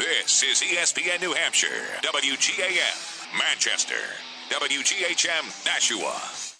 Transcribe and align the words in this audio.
This 0.00 0.42
is 0.42 0.62
ESPN 0.62 1.20
New 1.20 1.34
Hampshire, 1.34 1.68
WGAM, 2.00 3.38
Manchester, 3.38 4.00
WGHM, 4.48 5.66
Nashua. 5.66 6.59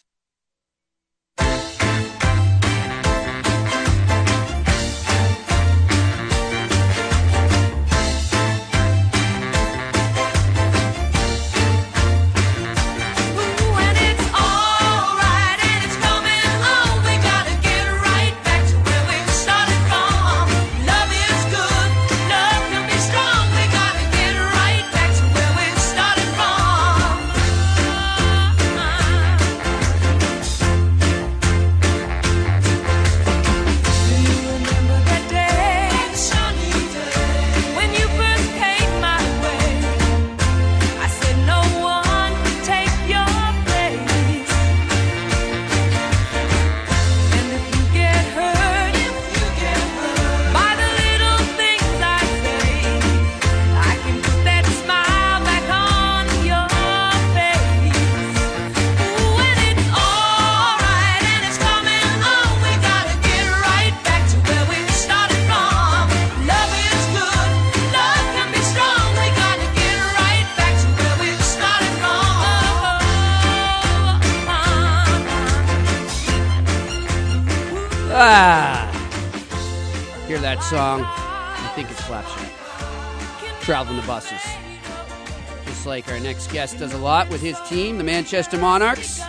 His 87.50 87.68
team, 87.68 87.98
the 87.98 88.04
Manchester 88.04 88.56
Monarchs. 88.56 89.20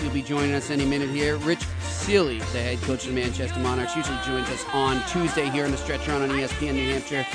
He'll 0.00 0.12
be 0.12 0.22
joining 0.22 0.54
us 0.54 0.70
any 0.70 0.84
minute 0.84 1.08
here. 1.08 1.36
Rich 1.38 1.64
Seeley, 1.82 2.38
the 2.38 2.62
head 2.62 2.80
coach 2.82 3.04
of 3.04 3.12
the 3.12 3.20
Manchester 3.20 3.58
Monarchs, 3.58 3.96
usually 3.96 4.18
joins 4.24 4.48
us 4.48 4.64
on 4.72 5.02
Tuesday 5.08 5.48
here 5.48 5.64
in 5.64 5.72
the 5.72 5.76
stretch 5.76 6.06
run 6.06 6.22
on 6.22 6.28
ESPN 6.28 6.74
New 6.74 6.88
Hampshire. 6.88 7.26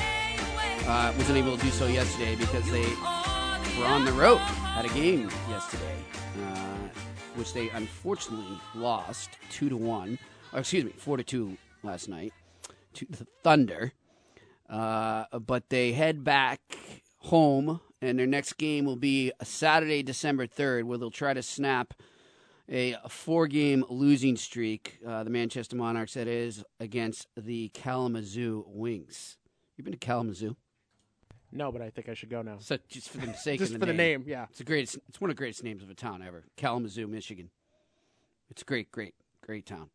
Uh, 0.88 1.14
wasn't 1.18 1.38
able 1.38 1.58
to 1.58 1.62
do 1.62 1.70
so 1.72 1.88
yesterday 1.88 2.36
because 2.36 2.64
they 2.72 2.86
were 3.78 3.86
on 3.86 4.06
the 4.06 4.14
road 4.14 4.40
at 4.78 4.86
a 4.86 4.94
game 4.94 5.30
yesterday, 5.50 5.98
uh, 6.42 6.78
which 7.36 7.54
they 7.54 7.70
unfortunately 7.72 8.58
lost 8.74 9.32
two 9.50 9.68
to 9.68 9.76
one. 9.76 10.18
Or 10.54 10.60
excuse 10.60 10.86
me, 10.86 10.94
four 10.98 11.18
to 11.18 11.24
two 11.24 11.58
last 11.84 12.08
night 12.08 12.32
to 12.94 13.06
the 13.10 13.28
Thunder. 13.44 13.92
Uh, 14.70 15.26
but 15.38 15.68
they 15.68 15.92
head 15.92 16.24
back 16.24 16.62
home, 17.18 17.82
and 18.02 18.18
their 18.18 18.28
next 18.28 18.54
game 18.58 18.86
will 18.86 18.96
be 18.96 19.32
Saturday, 19.44 20.04
December 20.04 20.48
third, 20.48 20.86
where 20.86 20.98
they'll 20.98 21.12
try 21.12 21.34
to 21.34 21.44
snap 21.44 21.94
a 22.70 22.96
four-game 23.10 23.84
losing 23.90 24.36
streak. 24.38 25.00
Uh, 25.06 25.24
the 25.24 25.30
Manchester 25.30 25.76
Monarchs, 25.76 26.14
that 26.14 26.28
is, 26.28 26.64
against 26.80 27.28
the 27.36 27.70
Kalamazoo 27.70 28.66
Wings. 28.68 29.38
You've 29.76 29.86
been 29.86 29.94
to 29.94 29.98
Kalamazoo? 30.00 30.56
No, 31.52 31.70
but 31.72 31.82
I 31.82 31.90
think 31.90 32.08
I 32.08 32.14
should 32.14 32.30
go 32.30 32.42
now. 32.42 32.58
So 32.60 32.78
just 32.88 33.10
for 33.10 33.18
the 33.18 33.34
sake 33.38 33.60
Just 33.60 33.74
of 33.74 33.80
for 33.82 33.86
the 33.86 33.88
the 33.88 33.94
name. 33.94 34.22
name, 34.22 34.24
yeah. 34.30 34.46
It's 34.50 34.60
the 34.60 34.64
greatest. 34.64 34.98
It's 35.10 35.20
one 35.20 35.30
of 35.30 35.36
the 35.36 35.40
greatest 35.40 35.64
names 35.66 35.84
of 35.84 35.90
a 35.90 35.94
town 35.94 36.22
ever. 36.26 36.46
Kalamazoo, 36.56 37.08
Michigan. 37.08 37.50
It's 38.50 38.62
a 38.62 38.66
great, 38.66 38.90
great, 38.92 39.16
great 39.46 39.66
town. 39.66 39.90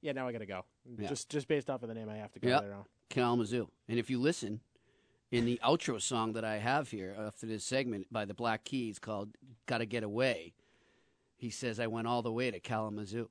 Yeah, 0.00 0.12
now 0.12 0.26
I 0.26 0.32
gotta 0.32 0.46
go. 0.46 0.64
Yeah. 0.98 1.08
Just 1.08 1.28
just 1.30 1.46
based 1.48 1.70
off 1.70 1.82
of 1.82 1.88
the 1.88 1.94
name, 1.94 2.08
I 2.08 2.16
have 2.16 2.32
to 2.32 2.40
go 2.40 2.48
Yep. 2.48 2.60
there 2.62 2.70
now. 2.70 2.86
Kalamazoo. 3.08 3.68
And 3.88 3.98
if 4.00 4.10
you 4.10 4.20
listen 4.20 4.60
in 5.30 5.44
the 5.44 5.60
outro 5.64 6.00
song 6.00 6.32
that 6.34 6.44
I 6.44 6.58
have 6.58 6.90
here 6.90 7.14
after 7.18 7.46
this 7.46 7.64
segment 7.64 8.06
by 8.12 8.24
the 8.24 8.34
Black 8.34 8.64
Keys 8.64 8.98
called 8.98 9.30
"Gotta 9.66 9.86
Get 9.86 10.02
Away," 10.02 10.54
he 11.36 11.50
says, 11.50 11.80
"I 11.80 11.86
went 11.86 12.06
all 12.06 12.22
the 12.22 12.32
way 12.32 12.50
to 12.50 12.60
Kalamazoo." 12.60 13.28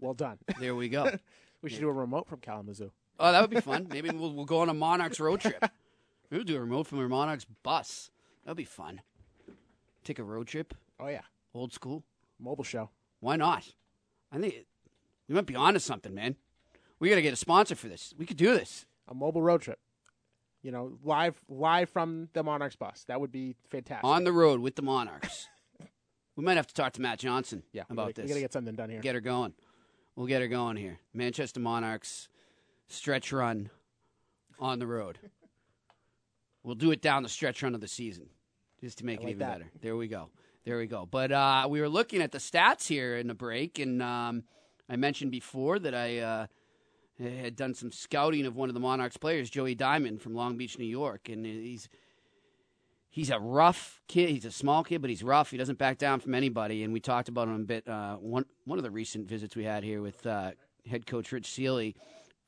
Well 0.00 0.14
done. 0.14 0.38
There 0.58 0.74
we 0.74 0.88
go. 0.88 1.10
we 1.62 1.70
should 1.70 1.80
do 1.80 1.88
a 1.88 1.92
remote 1.92 2.28
from 2.28 2.40
Kalamazoo. 2.40 2.90
Oh, 3.18 3.30
that 3.32 3.40
would 3.40 3.50
be 3.50 3.60
fun. 3.60 3.86
Maybe 3.90 4.10
we'll, 4.10 4.32
we'll 4.32 4.44
go 4.44 4.58
on 4.60 4.68
a 4.68 4.74
Monarchs 4.74 5.20
road 5.20 5.40
trip. 5.40 5.64
We'll 6.30 6.42
do 6.42 6.56
a 6.56 6.60
remote 6.60 6.88
from 6.88 6.98
a 6.98 7.08
Monarchs 7.08 7.46
bus. 7.62 8.10
That'd 8.44 8.56
be 8.56 8.64
fun. 8.64 9.02
Take 10.02 10.18
a 10.18 10.24
road 10.24 10.48
trip, 10.48 10.74
Oh 10.98 11.06
yeah, 11.06 11.20
old 11.54 11.72
school. 11.72 12.02
mobile 12.40 12.64
show. 12.64 12.90
Why 13.20 13.36
not? 13.36 13.68
I 14.32 14.38
think 14.38 14.66
we 15.28 15.34
might 15.36 15.46
be 15.46 15.54
onto 15.54 15.78
something, 15.78 16.12
man. 16.12 16.34
We 16.98 17.08
got 17.08 17.16
to 17.16 17.22
get 17.22 17.32
a 17.34 17.36
sponsor 17.36 17.76
for 17.76 17.86
this. 17.88 18.14
We 18.18 18.26
could 18.26 18.36
do 18.38 18.52
this. 18.52 18.84
A 19.06 19.14
mobile 19.14 19.42
road 19.42 19.60
trip. 19.62 19.78
You 20.64 20.72
know, 20.72 20.92
live 21.04 21.38
live 21.48 21.90
from 21.90 22.30
the 22.32 22.42
Monarchs 22.42 22.74
bus. 22.74 23.04
That 23.08 23.20
would 23.20 23.30
be 23.30 23.54
fantastic. 23.68 24.04
On 24.04 24.24
the 24.24 24.32
road 24.32 24.60
with 24.60 24.76
the 24.76 24.82
Monarchs. 24.82 25.46
we 26.36 26.42
might 26.42 26.56
have 26.56 26.66
to 26.66 26.74
talk 26.74 26.94
to 26.94 27.02
Matt 27.02 27.18
Johnson 27.18 27.62
yeah, 27.72 27.82
we 27.90 27.92
about 27.92 28.06
gotta, 28.06 28.14
this. 28.14 28.24
We 28.24 28.28
gotta 28.30 28.40
get 28.40 28.52
something 28.54 28.74
done 28.74 28.88
here. 28.88 29.00
Get 29.00 29.14
her 29.14 29.20
going. 29.20 29.52
We'll 30.16 30.26
get 30.26 30.40
her 30.40 30.48
going 30.48 30.76
here. 30.76 30.98
Manchester 31.12 31.60
Monarchs 31.60 32.28
stretch 32.88 33.30
run 33.30 33.68
on 34.58 34.80
the 34.80 34.86
road. 34.86 35.18
We'll 36.64 36.74
do 36.74 36.92
it 36.92 37.02
down 37.02 37.22
the 37.22 37.28
stretch 37.28 37.62
run 37.62 37.74
of 37.74 37.82
the 37.82 37.88
season 37.88 38.30
just 38.80 38.96
to 38.96 39.04
make 39.04 39.20
it 39.20 39.28
even 39.28 39.40
that. 39.40 39.58
better. 39.58 39.70
There 39.82 39.96
we 39.96 40.08
go. 40.08 40.30
There 40.64 40.78
we 40.78 40.86
go. 40.86 41.04
But 41.04 41.30
uh, 41.30 41.66
we 41.68 41.78
were 41.82 41.90
looking 41.90 42.22
at 42.22 42.32
the 42.32 42.38
stats 42.38 42.88
here 42.88 43.18
in 43.18 43.26
the 43.26 43.34
break, 43.34 43.78
and 43.78 44.02
um, 44.02 44.44
I 44.88 44.96
mentioned 44.96 45.30
before 45.30 45.78
that 45.78 45.94
I 45.94 46.20
uh, 46.20 46.46
had 47.18 47.56
done 47.56 47.74
some 47.74 47.92
scouting 47.92 48.46
of 48.46 48.56
one 48.56 48.68
of 48.68 48.74
the 48.74 48.80
Monarchs 48.80 49.16
players, 49.16 49.50
Joey 49.50 49.74
Diamond 49.74 50.20
from 50.20 50.34
Long 50.34 50.56
Beach, 50.56 50.78
New 50.78 50.84
York, 50.84 51.28
and 51.28 51.46
he's 51.46 51.88
he's 53.10 53.30
a 53.30 53.38
rough 53.38 54.00
kid. 54.08 54.30
He's 54.30 54.44
a 54.44 54.50
small 54.50 54.82
kid, 54.82 55.00
but 55.00 55.10
he's 55.10 55.22
rough. 55.22 55.50
He 55.50 55.56
doesn't 55.56 55.78
back 55.78 55.98
down 55.98 56.20
from 56.20 56.34
anybody. 56.34 56.82
And 56.82 56.92
we 56.92 57.00
talked 57.00 57.28
about 57.28 57.46
him 57.46 57.54
a 57.54 57.58
bit. 57.64 57.88
Uh, 57.88 58.16
one 58.16 58.44
one 58.64 58.78
of 58.78 58.82
the 58.82 58.90
recent 58.90 59.28
visits 59.28 59.54
we 59.54 59.64
had 59.64 59.84
here 59.84 60.02
with 60.02 60.26
uh, 60.26 60.52
head 60.88 61.06
coach 61.06 61.30
Rich 61.30 61.50
Seeley, 61.50 61.94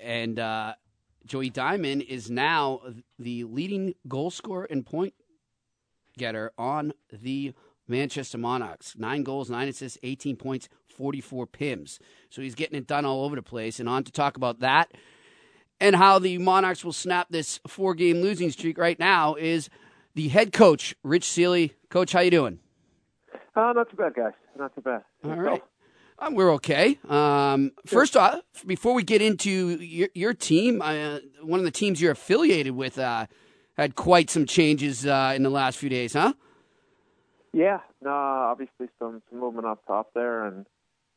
and 0.00 0.38
uh, 0.38 0.74
Joey 1.24 1.50
Diamond 1.50 2.02
is 2.02 2.30
now 2.30 2.80
the 3.18 3.44
leading 3.44 3.94
goal 4.08 4.30
scorer 4.30 4.66
and 4.68 4.84
point 4.84 5.14
getter 6.18 6.50
on 6.58 6.92
the 7.12 7.52
Manchester 7.88 8.38
Monarchs. 8.38 8.94
Nine 8.96 9.22
goals, 9.22 9.50
nine 9.50 9.68
assists, 9.68 9.98
18 10.02 10.36
points, 10.36 10.68
44 10.88 11.46
pims. 11.46 11.98
So 12.30 12.42
he's 12.42 12.54
getting 12.54 12.76
it 12.76 12.86
done 12.86 13.04
all 13.04 13.24
over 13.24 13.36
the 13.36 13.42
place. 13.42 13.80
And 13.80 13.88
on 13.88 14.04
to 14.04 14.12
talk 14.12 14.36
about 14.36 14.60
that 14.60 14.90
and 15.80 15.96
how 15.96 16.18
the 16.18 16.38
Monarchs 16.38 16.84
will 16.84 16.92
snap 16.92 17.28
this 17.30 17.60
four-game 17.66 18.22
losing 18.22 18.50
streak 18.50 18.78
right 18.78 18.98
now 18.98 19.34
is 19.34 19.68
the 20.14 20.28
head 20.28 20.52
coach, 20.52 20.94
Rich 21.02 21.24
Seeley. 21.24 21.74
Coach, 21.90 22.12
how 22.12 22.20
you 22.20 22.30
doing? 22.30 22.58
Uh, 23.54 23.72
not 23.72 23.90
too 23.90 23.96
bad, 23.96 24.14
guys. 24.14 24.32
Not 24.58 24.74
too 24.74 24.80
bad. 24.80 25.02
All 25.24 25.36
right. 25.36 25.62
Um, 26.18 26.34
we're 26.34 26.52
okay. 26.54 26.98
Um, 27.08 27.72
first 27.84 28.16
off, 28.16 28.40
before 28.66 28.94
we 28.94 29.02
get 29.02 29.20
into 29.20 29.76
your, 29.76 30.08
your 30.14 30.34
team, 30.34 30.80
uh, 30.80 31.18
one 31.42 31.60
of 31.60 31.64
the 31.64 31.70
teams 31.70 32.00
you're 32.00 32.12
affiliated 32.12 32.74
with 32.74 32.98
uh, 32.98 33.26
had 33.76 33.96
quite 33.96 34.30
some 34.30 34.46
changes 34.46 35.04
uh, 35.04 35.34
in 35.36 35.42
the 35.42 35.50
last 35.50 35.76
few 35.76 35.90
days, 35.90 36.14
huh? 36.14 36.32
Yeah, 37.56 37.80
no, 38.02 38.10
obviously 38.10 38.88
some, 38.98 39.22
some 39.30 39.40
movement 39.40 39.66
up 39.66 39.86
top 39.86 40.10
there, 40.14 40.44
and 40.44 40.66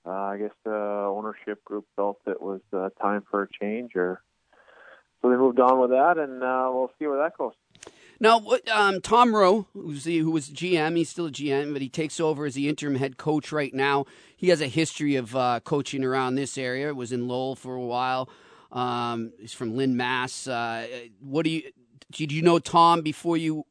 uh, 0.05 0.09
I 0.09 0.37
guess 0.37 0.53
the 0.63 0.71
ownership 0.71 1.65
group 1.65 1.85
felt 1.97 2.19
it 2.27 2.41
was 2.41 2.61
uh, 2.71 2.87
time 3.01 3.25
for 3.29 3.43
a 3.43 3.47
change, 3.61 3.91
or 3.97 4.21
so 5.21 5.29
they 5.29 5.35
moved 5.35 5.59
on 5.59 5.81
with 5.81 5.89
that, 5.89 6.17
and 6.17 6.41
uh, 6.41 6.69
we'll 6.73 6.91
see 6.97 7.07
where 7.07 7.21
that 7.21 7.37
goes. 7.37 7.51
Now, 8.21 8.41
um, 8.73 9.01
Tom 9.01 9.35
Rowe, 9.35 9.67
who's 9.73 10.05
the, 10.05 10.19
who 10.19 10.31
was 10.31 10.47
GM, 10.47 10.95
he's 10.95 11.09
still 11.09 11.25
a 11.25 11.31
GM, 11.31 11.73
but 11.73 11.81
he 11.81 11.89
takes 11.89 12.21
over 12.21 12.45
as 12.45 12.53
the 12.53 12.69
interim 12.69 12.95
head 12.95 13.17
coach 13.17 13.51
right 13.51 13.73
now. 13.73 14.05
He 14.37 14.47
has 14.47 14.61
a 14.61 14.67
history 14.67 15.17
of 15.17 15.35
uh, 15.35 15.59
coaching 15.65 16.05
around 16.05 16.35
this 16.35 16.57
area. 16.57 16.95
Was 16.95 17.11
in 17.11 17.27
Lowell 17.27 17.57
for 17.57 17.75
a 17.75 17.83
while. 17.83 18.29
Um, 18.71 19.33
he's 19.41 19.51
from 19.51 19.75
Lynn, 19.75 19.97
Mass. 19.97 20.47
Uh, 20.47 20.87
what 21.19 21.43
do 21.43 21.49
you 21.49 21.63
did 22.11 22.31
you 22.31 22.41
know 22.41 22.59
Tom 22.59 23.01
before 23.01 23.35
you 23.35 23.65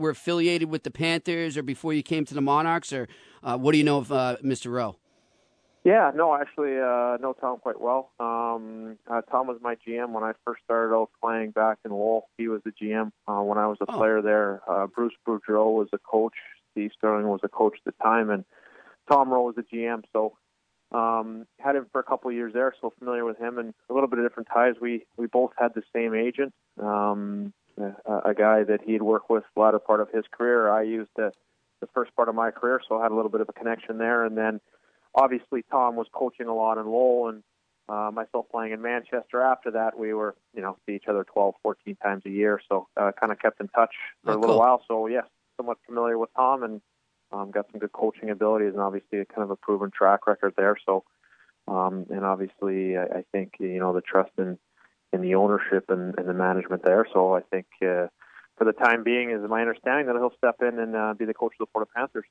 were 0.00 0.10
affiliated 0.10 0.68
with 0.70 0.82
the 0.82 0.90
Panthers, 0.90 1.56
or 1.56 1.62
before 1.62 1.92
you 1.92 2.02
came 2.02 2.24
to 2.24 2.34
the 2.34 2.40
Monarchs, 2.40 2.92
or 2.92 3.06
uh, 3.42 3.56
what 3.56 3.72
do 3.72 3.78
you 3.78 3.84
know 3.84 3.98
of 3.98 4.10
uh, 4.10 4.36
Mr. 4.42 4.72
Rowe? 4.72 4.96
Yeah, 5.84 6.10
no, 6.14 6.34
actually, 6.34 6.76
uh, 6.78 7.16
know 7.22 7.34
Tom 7.40 7.58
quite 7.58 7.80
well. 7.80 8.10
Um, 8.20 8.98
uh, 9.10 9.22
Tom 9.22 9.46
was 9.46 9.58
my 9.62 9.76
GM 9.76 10.10
when 10.10 10.22
I 10.22 10.32
first 10.44 10.62
started 10.64 10.94
out 10.94 11.08
playing 11.22 11.52
back 11.52 11.78
in 11.86 11.90
Lowell. 11.90 12.28
He 12.36 12.48
was 12.48 12.60
the 12.64 12.72
GM 12.72 13.12
uh, 13.26 13.40
when 13.42 13.56
I 13.56 13.66
was 13.66 13.78
a 13.80 13.86
Oh. 13.88 13.96
player 13.96 14.20
there. 14.20 14.60
Uh, 14.68 14.86
Bruce 14.88 15.14
Boudreau 15.26 15.74
was 15.74 15.88
the 15.90 15.98
coach. 15.98 16.34
Steve 16.72 16.90
Stirling 16.96 17.28
was 17.28 17.40
the 17.42 17.48
coach 17.48 17.78
at 17.86 17.94
the 17.94 18.02
time, 18.04 18.28
and 18.30 18.44
Tom 19.10 19.30
Rowe 19.30 19.42
was 19.46 19.54
the 19.56 19.62
GM. 19.62 20.02
So 20.12 20.36
um, 20.92 21.46
had 21.58 21.76
him 21.76 21.86
for 21.90 22.00
a 22.00 22.04
couple 22.04 22.28
of 22.30 22.36
years 22.36 22.52
there, 22.52 22.74
so 22.80 22.92
familiar 22.98 23.24
with 23.24 23.38
him, 23.38 23.58
and 23.58 23.72
a 23.88 23.94
little 23.94 24.08
bit 24.08 24.18
of 24.18 24.24
different 24.26 24.48
ties. 24.52 24.74
We 24.82 25.06
we 25.16 25.28
both 25.28 25.52
had 25.56 25.72
the 25.74 25.82
same 25.94 26.14
agent, 26.14 26.52
um, 26.78 27.54
a, 27.82 28.30
a 28.30 28.34
guy 28.34 28.62
that 28.64 28.80
he'd 28.84 29.02
worked 29.02 29.30
with 29.30 29.44
the 29.54 29.60
latter 29.60 29.78
part 29.78 30.00
of 30.00 30.10
his 30.10 30.24
career. 30.30 30.70
I 30.70 30.82
used 30.82 31.10
the 31.16 31.32
the 31.80 31.86
first 31.94 32.14
part 32.14 32.28
of 32.28 32.34
my 32.34 32.50
career, 32.50 32.80
so 32.86 32.98
I 32.98 33.02
had 33.04 33.10
a 33.10 33.14
little 33.14 33.30
bit 33.30 33.40
of 33.40 33.48
a 33.48 33.54
connection 33.54 33.96
there, 33.96 34.24
and 34.24 34.36
then 34.36 34.60
obviously 35.14 35.64
Tom 35.70 35.96
was 35.96 36.06
coaching 36.12 36.46
a 36.46 36.54
lot 36.54 36.76
in 36.76 36.84
Lowell 36.84 37.28
and 37.30 37.42
uh, 37.88 38.10
myself 38.12 38.46
playing 38.50 38.72
in 38.72 38.82
Manchester. 38.82 39.40
After 39.40 39.70
that, 39.70 39.98
we 39.98 40.12
were, 40.12 40.34
you 40.54 40.60
know, 40.60 40.76
see 40.84 40.94
each 40.94 41.08
other 41.08 41.24
12, 41.24 41.54
14 41.62 41.96
times 41.96 42.22
a 42.26 42.30
year. 42.30 42.60
So 42.68 42.86
uh, 42.96 43.12
kind 43.18 43.32
of 43.32 43.38
kept 43.38 43.60
in 43.60 43.68
touch 43.68 43.94
for 44.24 44.32
Oh, 44.32 44.34
a 44.34 44.38
little 44.38 44.48
cool. 44.56 44.58
while. 44.58 44.82
So 44.86 45.06
yes, 45.06 45.24
somewhat 45.56 45.78
familiar 45.86 46.18
with 46.18 46.30
Tom 46.36 46.62
and 46.62 46.80
um, 47.32 47.50
got 47.50 47.66
some 47.72 47.80
good 47.80 47.92
coaching 47.92 48.28
abilities 48.30 48.72
and 48.74 48.80
obviously 48.80 49.18
a 49.20 49.24
kind 49.24 49.42
of 49.42 49.50
a 49.50 49.56
proven 49.56 49.90
track 49.90 50.26
record 50.26 50.52
there. 50.56 50.76
So 50.84 51.04
um, 51.66 52.06
and 52.10 52.24
obviously 52.24 52.96
I, 52.96 53.04
I 53.04 53.24
think 53.32 53.54
you 53.58 53.78
know 53.78 53.92
the 53.92 54.00
trust 54.02 54.32
in 54.38 54.58
in 55.12 55.22
the 55.22 55.34
ownership 55.34 55.86
and, 55.88 56.14
and 56.18 56.28
the 56.28 56.34
management 56.34 56.82
there. 56.84 57.06
So 57.12 57.34
I 57.34 57.40
think. 57.40 57.66
Uh, 57.82 58.06
for 58.60 58.66
the 58.66 58.72
time 58.74 59.02
being, 59.02 59.30
is 59.30 59.40
my 59.48 59.62
understanding 59.62 60.04
that 60.04 60.16
he'll 60.16 60.34
step 60.36 60.56
in 60.60 60.78
and 60.78 60.94
uh, 60.94 61.14
be 61.14 61.24
the 61.24 61.32
coach 61.32 61.54
of 61.58 61.66
the 61.66 61.70
Florida 61.72 61.90
Panthers. 61.96 62.26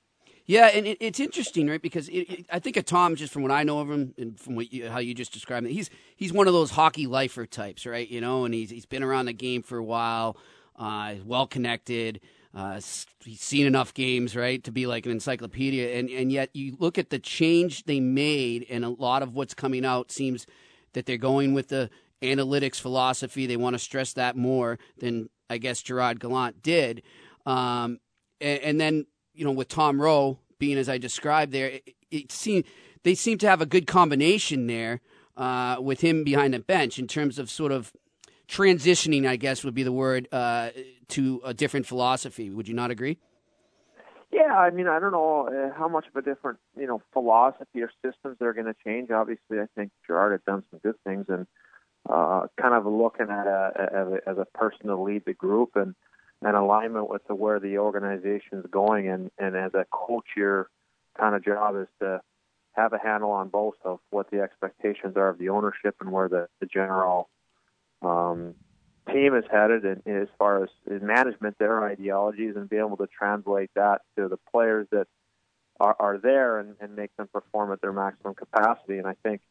Yeah, 0.46 0.68
and 0.68 0.86
it, 0.86 1.00
it's 1.02 1.20
interesting, 1.20 1.68
right? 1.68 1.82
Because 1.82 2.08
it, 2.08 2.20
it, 2.20 2.46
I 2.52 2.60
think 2.60 2.78
of 2.78 2.86
Tom, 2.86 3.16
just 3.16 3.34
from 3.34 3.42
what 3.42 3.52
I 3.52 3.64
know 3.64 3.80
of 3.80 3.90
him 3.90 4.14
and 4.16 4.40
from 4.40 4.56
what 4.56 4.72
you, 4.72 4.90
how 4.90 5.00
you 5.00 5.16
just 5.16 5.34
described 5.34 5.66
him, 5.66 5.74
he's 5.74 5.90
he's 6.16 6.32
one 6.32 6.46
of 6.46 6.54
those 6.54 6.70
hockey 6.70 7.08
lifer 7.08 7.48
types, 7.48 7.88
right? 7.88 8.08
You 8.08 8.22
know, 8.22 8.46
and 8.46 8.54
he's 8.54 8.70
he's 8.70 8.86
been 8.86 9.02
around 9.02 9.26
the 9.26 9.34
game 9.34 9.64
for 9.64 9.80
a 9.80 9.84
while, 9.84 10.38
uh, 10.76 11.16
well 11.26 11.48
connected. 11.48 12.22
Uh, 12.54 12.80
he's 13.24 13.42
seen 13.42 13.66
enough 13.66 13.96
games, 13.96 14.36
right, 14.36 14.64
to 14.64 14.72
be 14.72 14.86
like 14.86 15.08
an 15.08 15.12
encyclopedia. 15.12 15.98
And 15.98 16.12
and 16.12 16.32
yet 16.32 16.52
you 16.54 16.78
look 16.78 17.00
at 17.00 17.10
the 17.10 17.18
change 17.18 17.86
they 17.86 18.00
made, 18.00 18.68
and 18.70 18.86
a 18.86 18.90
lot 18.90 19.24
of 19.24 19.34
what's 19.34 19.56
coming 19.56 19.84
out 19.84 20.12
seems 20.12 20.46
that 20.94 21.08
they're 21.08 21.18
going 21.18 21.56
with 21.56 21.70
the 21.70 21.90
analytics 22.22 22.80
philosophy. 22.80 23.46
They 23.46 23.58
want 23.58 23.74
to 23.76 23.80
stress 23.80 24.14
that 24.14 24.36
more 24.36 24.80
than 25.00 25.30
I 25.50 25.58
guess 25.58 25.82
Gerard 25.82 26.20
Gallant 26.20 26.62
did. 26.62 27.02
Um, 27.46 28.00
and, 28.42 28.60
and 28.62 28.82
then 28.82 29.08
you 29.34 29.46
know 29.46 29.52
with 29.52 29.68
Tom 29.68 30.02
Rowe 30.02 30.40
being 30.58 30.78
as 30.78 30.90
I 30.90 30.98
described 30.98 31.52
there, 31.52 31.68
it, 31.68 31.96
it 32.12 32.32
seemed 32.32 32.66
they 33.04 33.16
seem 33.16 33.38
to 33.40 33.48
have 33.48 33.62
a 33.62 33.66
good 33.66 33.88
combination 33.88 34.68
there 34.68 35.02
uh, 35.38 35.78
with 35.80 36.02
him 36.02 36.24
behind 36.24 36.54
the 36.54 36.60
bench 36.60 37.00
in 37.00 37.08
terms 37.08 37.40
of 37.40 37.50
sort 37.50 37.72
of 37.72 37.92
transitioning. 38.48 39.28
I 39.28 39.36
guess 39.36 39.64
would 39.64 39.74
be 39.74 39.84
the 39.84 39.92
word 39.92 40.28
uh, 40.32 40.70
to 41.10 41.42
a 41.44 41.54
different 41.54 41.86
philosophy. 41.86 42.50
Would 42.50 42.68
you 42.68 42.74
not 42.74 42.92
agree? 42.92 43.18
Yeah, 44.32 44.56
I 44.56 44.70
mean, 44.70 44.88
I 44.88 45.00
don't 45.00 45.12
know 45.12 45.48
uh, 45.48 45.76
how 45.76 45.88
much 45.88 46.06
of 46.08 46.16
a 46.16 46.22
different, 46.22 46.60
you 46.78 46.86
know, 46.86 47.02
philosophy 47.14 47.82
or 47.82 47.90
systems 48.06 48.38
they're 48.40 48.54
going 48.54 48.68
to 48.68 48.76
change. 48.86 49.10
Obviously, 49.10 49.60
I 49.60 49.66
think 49.76 49.92
Gerard 50.06 50.34
had 50.34 50.46
done 50.46 50.64
some 50.70 50.80
good 50.84 50.96
things 51.04 51.26
and 51.30 51.48
uh, 52.08 52.48
kind 52.60 52.74
of 52.74 52.86
looking 52.86 53.30
at 53.30 53.48
a, 53.48 54.22
as, 54.26 54.38
a, 54.38 54.46
person 54.58 54.88
to 54.88 54.96
lead 54.96 55.24
the 55.26 55.34
group 55.34 55.76
and 55.76 55.96
an 56.42 56.56
alignment 56.56 57.10
with 57.10 57.26
the, 57.28 57.36
where 57.36 57.60
the 57.60 57.78
organization's 57.78 58.66
going. 58.72 59.10
And, 59.10 59.32
and 59.38 59.56
as 59.56 59.74
a 59.74 59.86
coach, 59.92 60.26
your 60.38 60.70
kind 61.20 61.36
of 61.36 61.44
job 61.44 61.76
is 61.76 61.88
to 62.00 62.22
have 62.74 62.94
a 62.94 63.00
handle 63.00 63.32
on 63.32 63.50
both 63.50 63.76
of 63.84 64.00
what 64.10 64.32
the 64.32 64.42
expectations 64.42 65.18
are 65.18 65.30
of 65.30 65.38
the 65.38 65.50
ownership 65.50 65.96
and 66.00 66.12
where 66.12 66.30
the, 66.30 66.48
the 66.60 66.66
general 66.66 67.30
um, 68.02 68.56
team 69.12 69.36
is 69.36 69.44
headed 69.52 69.84
and 69.84 70.02
as 70.06 70.28
far 70.38 70.64
as 70.64 70.70
management 71.02 71.58
their 71.58 71.84
ideologies 71.84 72.56
and 72.56 72.70
be 72.70 72.78
able 72.78 72.98
to 72.98 73.08
translate 73.08 73.70
that 73.76 74.02
to 74.16 74.28
the 74.28 74.38
players 74.52 74.88
that 74.92 75.08
are, 75.80 75.96
are 76.00 76.18
there 76.18 76.60
and, 76.60 76.76
and 76.80 76.96
make 76.96 77.16
them 77.18 77.28
perform 77.34 77.72
at 77.72 77.82
their 77.82 77.92
maximum 77.92 78.36
capacity 78.36 78.98
and 78.98 79.08
I 79.08 79.16
think 79.24 79.42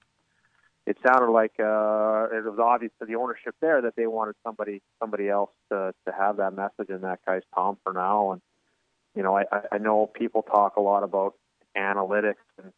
it 0.88 0.96
sounded 1.06 1.31
like 1.31 1.52
uh, 1.58 2.29
it 2.32 2.44
was 2.44 2.58
obvious 2.62 2.93
to 3.00 3.06
the 3.06 3.17
ownership 3.17 3.55
there 3.61 3.82
that 3.82 3.94
they 3.96 4.06
wanted 4.06 4.35
somebody 4.44 4.82
somebody 5.00 5.29
else 5.29 5.50
to 5.70 5.93
to 6.06 6.12
have 6.12 6.37
that 6.38 6.55
message 6.55 6.88
and 6.88 7.02
that 7.05 7.20
guy's 7.26 7.43
Tom 7.55 7.79
for 7.85 7.93
now 7.93 8.32
and 8.32 8.43
you 9.14 9.23
know 9.23 9.37
I, 9.37 9.44
I- 9.73 9.79
know 9.79 10.06
people 10.06 10.43
talk 10.43 10.76
a 10.76 10.81
lot 10.81 11.02
about 11.02 11.35
analytics 11.76 12.46
and 12.62 12.73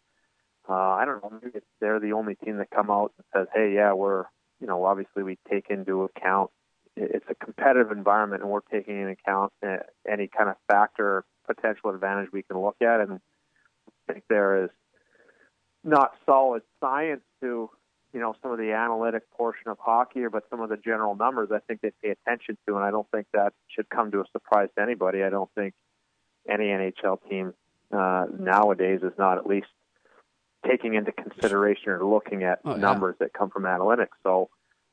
uh, 0.69 0.73
I 0.73 1.05
don't 1.05 1.23
know 1.23 1.41
maybe 1.43 1.61
they're 1.81 2.01
the 2.01 2.13
only 2.13 2.35
team 2.35 2.59
that 2.59 2.71
come 2.71 2.91
out 2.91 3.13
and 3.17 3.25
says 3.35 3.49
hey 3.55 3.73
yeah 3.75 3.93
we're 3.93 4.25
you 4.61 4.67
know 4.67 4.85
obviously 4.85 5.23
we 5.23 5.39
take 5.49 5.71
into 5.71 6.03
account 6.03 6.51
it's 6.97 7.25
a 7.29 7.35
competitive 7.35 7.91
environment, 7.93 8.43
and 8.43 8.51
we're 8.51 8.61
taking 8.71 9.01
into 9.01 9.13
account 9.13 9.53
uh, 9.67 9.77
any 10.11 10.29
kind 10.29 10.51
of 10.51 10.57
factor, 10.69 11.25
potential 11.47 11.91
advantage 11.91 12.31
we 12.33 12.43
can 12.43 12.59
look 12.59 12.77
at. 12.83 13.01
And 13.01 13.21
I 14.09 14.13
think 14.13 14.25
there 14.29 14.65
is 14.65 14.71
not 15.85 16.13
solid 16.27 16.63
science 16.81 17.23
to, 17.41 17.71
you 18.13 18.21
know, 18.21 18.35
some 18.43 18.51
of 18.53 18.59
the 18.59 18.73
analytic 18.73 19.31
portion 19.31 19.69
of 19.69 19.79
hockey, 19.81 20.21
or 20.25 20.31
but 20.31 20.45
some 20.51 20.61
of 20.61 20.69
the 20.69 20.77
general 20.77 21.15
numbers. 21.15 21.51
I 21.53 21.59
think 21.61 21.81
they 21.81 21.93
pay 22.03 22.11
attention 22.11 22.57
to, 22.67 22.77
and 22.77 22.85
I 22.85 22.91
don't 22.91 23.07
think 23.11 23.27
that 23.33 23.53
should 23.69 23.89
come 23.89 24.11
to 24.13 24.21
a 24.21 24.25
surprise 24.33 24.69
to 24.77 24.83
anybody. 24.83 25.23
I 25.23 25.31
don't 25.31 25.51
think 25.55 25.75
any 26.49 26.67
NHL 26.67 27.19
team 27.29 27.55
uh, 27.93 28.27
nowadays 28.39 29.01
is 29.03 29.13
not 29.19 29.39
at 29.39 29.47
least 29.47 29.69
taking 30.67 30.95
into 30.95 31.13
consideration 31.13 31.91
or 31.91 32.05
looking 32.05 32.43
at 32.45 32.61
Oh, 32.65 32.73
yeah. 32.73 32.77
numbers 32.81 33.17
that 33.21 33.33
come 33.33 33.51
from 33.51 33.63
analytics. 33.65 34.09
So 34.23 34.51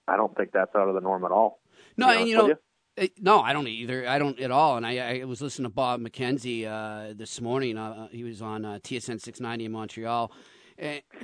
I 0.08 0.16
don't 0.16 0.36
think 0.36 0.52
that's 0.52 0.74
out 0.76 0.88
of 0.88 0.96
the 0.96 1.02
norm 1.02 1.26
at 1.26 1.32
all. 1.32 1.60
No, 1.98 2.10
and 2.10 2.28
you 2.28 2.38
know, 2.38 2.56
uh, 3.00 3.08
no, 3.20 3.42
I 3.42 3.54
don't 3.54 3.68
either. 3.68 4.08
I 4.08 4.18
don't 4.20 4.40
at 4.40 4.52
all. 4.52 4.78
And 4.78 4.86
I, 4.86 5.22
I 5.22 5.24
was 5.26 5.42
listening 5.42 5.70
to 5.70 5.74
Bob 5.74 6.02
McKenzie 6.02 6.66
uh, 6.66 7.14
this 7.16 7.42
morning. 7.42 7.78
Uh, 7.78 8.08
he 8.12 8.24
was 8.24 8.42
on 8.42 8.64
uh, 8.66 8.80
TSN 8.84 9.20
690 9.22 9.66
in 9.66 9.72
Montreal. 9.72 10.32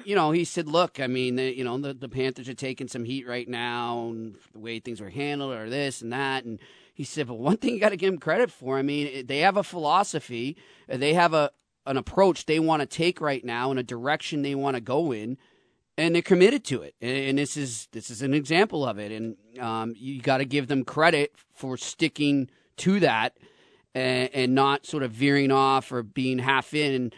You 0.04 0.16
know, 0.16 0.32
he 0.32 0.44
said, 0.46 0.68
"Look, 0.68 1.00
I 1.00 1.08
mean, 1.08 1.36
the, 1.36 1.56
you 1.56 1.64
know, 1.64 1.78
the, 1.78 1.94
the 1.94 2.10
Panthers 2.10 2.50
are 2.50 2.54
taking 2.54 2.88
some 2.88 3.06
heat 3.06 3.28
right 3.28 3.48
now, 3.48 4.08
and 4.10 4.36
the 4.54 4.60
way 4.60 4.80
things 4.80 5.00
were 5.00 5.10
handled, 5.10 5.54
or 5.54 5.70
this 5.70 6.02
and 6.02 6.12
that." 6.12 6.44
And 6.44 6.60
he 6.94 7.04
said, 7.04 7.28
"But 7.28 7.36
one 7.36 7.58
thing 7.58 7.74
you 7.74 7.80
got 7.80 7.90
to 7.90 7.98
give 7.98 8.12
them 8.12 8.20
credit 8.20 8.52
for. 8.52 8.78
I 8.78 8.82
mean, 8.82 9.28
they 9.28 9.40
have 9.40 9.58
a 9.58 9.64
philosophy. 9.64 10.58
uh, 10.92 10.98
They 10.98 11.14
have 11.14 11.34
a 11.34 11.52
an 11.86 11.98
approach 11.98 12.46
they 12.46 12.60
want 12.60 12.82
to 12.82 12.86
take 12.86 13.22
right 13.22 13.44
now, 13.44 13.70
and 13.70 13.80
a 13.80 13.84
direction 13.84 14.42
they 14.42 14.56
want 14.56 14.76
to 14.76 14.82
go 14.82 15.12
in." 15.12 15.38
and 15.98 16.16
they're 16.16 16.24
committed 16.24 16.64
to 16.66 16.82
it. 16.82 16.96
And, 17.02 17.16
and 17.18 17.38
this 17.38 17.56
is 17.56 17.88
this 17.92 18.10
is 18.10 18.22
an 18.22 18.34
example 18.34 18.86
of 18.86 18.98
it. 18.98 19.12
And 19.12 19.36
um, 19.60 19.94
you 19.96 20.22
got 20.22 20.38
to 20.38 20.46
give 20.46 20.68
them 20.68 20.84
credit 20.84 21.34
for 21.54 21.78
sticking 21.78 22.50
to 22.78 23.00
that 23.02 23.38
and, 23.94 24.30
and 24.34 24.56
not 24.56 24.86
sort 24.86 25.04
of 25.04 25.12
veering 25.12 25.52
off 25.52 25.92
or 25.92 26.02
being 26.02 26.40
half 26.40 26.74
in, 26.74 27.12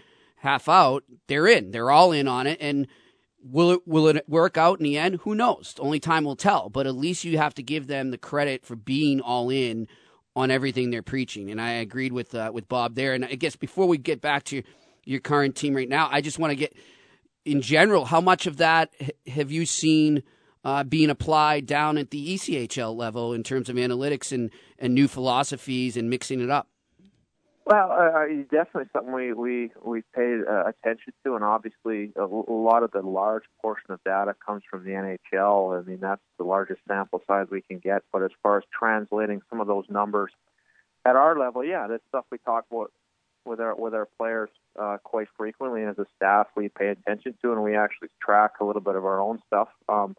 half 0.45 0.69
out. 0.69 1.03
They're 1.27 1.47
in. 1.47 1.71
They're 1.71 1.91
all 1.91 2.11
in 2.11 2.27
on 2.27 2.47
it. 2.47 2.57
And 2.61 2.87
will 3.43 3.71
it 3.71 3.81
will 3.85 4.07
it 4.07 4.27
work 4.29 4.57
out 4.57 4.79
in 4.79 4.83
the 4.83 4.97
end? 4.97 5.19
Who 5.23 5.35
knows? 5.35 5.75
Only 5.79 5.99
time 5.99 6.23
will 6.23 6.35
tell. 6.35 6.69
But 6.69 6.87
at 6.87 6.95
least 6.95 7.23
you 7.23 7.37
have 7.37 7.53
to 7.55 7.63
give 7.63 7.87
them 7.87 8.11
the 8.11 8.17
credit 8.17 8.65
for 8.65 8.75
being 8.75 9.21
all 9.21 9.49
in 9.49 9.87
on 10.35 10.51
everything 10.51 10.89
they're 10.89 11.01
preaching. 11.01 11.49
And 11.49 11.61
I 11.61 11.71
agreed 11.71 12.13
with 12.13 12.33
uh, 12.33 12.51
with 12.53 12.67
Bob 12.67 12.95
there. 12.95 13.13
And 13.13 13.25
I 13.25 13.35
guess 13.35 13.55
before 13.55 13.87
we 13.87 13.97
get 13.97 14.21
back 14.21 14.43
to 14.45 14.63
your 15.03 15.19
current 15.19 15.55
team 15.55 15.75
right 15.75 15.89
now, 15.89 16.09
I 16.11 16.21
just 16.21 16.39
want 16.39 16.51
to 16.51 16.55
get 16.55 16.75
in 17.45 17.61
general, 17.61 18.05
how 18.05 18.21
much 18.21 18.47
of 18.47 18.57
that 18.57 18.93
have 19.27 19.51
you 19.51 19.65
seen 19.65 20.23
uh, 20.63 20.83
being 20.83 21.11
applied 21.11 21.67
down 21.67 21.97
at 21.97 22.09
the 22.09 22.35
ECHL 22.35 22.95
level 22.95 23.33
in 23.33 23.43
terms 23.43 23.69
of 23.69 23.75
analytics 23.75 24.31
and, 24.31 24.49
and 24.79 24.95
new 24.95 25.07
philosophies 25.07 25.95
and 25.95 26.09
mixing 26.09 26.41
it 26.41 26.49
up? 26.49 26.67
Well, 27.65 27.91
uh, 27.91 27.95
uh, 27.95 28.25
definitely 28.51 28.89
something 28.93 29.11
we 29.11 29.33
we 29.33 29.71
we 29.83 30.03
paid 30.15 30.41
uh, 30.47 30.65
attention 30.67 31.13
to, 31.23 31.33
and 31.33 31.43
obviously 31.43 32.13
a 32.15 32.23
lot 32.23 32.83
of 32.83 32.91
the 32.91 33.01
large 33.01 33.45
portion 33.59 33.89
of 33.89 34.03
data 34.03 34.35
comes 34.45 34.61
from 34.69 34.83
the 34.83 34.91
NHL. 34.91 35.79
I 35.79 35.81
mean, 35.81 35.99
that's 35.99 36.21
the 36.37 36.43
largest 36.43 36.81
sample 36.87 37.23
size 37.25 37.47
we 37.49 37.61
can 37.61 37.79
get. 37.79 38.03
But 38.13 38.21
as 38.21 38.29
far 38.43 38.59
as 38.59 38.63
translating 38.71 39.41
some 39.49 39.61
of 39.61 39.67
those 39.67 39.85
numbers 39.89 40.31
at 41.05 41.15
our 41.15 41.39
level, 41.39 41.63
yeah, 41.63 41.87
that's 41.87 42.03
stuff 42.09 42.25
we 42.31 42.37
talk 42.37 42.65
about 42.69 42.91
with 43.45 43.59
our 43.59 43.73
with 43.75 43.95
our 43.95 44.07
players 44.19 44.51
uh, 44.79 44.97
quite 45.03 45.27
frequently. 45.35 45.81
And 45.81 45.89
as 45.89 45.97
a 45.97 46.05
staff, 46.15 46.45
we 46.55 46.69
pay 46.69 46.89
attention 46.89 47.33
to, 47.41 47.51
and 47.51 47.63
we 47.63 47.75
actually 47.75 48.09
track 48.21 48.59
a 48.61 48.63
little 48.63 48.81
bit 48.81 48.95
of 48.95 49.05
our 49.05 49.19
own 49.19 49.39
stuff. 49.47 49.69
Um, 49.89 50.15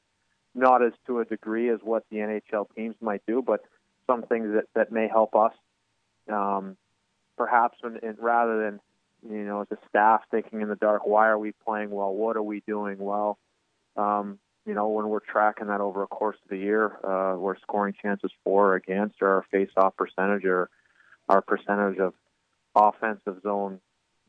not 0.56 0.82
as 0.82 0.94
to 1.06 1.20
a 1.20 1.24
degree 1.24 1.70
as 1.70 1.78
what 1.84 2.06
the 2.10 2.16
NHL 2.16 2.66
teams 2.74 2.96
might 3.00 3.22
do, 3.24 3.40
but 3.40 3.60
some 4.08 4.22
things 4.22 4.48
that 4.52 4.64
that 4.74 4.90
may 4.90 5.06
help 5.06 5.36
us. 5.36 5.52
Um, 6.28 6.76
perhaps 7.36 7.78
when, 7.80 7.98
and 8.02 8.16
rather 8.18 8.62
than 8.64 8.80
you 9.28 9.44
know 9.44 9.62
as 9.62 9.68
a 9.70 9.78
staff 9.88 10.22
thinking 10.30 10.60
in 10.60 10.68
the 10.68 10.76
dark 10.76 11.06
why 11.06 11.26
are 11.28 11.38
we 11.38 11.52
playing 11.64 11.90
well 11.90 12.12
what 12.12 12.36
are 12.36 12.42
we 12.42 12.62
doing 12.66 12.98
well 12.98 13.38
um, 13.96 14.38
you 14.66 14.74
know 14.74 14.88
when 14.88 15.08
we're 15.08 15.20
tracking 15.20 15.68
that 15.68 15.80
over 15.80 16.02
a 16.02 16.06
course 16.06 16.36
of 16.44 16.50
the 16.50 16.58
year 16.58 16.98
uh, 17.04 17.36
we're 17.36 17.58
scoring 17.60 17.94
chances 18.00 18.30
for 18.44 18.72
or 18.72 18.74
against 18.76 19.16
or 19.20 19.28
our 19.28 19.44
face 19.50 19.70
off 19.76 19.96
percentage 19.96 20.44
or 20.44 20.68
our 21.28 21.42
percentage 21.42 21.98
of 21.98 22.14
offensive 22.74 23.40
zone 23.42 23.80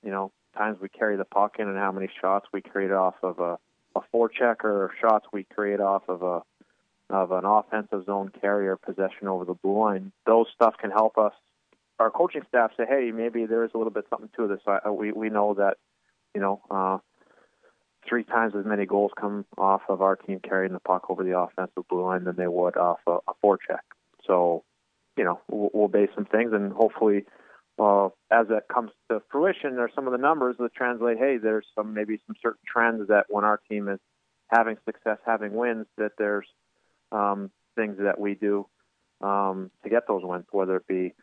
you 0.03 0.11
know 0.11 0.31
times 0.57 0.77
we 0.81 0.89
carry 0.89 1.17
the 1.17 1.25
puck 1.25 1.57
in 1.59 1.67
and 1.67 1.77
how 1.77 1.91
many 1.91 2.09
shots 2.21 2.47
we 2.51 2.61
create 2.61 2.91
off 2.91 3.15
of 3.21 3.39
a 3.39 3.57
a 3.97 4.01
forecheck 4.13 4.63
or 4.63 4.91
shots 5.01 5.25
we 5.33 5.43
create 5.43 5.79
off 5.79 6.03
of 6.07 6.21
a 6.21 6.41
of 7.09 7.31
an 7.31 7.45
offensive 7.45 8.05
zone 8.05 8.31
carrier 8.41 8.75
possession 8.75 9.27
over 9.27 9.45
the 9.45 9.53
blue 9.53 9.79
line. 9.79 10.11
Those 10.25 10.47
stuff 10.53 10.75
can 10.77 10.91
help 10.91 11.17
us. 11.17 11.33
Our 11.99 12.11
coaching 12.11 12.43
staff 12.47 12.71
say, 12.77 12.85
hey, 12.87 13.11
maybe 13.13 13.45
there 13.45 13.63
is 13.63 13.71
a 13.73 13.77
little 13.77 13.91
bit 13.91 14.05
something 14.09 14.29
to 14.37 14.47
this. 14.47 14.59
I, 14.67 14.89
we 14.89 15.11
we 15.11 15.29
know 15.29 15.55
that, 15.55 15.77
you 16.35 16.41
know, 16.41 16.61
uh, 16.69 16.97
three 18.07 18.23
times 18.23 18.53
as 18.57 18.65
many 18.65 18.85
goals 18.85 19.11
come 19.19 19.45
off 19.57 19.81
of 19.89 20.01
our 20.01 20.15
team 20.15 20.39
carrying 20.39 20.73
the 20.73 20.79
puck 20.79 21.09
over 21.09 21.23
the 21.23 21.37
offensive 21.37 21.87
blue 21.89 22.03
line 22.03 22.23
than 22.23 22.35
they 22.35 22.47
would 22.47 22.77
off 22.77 22.99
a, 23.07 23.17
a 23.27 23.33
forecheck. 23.43 23.81
So, 24.25 24.63
you 25.17 25.23
know, 25.23 25.41
we'll, 25.49 25.69
we'll 25.73 25.87
base 25.87 26.09
some 26.15 26.25
things 26.25 26.53
and 26.53 26.71
hopefully 26.71 27.25
uh, 27.79 28.07
as 28.31 28.47
that 28.47 28.67
comes 28.73 28.91
to 29.09 29.21
fruition, 29.31 29.75
there's 29.75 29.91
some 29.93 30.07
of 30.07 30.11
the 30.11 30.17
numbers 30.17 30.55
that 30.59 30.73
translate. 30.73 31.17
Hey, 31.17 31.37
there's 31.37 31.65
some 31.75 31.93
maybe 31.93 32.19
some 32.25 32.35
certain 32.41 32.61
trends 32.65 33.07
that 33.09 33.25
when 33.29 33.43
our 33.43 33.59
team 33.69 33.87
is 33.87 33.99
having 34.47 34.77
success, 34.85 35.17
having 35.25 35.53
wins, 35.53 35.85
that 35.97 36.13
there's 36.17 36.47
um, 37.11 37.51
things 37.75 37.97
that 37.99 38.19
we 38.19 38.33
do 38.33 38.65
um, 39.21 39.69
to 39.83 39.89
get 39.89 40.07
those 40.07 40.23
wins. 40.23 40.45
Whether 40.51 40.77
it 40.77 40.87
be, 40.87 41.13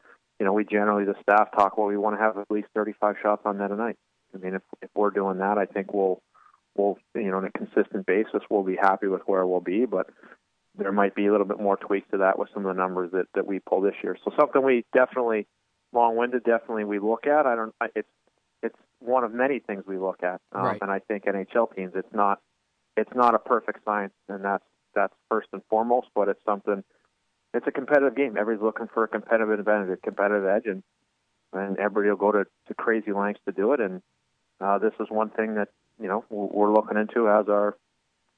you 0.44 0.50
know, 0.50 0.52
we 0.52 0.64
generally 0.66 1.06
the 1.06 1.14
staff 1.22 1.48
talk. 1.56 1.78
Well, 1.78 1.86
we 1.86 1.96
want 1.96 2.18
to 2.18 2.22
have 2.22 2.36
at 2.36 2.50
least 2.50 2.68
35 2.74 3.16
shots 3.22 3.40
on 3.46 3.56
net 3.56 3.70
a 3.70 3.76
night. 3.76 3.96
I 4.34 4.36
mean, 4.36 4.52
if 4.52 4.60
if 4.82 4.90
we're 4.94 5.08
doing 5.08 5.38
that, 5.38 5.56
I 5.56 5.64
think 5.64 5.94
we'll 5.94 6.20
we'll 6.76 6.98
you 7.14 7.30
know 7.30 7.38
on 7.38 7.46
a 7.46 7.50
consistent 7.50 8.04
basis 8.04 8.42
we'll 8.50 8.62
be 8.62 8.76
happy 8.76 9.06
with 9.06 9.22
where 9.24 9.46
we'll 9.46 9.62
be. 9.62 9.86
But 9.86 10.10
there 10.76 10.92
might 10.92 11.14
be 11.14 11.24
a 11.24 11.32
little 11.32 11.46
bit 11.46 11.58
more 11.58 11.78
tweaks 11.78 12.06
to 12.10 12.18
that 12.18 12.38
with 12.38 12.50
some 12.52 12.66
of 12.66 12.76
the 12.76 12.78
numbers 12.78 13.10
that 13.12 13.24
that 13.34 13.46
we 13.46 13.58
pull 13.58 13.80
this 13.80 13.94
year. 14.02 14.18
So 14.22 14.32
something 14.38 14.62
we 14.62 14.84
definitely 14.92 15.46
long-winded. 15.94 16.44
Definitely, 16.44 16.84
we 16.84 16.98
look 16.98 17.26
at. 17.26 17.46
I 17.46 17.56
don't. 17.56 17.74
It's 17.96 18.08
it's 18.62 18.76
one 18.98 19.24
of 19.24 19.32
many 19.32 19.60
things 19.60 19.84
we 19.86 19.96
look 19.96 20.22
at, 20.22 20.42
um, 20.52 20.62
Right. 20.64 20.78
and 20.82 20.90
I 20.90 20.98
think 20.98 21.24
NHL 21.24 21.74
teams. 21.74 21.92
It's 21.94 22.12
not 22.12 22.40
it's 22.98 23.14
not 23.14 23.34
a 23.34 23.38
perfect 23.38 23.82
science, 23.86 24.12
and 24.28 24.44
that's 24.44 24.64
that's 24.94 25.14
first 25.30 25.48
and 25.54 25.62
foremost. 25.70 26.08
But 26.14 26.28
it's 26.28 26.44
something. 26.44 26.84
It's 27.54 27.66
a 27.66 27.72
competitive 27.72 28.16
game. 28.16 28.36
Everybody's 28.36 28.64
looking 28.64 28.88
for 28.92 29.04
a 29.04 29.08
competitive 29.08 29.50
advantage, 29.58 29.90
a 29.90 29.96
competitive 29.96 30.44
edge, 30.44 30.66
and 30.66 30.82
and 31.52 31.78
everybody 31.78 32.08
will 32.10 32.16
go 32.16 32.32
to, 32.32 32.44
to 32.66 32.74
crazy 32.74 33.12
lengths 33.12 33.40
to 33.46 33.52
do 33.52 33.72
it. 33.72 33.80
And 33.80 34.02
uh, 34.60 34.78
this 34.78 34.92
is 34.98 35.06
one 35.08 35.30
thing 35.30 35.54
that 35.54 35.68
you 36.00 36.08
know 36.08 36.24
we're 36.28 36.72
looking 36.72 36.98
into 36.98 37.28
as 37.28 37.48
our 37.48 37.76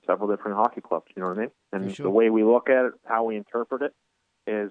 several 0.07 0.29
different 0.29 0.59
hockey 0.59 0.83
clubs. 0.83 1.07
You 1.17 1.23
know 1.23 1.29
what 1.29 1.39
I 1.39 1.41
mean? 1.41 1.51
And 1.73 1.95
sure. 1.95 2.05
the 2.05 2.11
way 2.11 2.29
we 2.29 2.45
look 2.45 2.69
at 2.69 2.85
it, 2.85 2.93
how 3.07 3.25
we 3.25 3.37
interpret 3.37 3.83
it, 3.83 3.95
is 4.47 4.71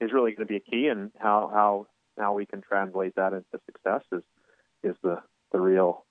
is 0.00 0.12
really 0.12 0.32
going 0.32 0.46
to 0.46 0.52
be 0.52 0.56
a 0.56 0.60
key, 0.60 0.86
and 0.86 1.10
how 1.18 1.50
how 1.52 1.86
how 2.18 2.34
we 2.34 2.46
can 2.46 2.62
translate 2.62 3.16
that 3.16 3.32
into 3.32 3.60
success 3.66 4.02
is 4.12 4.22
is 4.84 4.96
the 5.02 5.20
the 5.50 5.58
real 5.58 6.04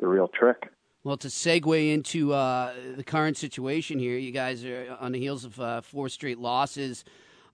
the 0.00 0.08
real 0.08 0.28
trick. 0.28 0.70
Well, 1.06 1.16
to 1.18 1.28
segue 1.28 1.92
into 1.94 2.32
uh, 2.32 2.74
the 2.96 3.04
current 3.04 3.36
situation 3.36 4.00
here, 4.00 4.18
you 4.18 4.32
guys 4.32 4.64
are 4.64 4.96
on 4.98 5.12
the 5.12 5.20
heels 5.20 5.44
of 5.44 5.60
uh, 5.60 5.80
four 5.80 6.08
straight 6.08 6.36
losses 6.36 7.04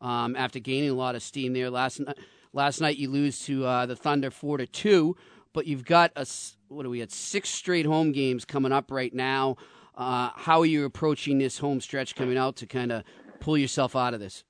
um, 0.00 0.34
after 0.36 0.58
gaining 0.58 0.88
a 0.88 0.94
lot 0.94 1.16
of 1.16 1.22
steam 1.22 1.52
there. 1.52 1.68
Last 1.68 2.00
night, 2.00 2.16
last 2.54 2.80
night 2.80 2.96
you 2.96 3.10
lose 3.10 3.44
to 3.44 3.66
uh, 3.66 3.84
the 3.84 3.94
Thunder 3.94 4.30
four 4.30 4.56
to 4.56 4.66
two, 4.66 5.18
but 5.52 5.66
you've 5.66 5.84
got 5.84 6.12
a 6.16 6.26
what 6.68 6.86
are 6.86 6.88
we 6.88 7.02
at 7.02 7.12
six 7.12 7.50
straight 7.50 7.84
home 7.84 8.12
games 8.12 8.46
coming 8.46 8.72
up 8.72 8.90
right 8.90 9.12
now. 9.12 9.56
Uh, 9.98 10.30
how 10.34 10.60
are 10.60 10.64
you 10.64 10.86
approaching 10.86 11.36
this 11.36 11.58
home 11.58 11.82
stretch 11.82 12.14
coming 12.14 12.38
out 12.38 12.56
to 12.56 12.66
kind 12.66 12.90
of 12.90 13.04
pull 13.38 13.58
yourself 13.58 13.94
out 13.94 14.14
of 14.14 14.20
this? 14.20 14.44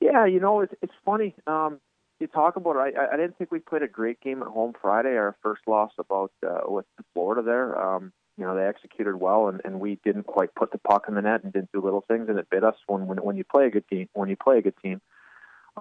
Yeah, 0.00 0.24
you 0.24 0.40
know 0.40 0.60
it's 0.60 0.72
it's 0.80 0.94
funny. 1.04 1.34
Um, 1.46 1.80
you 2.20 2.26
talk 2.26 2.56
about 2.56 2.76
it. 2.76 2.94
I, 2.96 3.14
I 3.14 3.16
didn't 3.16 3.38
think 3.38 3.50
we 3.50 3.58
played 3.58 3.82
a 3.82 3.88
great 3.88 4.20
game 4.20 4.42
at 4.42 4.48
home 4.48 4.74
Friday. 4.80 5.16
Our 5.16 5.36
first 5.42 5.62
loss 5.66 5.92
about 5.98 6.32
uh, 6.46 6.60
with 6.66 6.86
Florida 7.14 7.42
there. 7.42 7.80
Um, 7.80 8.12
you 8.36 8.46
know 8.46 8.56
they 8.56 8.64
executed 8.64 9.16
well, 9.16 9.48
and, 9.48 9.60
and 9.64 9.80
we 9.80 9.98
didn't 10.04 10.26
quite 10.26 10.54
put 10.54 10.72
the 10.72 10.78
puck 10.78 11.04
in 11.08 11.14
the 11.14 11.22
net 11.22 11.44
and 11.44 11.52
didn't 11.52 11.72
do 11.72 11.82
little 11.82 12.04
things, 12.08 12.28
and 12.28 12.38
it 12.38 12.48
bit 12.50 12.64
us 12.64 12.76
when 12.86 13.06
when, 13.06 13.18
when 13.18 13.36
you 13.36 13.44
play 13.44 13.66
a 13.66 13.70
good 13.70 13.86
team. 13.88 14.08
When 14.14 14.28
you 14.28 14.36
play 14.36 14.58
a 14.58 14.62
good 14.62 14.76
team, 14.82 15.00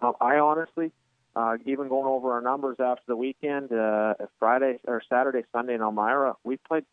um, 0.01 0.13
I 0.19 0.39
honestly, 0.39 0.91
uh, 1.35 1.57
even 1.65 1.87
going 1.87 2.05
over 2.05 2.33
our 2.33 2.41
numbers 2.41 2.77
after 2.79 3.03
the 3.07 3.15
weekend, 3.15 3.71
uh, 3.71 4.15
Friday 4.39 4.79
or 4.85 5.01
Saturday, 5.07 5.43
Sunday 5.53 5.75
in 5.75 5.81
Elmira, 5.81 6.35
we 6.43 6.57
played 6.57 6.83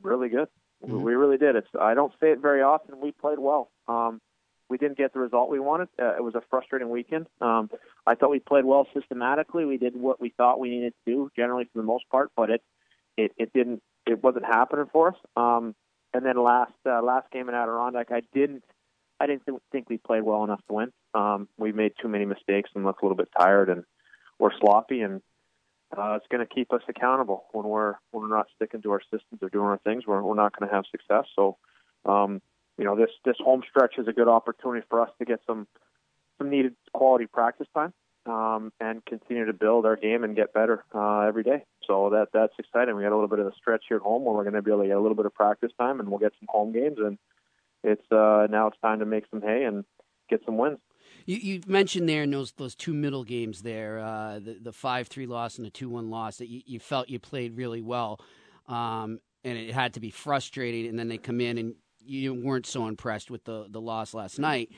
really 0.00 0.28
good. 0.28 0.48
We 0.80 0.92
We 0.92 1.14
really 1.14 1.38
did. 1.38 1.56
It's 1.56 1.68
I 1.80 1.94
don't 1.94 2.12
say 2.20 2.30
it 2.30 2.38
very 2.38 2.62
often. 2.62 3.00
We 3.00 3.10
played 3.10 3.40
well. 3.40 3.70
Um, 3.88 4.20
we 4.68 4.78
didn't 4.78 4.98
get 4.98 5.12
the 5.12 5.20
result 5.20 5.50
we 5.50 5.60
wanted. 5.60 5.88
Uh, 6.00 6.16
it 6.16 6.22
was 6.22 6.34
a 6.34 6.42
frustrating 6.50 6.90
weekend. 6.90 7.26
Um, 7.40 7.70
I 8.06 8.14
thought 8.14 8.30
we 8.30 8.40
played 8.40 8.64
well 8.64 8.86
systematically. 8.94 9.64
We 9.64 9.78
did 9.78 9.96
what 9.96 10.20
we 10.20 10.30
thought 10.30 10.58
we 10.58 10.70
needed 10.70 10.94
to 11.04 11.12
do, 11.12 11.30
generally 11.36 11.64
for 11.64 11.78
the 11.78 11.86
most 11.86 12.08
part, 12.10 12.30
but 12.36 12.50
it 12.50 12.62
it, 13.16 13.32
it 13.36 13.52
didn't 13.52 13.82
it 14.06 14.22
wasn't 14.22 14.44
happening 14.44 14.86
for 14.92 15.08
us. 15.08 15.16
Um, 15.36 15.74
and 16.12 16.24
then 16.24 16.42
last 16.42 16.72
uh, 16.86 17.02
last 17.02 17.30
game 17.30 17.48
in 17.48 17.54
Adirondack, 17.54 18.10
I 18.10 18.22
didn't 18.32 18.64
I 19.20 19.26
didn't 19.26 19.46
th- 19.46 19.58
think 19.72 19.88
we 19.88 19.98
played 19.98 20.22
well 20.22 20.44
enough 20.44 20.60
to 20.68 20.74
win. 20.74 20.92
Um, 21.14 21.48
we 21.58 21.72
made 21.72 21.92
too 22.00 22.08
many 22.08 22.24
mistakes 22.24 22.70
and 22.74 22.84
looked 22.84 23.02
a 23.02 23.04
little 23.04 23.16
bit 23.16 23.28
tired 23.38 23.70
and 23.70 23.84
we're 24.38 24.56
sloppy 24.58 25.00
and 25.00 25.22
uh, 25.96 26.14
it's 26.14 26.26
going 26.30 26.46
to 26.46 26.54
keep 26.54 26.72
us 26.72 26.82
accountable 26.88 27.44
when 27.52 27.64
we're 27.64 27.94
when 28.10 28.22
we're 28.22 28.36
not 28.36 28.48
sticking 28.56 28.82
to 28.82 28.90
our 28.90 29.00
systems 29.02 29.40
or 29.40 29.48
doing 29.48 29.66
our 29.66 29.78
things. 29.78 30.04
We're 30.06 30.22
we're 30.22 30.34
not 30.34 30.58
going 30.58 30.68
to 30.68 30.74
have 30.74 30.84
success. 30.90 31.26
So, 31.34 31.56
um, 32.04 32.42
you 32.78 32.84
know, 32.84 32.96
this 32.96 33.10
this 33.24 33.36
home 33.38 33.62
stretch 33.68 33.94
is 33.98 34.08
a 34.08 34.12
good 34.12 34.28
opportunity 34.28 34.84
for 34.88 35.00
us 35.00 35.10
to 35.18 35.24
get 35.24 35.40
some 35.46 35.66
some 36.38 36.50
needed 36.50 36.74
quality 36.92 37.26
practice 37.26 37.66
time 37.74 37.92
um, 38.26 38.72
and 38.80 39.04
continue 39.06 39.46
to 39.46 39.52
build 39.52 39.86
our 39.86 39.96
game 39.96 40.24
and 40.24 40.36
get 40.36 40.52
better 40.52 40.84
uh, 40.94 41.20
every 41.20 41.42
day. 41.42 41.64
So 41.86 42.10
that 42.10 42.28
that's 42.32 42.52
exciting. 42.58 42.96
We 42.96 43.02
got 43.02 43.12
a 43.12 43.16
little 43.16 43.28
bit 43.28 43.38
of 43.38 43.46
a 43.46 43.54
stretch 43.56 43.84
here 43.88 43.98
at 43.98 44.02
home 44.02 44.24
where 44.24 44.34
we're 44.34 44.44
going 44.44 44.54
to 44.54 44.62
be 44.62 44.70
able 44.70 44.82
to 44.82 44.88
get 44.88 44.96
a 44.96 45.00
little 45.00 45.16
bit 45.16 45.26
of 45.26 45.34
practice 45.34 45.72
time 45.78 46.00
and 46.00 46.08
we'll 46.08 46.18
get 46.18 46.32
some 46.38 46.48
home 46.48 46.72
games 46.72 46.98
and 46.98 47.18
it's 47.82 48.04
uh, 48.10 48.46
now 48.50 48.66
it's 48.66 48.78
time 48.80 48.98
to 48.98 49.06
make 49.06 49.24
some 49.30 49.40
hay 49.40 49.64
and 49.64 49.84
get 50.28 50.40
some 50.44 50.58
wins. 50.58 50.78
You, 51.24 51.36
you 51.36 51.60
mentioned 51.66 52.08
there 52.08 52.22
in 52.22 52.30
those 52.30 52.52
those 52.52 52.74
two 52.74 52.92
middle 52.92 53.24
games 53.24 53.62
there, 53.62 54.00
uh, 54.00 54.38
the 54.40 54.58
the 54.60 54.72
five 54.72 55.08
three 55.08 55.26
loss 55.26 55.56
and 55.56 55.66
the 55.66 55.70
two 55.70 55.88
one 55.88 56.10
loss 56.10 56.38
that 56.38 56.48
you, 56.48 56.62
you 56.66 56.80
felt 56.80 57.08
you 57.08 57.18
played 57.18 57.56
really 57.56 57.82
well, 57.82 58.20
um, 58.66 59.20
and 59.44 59.56
it 59.56 59.72
had 59.72 59.94
to 59.94 60.00
be 60.00 60.10
frustrating. 60.10 60.88
And 60.88 60.98
then 60.98 61.08
they 61.08 61.18
come 61.18 61.40
in 61.40 61.58
and 61.58 61.74
you 62.06 62.34
weren't 62.34 62.66
so 62.66 62.86
impressed 62.86 63.30
with 63.30 63.44
the 63.44 63.66
the 63.68 63.80
loss 63.80 64.14
last 64.14 64.38
night. 64.38 64.70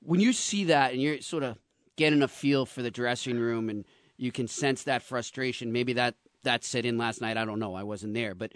When 0.00 0.20
you 0.20 0.32
see 0.32 0.64
that 0.64 0.92
and 0.92 1.02
you're 1.02 1.20
sort 1.20 1.42
of 1.42 1.58
getting 1.96 2.22
a 2.22 2.28
feel 2.28 2.64
for 2.66 2.82
the 2.82 2.90
dressing 2.90 3.38
room 3.38 3.68
and 3.68 3.84
you 4.16 4.32
can 4.32 4.46
sense 4.46 4.84
that 4.84 5.02
frustration, 5.02 5.72
maybe 5.72 5.92
that 5.94 6.14
that 6.44 6.64
set 6.64 6.84
in 6.84 6.98
last 6.98 7.20
night. 7.20 7.36
I 7.36 7.44
don't 7.44 7.58
know. 7.58 7.74
I 7.74 7.82
wasn't 7.82 8.14
there, 8.14 8.34
but 8.34 8.52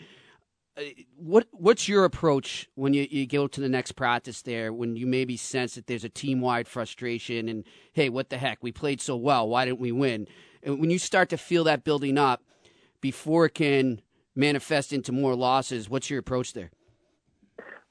uh, 0.76 0.82
what 1.16 1.46
what's 1.50 1.86
your 1.86 2.04
approach 2.04 2.66
when 2.76 2.94
you, 2.94 3.06
you 3.10 3.26
go 3.26 3.46
to 3.46 3.60
the 3.60 3.68
next 3.68 3.92
practice 3.92 4.40
there 4.40 4.72
when 4.72 4.96
you 4.96 5.06
maybe 5.06 5.36
sense 5.36 5.74
that 5.74 5.86
there's 5.86 6.04
a 6.04 6.08
team 6.08 6.40
wide 6.40 6.66
frustration 6.66 7.46
and 7.46 7.64
hey 7.92 8.08
what 8.08 8.30
the 8.30 8.38
heck 8.38 8.62
we 8.62 8.72
played 8.72 8.98
so 8.98 9.14
well 9.14 9.46
why 9.46 9.66
didn't 9.66 9.80
we 9.80 9.92
win 9.92 10.26
and 10.62 10.80
when 10.80 10.88
you 10.88 10.98
start 10.98 11.28
to 11.28 11.36
feel 11.36 11.64
that 11.64 11.84
building 11.84 12.16
up 12.16 12.42
before 13.02 13.44
it 13.44 13.52
can 13.52 14.00
manifest 14.34 14.94
into 14.94 15.12
more 15.12 15.34
losses 15.34 15.90
what's 15.90 16.08
your 16.08 16.18
approach 16.18 16.54
there 16.54 16.70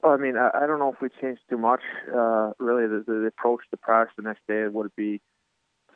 Well, 0.02 0.12
I 0.12 0.16
mean, 0.16 0.36
I, 0.36 0.50
I 0.54 0.66
don't 0.66 0.78
know 0.78 0.92
if 0.92 1.00
we 1.00 1.08
changed 1.20 1.42
too 1.48 1.58
much. 1.58 1.80
Uh, 2.12 2.52
really, 2.58 2.86
the, 2.86 3.04
the 3.06 3.26
approach 3.26 3.60
to 3.70 3.76
practice 3.76 4.14
the 4.16 4.22
next 4.22 4.40
day 4.48 4.66
would 4.66 4.94
be 4.96 5.20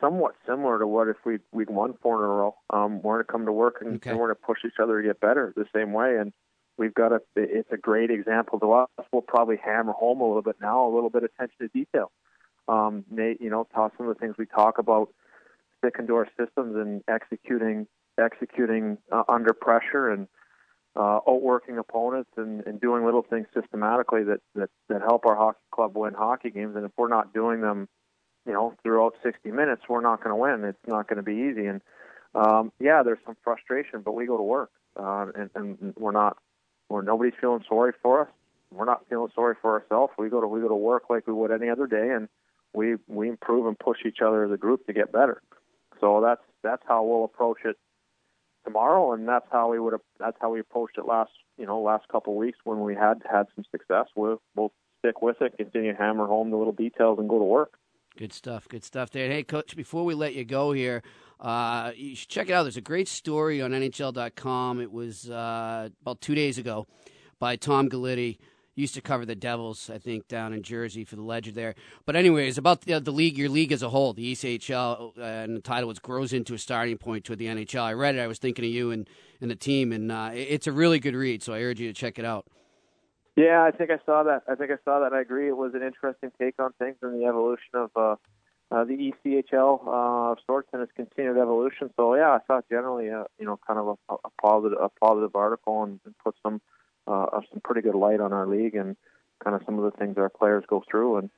somewhat 0.01 0.35
similar 0.47 0.79
to 0.79 0.87
what 0.87 1.09
if 1.09 1.17
we 1.25 1.39
we'd 1.53 1.71
won 1.71 1.95
four 2.03 2.19
in 2.19 2.25
a 2.25 2.33
row. 2.33 2.55
Um, 2.71 3.03
we're 3.03 3.15
going 3.15 3.27
to 3.27 3.33
come 3.33 3.47
to 3.47 3.53
work 3.53 3.79
and, 3.81 3.97
Okay. 3.97 4.11
and 4.11 4.19
we're 4.19 4.27
going 4.27 4.37
to 4.37 4.47
push 4.47 4.59
each 4.65 4.79
other 4.81 5.01
to 5.01 5.09
get 5.09 5.21
better 5.21 5.53
the 5.57 5.65
same 5.75 5.93
way. 5.93 6.19
And 6.19 6.33
we've 6.79 6.95
got 6.95 7.13
a. 7.13 7.21
It's 7.35 7.73
a 7.73 7.77
great 7.77 8.11
example 8.11 8.61
to 8.61 8.73
us. 8.73 8.89
We'll 9.13 9.23
probably 9.23 9.57
hammer 9.57 9.93
home 9.93 10.21
a 10.21 10.27
little 10.27 10.43
bit 10.43 10.57
now, 10.61 10.87
a 10.87 10.93
little 10.95 11.11
bit 11.11 11.25
of 11.25 11.31
attention 11.35 11.57
to 11.61 11.69
detail. 11.69 12.13
Um, 12.69 13.05
Nate, 13.11 13.41
you 13.41 13.51
know, 13.51 13.67
some 13.75 13.91
of 13.99 14.07
the 14.09 14.15
things 14.15 14.35
we 14.39 14.47
talk 14.47 14.79
about, 14.79 15.09
sticking 15.79 16.07
to 16.09 16.15
our 16.17 16.29
systems 16.39 16.77
and 16.77 17.03
executing 17.09 17.87
executing 18.19 18.99
uh, 19.13 19.25
under 19.29 19.53
pressure 19.53 20.11
and 20.11 20.27
uh, 20.97 21.21
outworking 21.29 21.79
opponents 21.79 22.31
and, 22.37 22.67
and 22.67 22.81
doing 22.81 23.05
little 23.05 23.23
things 23.23 23.47
systematically 23.55 24.25
that, 24.25 24.41
that, 24.55 24.71
that 24.89 25.03
help 25.03 25.27
our 25.27 25.37
hockey 25.37 25.59
club 25.71 25.97
win 25.97 26.15
hockey 26.15 26.51
games. 26.51 26.75
And 26.75 26.85
if 26.85 26.93
we're 26.97 27.09
not 27.09 27.35
doing 27.35 27.61
them, 27.61 27.89
you 28.47 28.53
know, 28.53 28.75
throughout 28.83 29.15
60 29.23 29.51
minutes, 29.51 29.83
we're 29.89 30.01
not 30.01 30.23
going 30.23 30.31
to 30.31 30.37
win. 30.37 30.69
It's 30.69 30.79
not 30.87 31.09
going 31.09 31.19
to 31.19 31.23
be 31.23 31.51
easy. 31.51 31.67
And 31.67 31.83
um, 32.35 32.73
yeah, 32.79 33.03
there's 33.03 33.19
some 33.27 33.37
frustration, 33.45 34.01
but 34.03 34.13
we 34.13 34.27
go 34.27 34.37
to 34.37 34.43
work, 34.43 34.71
uh, 34.99 35.27
and, 35.35 35.51
and 35.55 35.95
we're 35.97 36.13
not, 36.13 36.37
we're 36.89 37.03
nobody's 37.03 37.35
feeling 37.41 37.65
sorry 37.69 37.93
for 38.03 38.23
us. 38.23 38.29
We're 38.73 38.85
not 38.85 39.05
feeling 39.09 39.31
sorry 39.35 39.55
for 39.61 39.81
ourselves. 39.81 40.13
We 40.19 40.29
go 40.29 40.41
to 40.41 40.47
we 40.47 40.61
go 40.61 40.69
to 40.69 40.75
work 40.75 41.05
like 41.09 41.27
we 41.27 41.33
would 41.33 41.51
any 41.51 41.71
other 41.71 41.87
day, 41.87 42.11
and 42.11 42.29
we 42.75 42.97
we 43.09 43.29
improve 43.29 43.67
and 43.67 43.79
push 43.79 43.99
each 44.07 44.19
other 44.25 44.45
as 44.45 44.53
a 44.53 44.57
group 44.57 44.87
to 44.87 44.93
get 44.93 45.13
better. 45.13 45.41
So 46.01 46.21
that's 46.21 46.43
that's 46.63 46.83
how 46.87 47.05
we'll 47.05 47.25
approach 47.25 47.59
it 47.65 47.77
tomorrow, 48.67 49.13
and 49.15 49.27
that's 49.27 49.47
how 49.51 49.71
we 49.71 49.81
would 49.81 49.95
have, 49.95 50.03
that's 50.19 50.37
how 50.41 50.51
we 50.51 50.61
approached 50.61 50.99
it 50.99 51.07
last 51.07 51.31
you 51.57 51.67
know 51.67 51.81
last 51.81 52.07
couple 52.09 52.35
of 52.35 52.39
weeks 52.39 52.59
when 52.65 52.83
we 52.83 52.95
had 52.95 53.23
had 53.31 53.47
some 53.55 53.65
success. 53.71 54.07
We'll 54.15 54.43
we'll 54.55 54.73
stick 54.99 55.23
with 55.23 55.41
it, 55.41 55.57
continue 55.57 55.93
to 55.93 55.99
hammer 55.99 56.27
home 56.27 56.51
the 56.51 56.57
little 56.57 56.73
details, 56.75 57.19
and 57.19 57.29
go 57.29 57.39
to 57.39 57.45
work. 57.45 57.79
Good 58.17 58.33
stuff. 58.33 58.67
Good 58.69 58.85
stuff 58.85 59.11
there. 59.11 59.31
Hey, 59.31 59.43
coach, 59.43 59.77
before 59.77 60.05
we 60.05 60.15
let 60.15 60.35
you 60.35 60.45
go 60.45 60.73
here, 60.73 61.03
uh, 61.39 61.93
you 61.95 62.17
should 62.17 62.31
check 62.31 62.49
it 62.49 62.53
out. 62.53 62.63
There's 62.63 62.79
a 62.79 62.81
great 62.83 63.09
story 63.09 63.61
on 63.61 63.73
NHL.com. 63.73 64.81
It 64.81 64.91
was 64.91 65.29
uh, 65.29 65.91
about 66.01 66.23
two 66.23 66.35
days 66.35 66.57
ago 66.57 66.87
by 67.39 67.57
Tom 67.57 67.91
Gulitti. 67.91 68.39
Used 68.77 68.95
to 68.95 69.01
cover 69.01 69.25
the 69.25 69.35
Devils, 69.35 69.89
I 69.89 69.97
think, 69.97 70.29
down 70.29 70.53
in 70.53 70.63
Jersey 70.63 71.03
for 71.03 71.17
the 71.17 71.23
Ledger 71.23 71.51
there. 71.51 71.75
But 72.05 72.15
anyways, 72.15 72.59
about 72.59 72.83
the, 72.83 73.01
the 73.01 73.11
league, 73.11 73.39
your 73.39 73.49
league 73.49 73.73
as 73.73 73.83
a 73.83 73.89
whole, 73.89 74.13
the 74.13 74.33
ECHL, 74.33 75.19
uh, 75.19 75.23
and 75.23 75.57
the 75.57 75.63
title 75.63 75.89
was 75.89 75.99
grows 75.99 76.35
into 76.35 76.53
a 76.53 76.59
starting 76.59 76.99
point 76.99 77.25
to 77.25 77.37
the 77.37 77.47
NHL. 77.47 77.81
I 77.81 77.95
read 77.95 78.17
it. 78.17 78.21
I 78.21 78.27
was 78.27 78.39
thinking 78.39 78.67
of 78.67 78.71
you 78.71 78.91
and, 78.91 79.09
and 79.41 79.51
the 79.51 79.57
team, 79.57 79.93
and 79.93 80.13
uh, 80.13 80.31
it's 80.35 80.67
a 80.67 80.73
really 80.73 80.99
good 80.99 81.15
read. 81.15 81.43
So 81.43 81.55
I 81.55 81.63
urge 81.63 81.81
you 81.81 81.89
to 81.89 81.95
check 81.99 82.19
it 82.19 82.27
out. 82.27 82.47
Yeah, 83.35 83.63
I 83.63 83.71
think 83.71 83.91
I 83.91 83.99
saw 84.05 84.23
that. 84.25 84.43
I 84.47 84.55
think 84.57 84.71
I 84.71 84.77
saw 84.85 85.01
that. 85.01 85.15
I 85.15 85.23
agree. 85.23 85.49
It 85.49 85.57
was 85.57 85.73
an 85.75 85.83
interesting 85.83 86.31
take 86.39 86.55
on 86.59 86.73
things 86.79 86.97
and 87.01 87.19
the 87.19 87.27
evolution 87.27 87.75
of 87.75 87.91
uh, 87.97 88.17
uh, 88.71 88.85
the 88.85 89.13
ECHL 89.27 89.87
uh, 89.87 90.33
of 90.33 90.39
sorts 90.47 90.69
and 90.73 90.83
its 90.83 90.93
continued 90.97 91.39
evolution. 91.39 91.91
So 91.97 92.15
yeah, 92.15 92.31
I 92.31 92.39
thought 92.47 92.65
generally, 92.69 93.11
uh, 93.11 93.25
you 93.39 93.47
know, 93.47 93.59
kind 93.67 93.79
of 93.79 93.99
a, 94.09 94.15
a 94.15 94.31
positive, 94.43 94.79
a 94.81 94.89
positive 94.89 95.35
article 95.35 95.83
and, 95.85 96.01
and 96.05 96.15
put 96.19 96.35
some 96.43 96.61
uh, 97.07 97.27
of 97.33 97.45
some 97.51 97.61
pretty 97.63 97.83
good 97.83 97.95
light 97.95 98.21
on 98.21 98.33
our 98.33 98.47
league 98.47 98.75
and 98.75 98.97
kind 99.43 99.55
of 99.55 99.63
some 99.65 99.79
of 99.79 99.85
the 99.85 99.97
things 99.99 100.17
our 100.19 100.29
players 100.29 100.65
go 100.69 100.83
through 100.91 101.19
and 101.19 101.31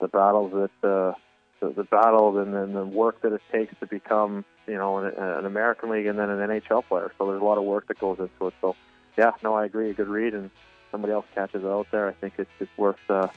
the 0.00 0.08
battles 0.08 0.52
that 0.52 0.88
uh, 0.88 1.12
the, 1.60 1.72
the 1.72 1.84
battle 1.84 2.38
and 2.38 2.54
then 2.54 2.74
the 2.74 2.84
work 2.84 3.22
that 3.22 3.32
it 3.32 3.40
takes 3.50 3.74
to 3.80 3.86
become, 3.86 4.44
you 4.66 4.74
know, 4.76 4.98
an, 4.98 5.12
an 5.16 5.46
American 5.46 5.90
league 5.90 6.06
and 6.06 6.18
then 6.18 6.28
an 6.28 6.48
NHL 6.48 6.84
player. 6.86 7.12
So 7.18 7.26
there's 7.26 7.40
a 7.40 7.44
lot 7.44 7.58
of 7.58 7.64
work 7.64 7.88
that 7.88 7.98
goes 7.98 8.18
into 8.18 8.48
it. 8.48 8.54
So 8.60 8.76
yeah, 9.16 9.30
no, 9.42 9.54
I 9.54 9.64
agree. 9.64 9.90
A 9.90 9.94
good 9.94 10.08
read 10.08 10.34
and 10.34 10.50
somebody 10.90 11.12
else 11.12 11.26
catches 11.34 11.62
it 11.62 11.66
out 11.66 11.86
there, 11.90 12.08
I 12.08 12.12
think 12.12 12.34
it's, 12.38 12.50
it's 12.60 12.70
worth 12.76 12.96
uh, 13.08 13.28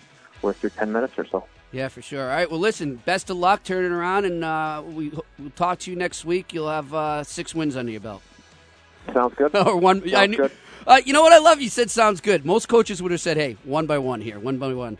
worth 0.41 0.61
your 0.63 0.69
ten 0.69 0.91
minutes 0.91 1.13
or 1.17 1.25
so. 1.25 1.45
Yeah, 1.71 1.87
for 1.87 2.01
sure. 2.01 2.23
All 2.23 2.27
right. 2.27 2.49
Well, 2.49 2.59
listen. 2.59 2.95
Best 3.05 3.29
of 3.29 3.37
luck 3.37 3.63
turning 3.63 3.91
around, 3.91 4.25
and 4.25 4.43
uh, 4.43 4.81
we 4.85 5.11
we'll 5.37 5.51
talk 5.55 5.79
to 5.79 5.91
you 5.91 5.97
next 5.97 6.25
week. 6.25 6.53
You'll 6.53 6.69
have 6.69 6.93
uh, 6.93 7.23
six 7.23 7.53
wins 7.53 7.75
under 7.75 7.91
your 7.91 8.01
belt, 8.01 8.21
Sounds 9.13 9.35
good. 9.35 9.55
or 9.67 9.77
one. 9.77 10.01
I 10.15 10.25
knew, 10.25 10.37
good. 10.37 10.51
Uh, 10.89 10.99
you 11.05 11.13
know 11.13 11.21
what 11.21 11.31
I 11.31 11.37
love? 11.37 11.61
You 11.61 11.69
said 11.69 11.91
sounds 11.91 12.19
good. 12.19 12.47
Most 12.47 12.67
coaches 12.67 12.99
would 12.99 13.11
have 13.11 13.21
said, 13.21 13.37
"Hey, 13.37 13.57
one 13.63 13.85
by 13.85 13.99
one 13.99 14.21
here, 14.21 14.39
one 14.39 14.57
by 14.57 14.73
one." 14.73 14.97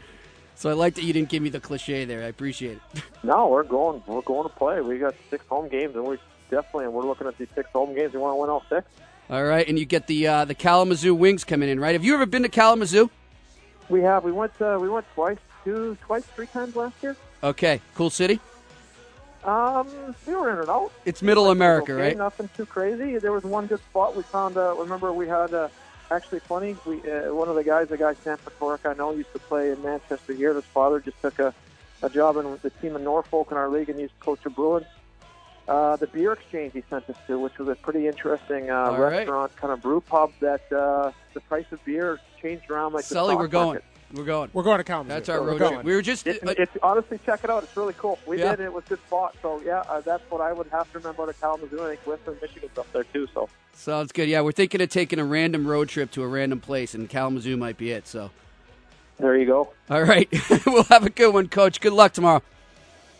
So 0.53 0.69
I 0.69 0.73
like 0.73 0.93
that 0.95 1.03
you 1.03 1.13
didn't 1.13 1.29
give 1.29 1.41
me 1.41 1.49
the 1.49 1.59
cliche 1.59 2.05
there. 2.05 2.21
I 2.21 2.27
appreciate 2.27 2.77
it. 2.93 3.03
No, 3.23 3.49
we're 3.49 3.63
going. 3.63 4.01
We're 4.07 4.21
going 4.21 4.47
to 4.47 4.55
play. 4.55 4.79
We 4.79 4.97
got 4.97 5.13
six 5.29 5.45
home 5.47 5.67
games, 5.67 5.93
and 5.95 6.05
we 6.05 6.17
definitely. 6.49 6.85
And 6.85 6.93
we're 6.93 7.03
looking 7.03 7.27
at 7.27 7.37
these 7.37 7.49
six 7.53 7.69
home 7.71 7.93
games. 7.93 8.13
We 8.13 8.19
want 8.19 8.31
to 8.33 8.39
win 8.39 8.49
all 8.49 8.63
six. 8.69 8.87
All 9.29 9.43
right, 9.43 9.67
and 9.67 9.77
you 9.77 9.85
get 9.85 10.07
the 10.07 10.27
uh, 10.27 10.45
the 10.45 10.55
Kalamazoo 10.55 11.13
Wings 11.15 11.43
coming 11.43 11.67
in, 11.69 11.79
right? 11.79 11.93
Have 11.93 12.05
you 12.05 12.13
ever 12.13 12.25
been 12.25 12.43
to 12.43 12.49
Kalamazoo? 12.49 13.09
We 13.89 14.01
have. 14.03 14.23
We 14.23 14.31
went. 14.31 14.53
Uh, 14.61 14.77
we 14.79 14.89
went 14.89 15.05
twice, 15.15 15.37
two, 15.65 15.97
twice, 16.01 16.23
three 16.27 16.47
times 16.47 16.75
last 16.75 16.95
year. 17.01 17.17
Okay, 17.43 17.81
cool 17.95 18.11
city. 18.11 18.39
Um, 19.43 19.87
we 20.27 20.35
were 20.35 20.51
in 20.51 20.59
and 20.59 20.69
out. 20.69 20.91
It's 21.05 21.21
Middle 21.21 21.49
America, 21.51 21.93
okay, 21.93 22.01
right? 22.01 22.17
Nothing 22.17 22.49
too 22.57 22.65
crazy. 22.65 23.17
There 23.17 23.31
was 23.31 23.43
one 23.43 23.67
good 23.67 23.79
spot 23.79 24.15
we 24.15 24.23
found. 24.23 24.57
Uh, 24.57 24.75
remember, 24.75 25.13
we 25.13 25.27
had 25.27 25.53
uh, 25.53 25.69
actually 26.11 26.39
funny. 26.41 26.75
We 26.85 26.97
uh, 27.09 27.33
one 27.33 27.47
of 27.47 27.55
the 27.55 27.63
guys, 27.63 27.87
the 27.87 27.97
guy 27.97 28.13
Sam 28.15 28.37
Patoric, 28.37 28.85
I 28.85 28.93
know, 28.95 29.11
used 29.11 29.31
to 29.33 29.39
play 29.39 29.71
in 29.71 29.81
Manchester 29.81 30.33
here. 30.33 30.53
His 30.53 30.65
father 30.65 30.99
just 30.99 31.21
took 31.21 31.39
a, 31.39 31.53
a 32.01 32.09
job 32.09 32.35
in 32.37 32.59
the 32.61 32.69
team 32.69 32.95
in 32.95 33.03
Norfolk 33.03 33.47
in 33.51 33.57
our 33.57 33.69
league 33.69 33.89
and 33.89 33.99
used 33.99 34.13
to 34.19 34.25
coach 34.25 34.45
a 34.45 34.49
Bruins. 34.49 34.85
Uh, 35.69 35.95
the 35.97 36.07
beer 36.07 36.33
exchange 36.33 36.73
he 36.73 36.83
sent 36.89 37.07
us 37.09 37.15
to, 37.27 37.39
which 37.39 37.59
was 37.59 37.67
a 37.67 37.75
pretty 37.75 38.07
interesting 38.07 38.71
uh, 38.71 38.75
All 38.75 38.97
right. 38.97 39.19
restaurant, 39.19 39.55
kind 39.55 39.71
of 39.71 39.81
brew 39.83 40.01
pub 40.01 40.31
that 40.41 40.61
uh, 40.73 41.11
the 41.35 41.39
price 41.41 41.65
of 41.71 41.83
beer 41.85 42.19
changed 42.41 42.71
around 42.71 42.93
like 42.93 43.05
the 43.05 43.13
Sully, 43.13 43.33
stock 43.33 43.39
we're 43.39 43.47
going. 43.47 43.65
market. 43.67 43.83
We're 44.13 44.23
going. 44.23 44.49
We're 44.53 44.63
going 44.63 44.79
to 44.79 44.83
Kalamazoo. 44.83 45.13
That's 45.13 45.29
our 45.29 45.41
road 45.43 45.57
trip. 45.59 45.83
We 45.83 45.93
were 45.93 46.01
just. 46.01 46.25
It, 46.25 46.45
uh, 46.47 46.53
it's 46.57 46.75
honestly 46.81 47.19
check 47.25 47.43
it 47.43 47.49
out. 47.49 47.63
It's 47.63 47.77
really 47.77 47.93
cool. 47.97 48.17
We 48.25 48.39
Yeah. 48.39 48.51
did, 48.51 48.59
and 48.59 48.67
it 48.67 48.73
was 48.73 48.83
a 48.87 48.89
good 48.89 48.99
spot. 49.05 49.35
So 49.41 49.61
yeah, 49.63 49.81
uh, 49.87 50.01
that's 50.01 50.23
what 50.31 50.41
I 50.41 50.51
would 50.51 50.67
have 50.67 50.91
to 50.93 50.97
remember 50.99 51.23
out 51.23 51.29
of 51.29 51.39
Kalamazoo. 51.39 51.83
I 51.83 51.89
think 51.89 52.07
Western 52.07 52.37
Michigan's 52.41 52.77
up 52.77 52.91
there 52.91 53.03
too. 53.03 53.27
So 53.33 53.49
sounds 53.73 54.11
good. 54.11 54.27
Yeah, 54.27 54.41
we're 54.41 54.51
thinking 54.51 54.81
of 54.81 54.89
taking 54.89 55.19
a 55.19 55.25
random 55.25 55.67
road 55.67 55.89
trip 55.89 56.09
to 56.11 56.23
a 56.23 56.27
random 56.27 56.59
place, 56.59 56.95
and 56.95 57.07
Kalamazoo 57.07 57.55
might 57.55 57.77
be 57.77 57.91
it. 57.91 58.07
So, 58.07 58.31
there 59.19 59.37
you 59.37 59.45
go. 59.45 59.73
all 59.91 60.03
right, 60.03 60.27
we'll 60.65 60.83
have 60.85 61.05
a 61.05 61.09
good 61.11 61.31
one, 61.33 61.47
Coach. 61.47 61.79
Good 61.79 61.93
luck 61.93 62.13
tomorrow. 62.13 62.41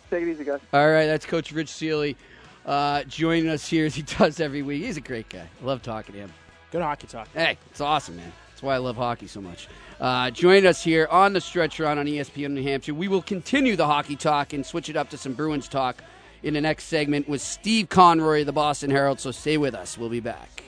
Take 0.10 0.24
it 0.24 0.32
easy, 0.32 0.44
guys. 0.44 0.60
All 0.74 0.90
right, 0.90 1.06
that's 1.06 1.28
Coach 1.28 1.52
Rich 1.52 1.70
Seeley 1.70 2.18
uh, 2.66 3.04
joining 3.04 3.48
us 3.48 3.68
here 3.68 3.86
as 3.86 3.94
he 3.94 4.02
does 4.18 4.40
every 4.40 4.64
week. 4.64 4.84
He's 4.84 4.98
a 4.98 5.02
great 5.02 5.30
guy. 5.30 5.48
I 5.62 5.66
love 5.66 5.84
talking 5.84 6.14
to 6.16 6.22
him. 6.22 6.34
Good 6.72 6.82
hockey 6.82 7.06
talk. 7.08 7.28
Hey, 7.34 7.58
it's 7.70 7.80
awesome, 7.82 8.18
man. 8.18 8.32
That's 8.60 8.66
why 8.66 8.76
I 8.76 8.80
love 8.80 8.98
hockey 8.98 9.28
so 9.28 9.40
much. 9.40 9.70
Uh, 10.02 10.32
join 10.32 10.66
us 10.66 10.84
here 10.84 11.08
on 11.10 11.32
the 11.32 11.40
stretch 11.40 11.80
run 11.80 11.98
on 11.98 12.08
ESPN 12.08 12.52
New 12.52 12.62
Hampshire. 12.62 12.94
We 12.94 13.08
will 13.08 13.22
continue 13.22 13.78
the 13.78 13.86
hockey 13.86 14.18
talk 14.18 14.52
and 14.52 14.66
switch 14.66 14.90
it 14.90 14.98
up 14.98 15.10
to 15.12 15.18
some 15.18 15.32
Bruins 15.32 15.70
talk 15.70 16.04
in 16.44 16.56
the 16.56 16.60
next 16.60 16.88
segment 16.88 17.30
with 17.30 17.40
Steve 17.40 17.88
Conroy 17.88 18.42
of 18.42 18.48
the 18.48 18.52
Boston 18.52 18.92
Herald. 18.92 19.22
So 19.22 19.32
stay 19.32 19.58
with 19.58 19.74
us. 19.74 19.98
We'll 19.98 20.10
be 20.10 20.20
back. 20.20 20.64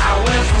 I 0.00 0.58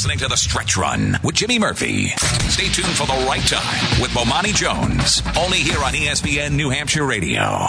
listening 0.00 0.16
to 0.16 0.28
The 0.28 0.36
Stretch 0.36 0.78
Run 0.78 1.18
with 1.22 1.34
Jimmy 1.34 1.58
Murphy. 1.58 2.06
Stay 2.48 2.68
tuned 2.68 2.96
for 2.96 3.06
the 3.06 3.22
right 3.28 3.42
time 3.42 4.00
with 4.00 4.10
Bomani 4.12 4.54
Jones. 4.54 5.20
Only 5.36 5.58
here 5.58 5.76
on 5.84 5.92
ESPN 5.92 6.52
New 6.52 6.70
Hampshire 6.70 7.04
Radio. 7.04 7.66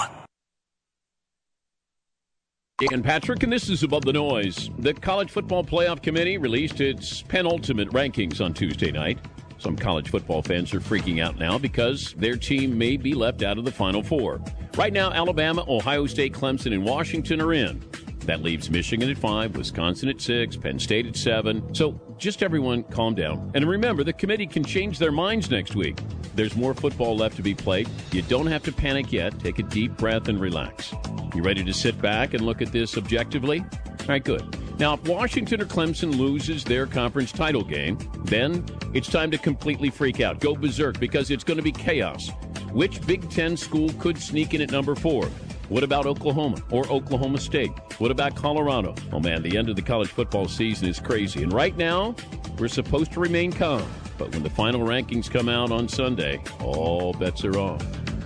Dan 2.80 3.04
Patrick, 3.04 3.44
and 3.44 3.52
this 3.52 3.70
is 3.70 3.84
Above 3.84 4.06
the 4.06 4.14
Noise. 4.14 4.70
The 4.80 4.94
College 4.94 5.30
Football 5.30 5.66
Playoff 5.66 6.02
Committee 6.02 6.38
released 6.38 6.80
its 6.80 7.22
penultimate 7.22 7.90
rankings 7.90 8.40
on 8.40 8.54
Tuesday 8.54 8.94
night. 8.94 9.20
Some 9.58 9.76
college 9.76 10.10
football 10.10 10.42
fans 10.42 10.74
are 10.74 10.80
freaking 10.80 11.22
out 11.22 11.38
now 11.38 11.58
because 11.58 12.14
their 12.14 12.38
team 12.38 12.78
may 12.78 12.96
be 12.96 13.14
left 13.14 13.44
out 13.44 13.58
of 13.58 13.66
the 13.66 13.74
Final 13.74 14.04
Four. 14.04 14.40
Right 14.78 14.94
now, 14.94 15.12
Alabama, 15.12 15.66
Ohio 15.68 16.06
State, 16.06 16.32
Clemson, 16.32 16.74
and 16.74 16.86
Washington 16.86 17.42
are 17.42 17.52
in. 17.52 17.84
That 18.26 18.42
leaves 18.44 18.70
Michigan 18.70 19.10
at 19.10 19.18
five, 19.18 19.56
Wisconsin 19.56 20.10
at 20.10 20.22
six, 20.22 20.56
Penn 20.56 20.80
State 20.80 21.08
at 21.08 21.16
seven. 21.16 21.74
So 21.74 22.00
just 22.18 22.44
everyone 22.44 22.84
calm 22.84 23.16
down. 23.16 23.52
And 23.56 23.68
remember, 23.68 24.04
the 24.04 24.14
committee 24.14 24.48
can 24.48 24.64
change 24.64 25.00
their 25.00 25.12
minds 25.12 25.50
next 25.50 25.76
week. 25.76 26.00
There's 26.36 26.56
more 26.56 26.74
football 26.74 27.18
left 27.18 27.36
to 27.38 27.42
be 27.42 27.56
played. 27.56 27.90
You 28.12 28.22
don't 28.22 28.48
have 28.48 28.64
to 28.64 28.72
panic 28.72 29.12
yet. 29.12 29.38
Take 29.40 29.60
a 29.60 29.64
deep 29.64 29.98
breath 29.98 30.28
and 30.28 30.40
relax. 30.40 30.94
You 31.36 31.42
ready 31.42 31.64
to 31.64 31.74
sit 31.74 32.00
back 32.02 32.34
and 32.34 32.46
look 32.46 32.62
at 32.62 32.72
this 32.72 32.98
objectively? 32.98 33.60
All 33.60 34.08
right, 34.08 34.24
good. 34.24 34.44
Now, 34.80 34.94
if 34.94 35.04
Washington 35.08 35.62
or 35.62 35.66
Clemson 35.66 36.18
loses 36.18 36.64
their 36.64 36.86
conference 36.86 37.32
title 37.32 37.64
game, 37.64 37.98
then 38.26 38.66
it's 38.94 39.10
time 39.10 39.30
to 39.32 39.38
completely 39.38 39.90
freak 39.90 40.22
out. 40.22 40.40
Go 40.40 40.56
berserk 40.56 41.00
because 41.00 41.32
it's 41.32 41.44
going 41.44 41.58
to 41.58 41.64
be 41.64 41.72
chaos. 41.72 42.30
Which 42.72 43.06
Big 43.06 43.30
Ten 43.30 43.58
school 43.58 43.90
could 44.00 44.18
sneak 44.18 44.54
in 44.54 44.62
at 44.62 44.72
number 44.72 44.96
four? 44.96 45.30
What 45.72 45.84
about 45.84 46.06
Oklahoma 46.06 46.58
or 46.70 46.86
Oklahoma 46.90 47.38
State? 47.38 47.72
What 47.98 48.12
about 48.12 48.36
Colorado? 48.36 48.94
Oh 49.14 49.22
man, 49.22 49.42
the 49.42 49.58
end 49.58 49.70
of 49.70 49.78
the 49.78 49.82
college 49.82 50.10
football 50.10 50.50
season 50.50 50.90
is 50.90 51.00
crazy. 51.00 51.44
And 51.44 51.54
right 51.54 51.78
now, 51.78 52.14
we're 52.60 52.68
supposed 52.68 53.14
to 53.14 53.22
remain 53.22 53.54
calm. 53.54 53.90
But 54.18 54.34
when 54.34 54.44
the 54.44 54.50
final 54.50 54.82
rankings 54.82 55.32
come 55.32 55.48
out 55.48 55.72
on 55.72 55.88
Sunday, 55.88 56.44
all 56.60 57.14
bets 57.14 57.46
are 57.46 57.58
off. 57.58 57.82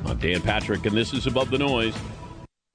I'm 0.08 0.18
Dan 0.18 0.42
Patrick, 0.42 0.88
and 0.88 0.98
this 0.98 1.14
is 1.14 1.28
Above 1.28 1.52
the 1.52 1.60
Noise. 1.60 1.96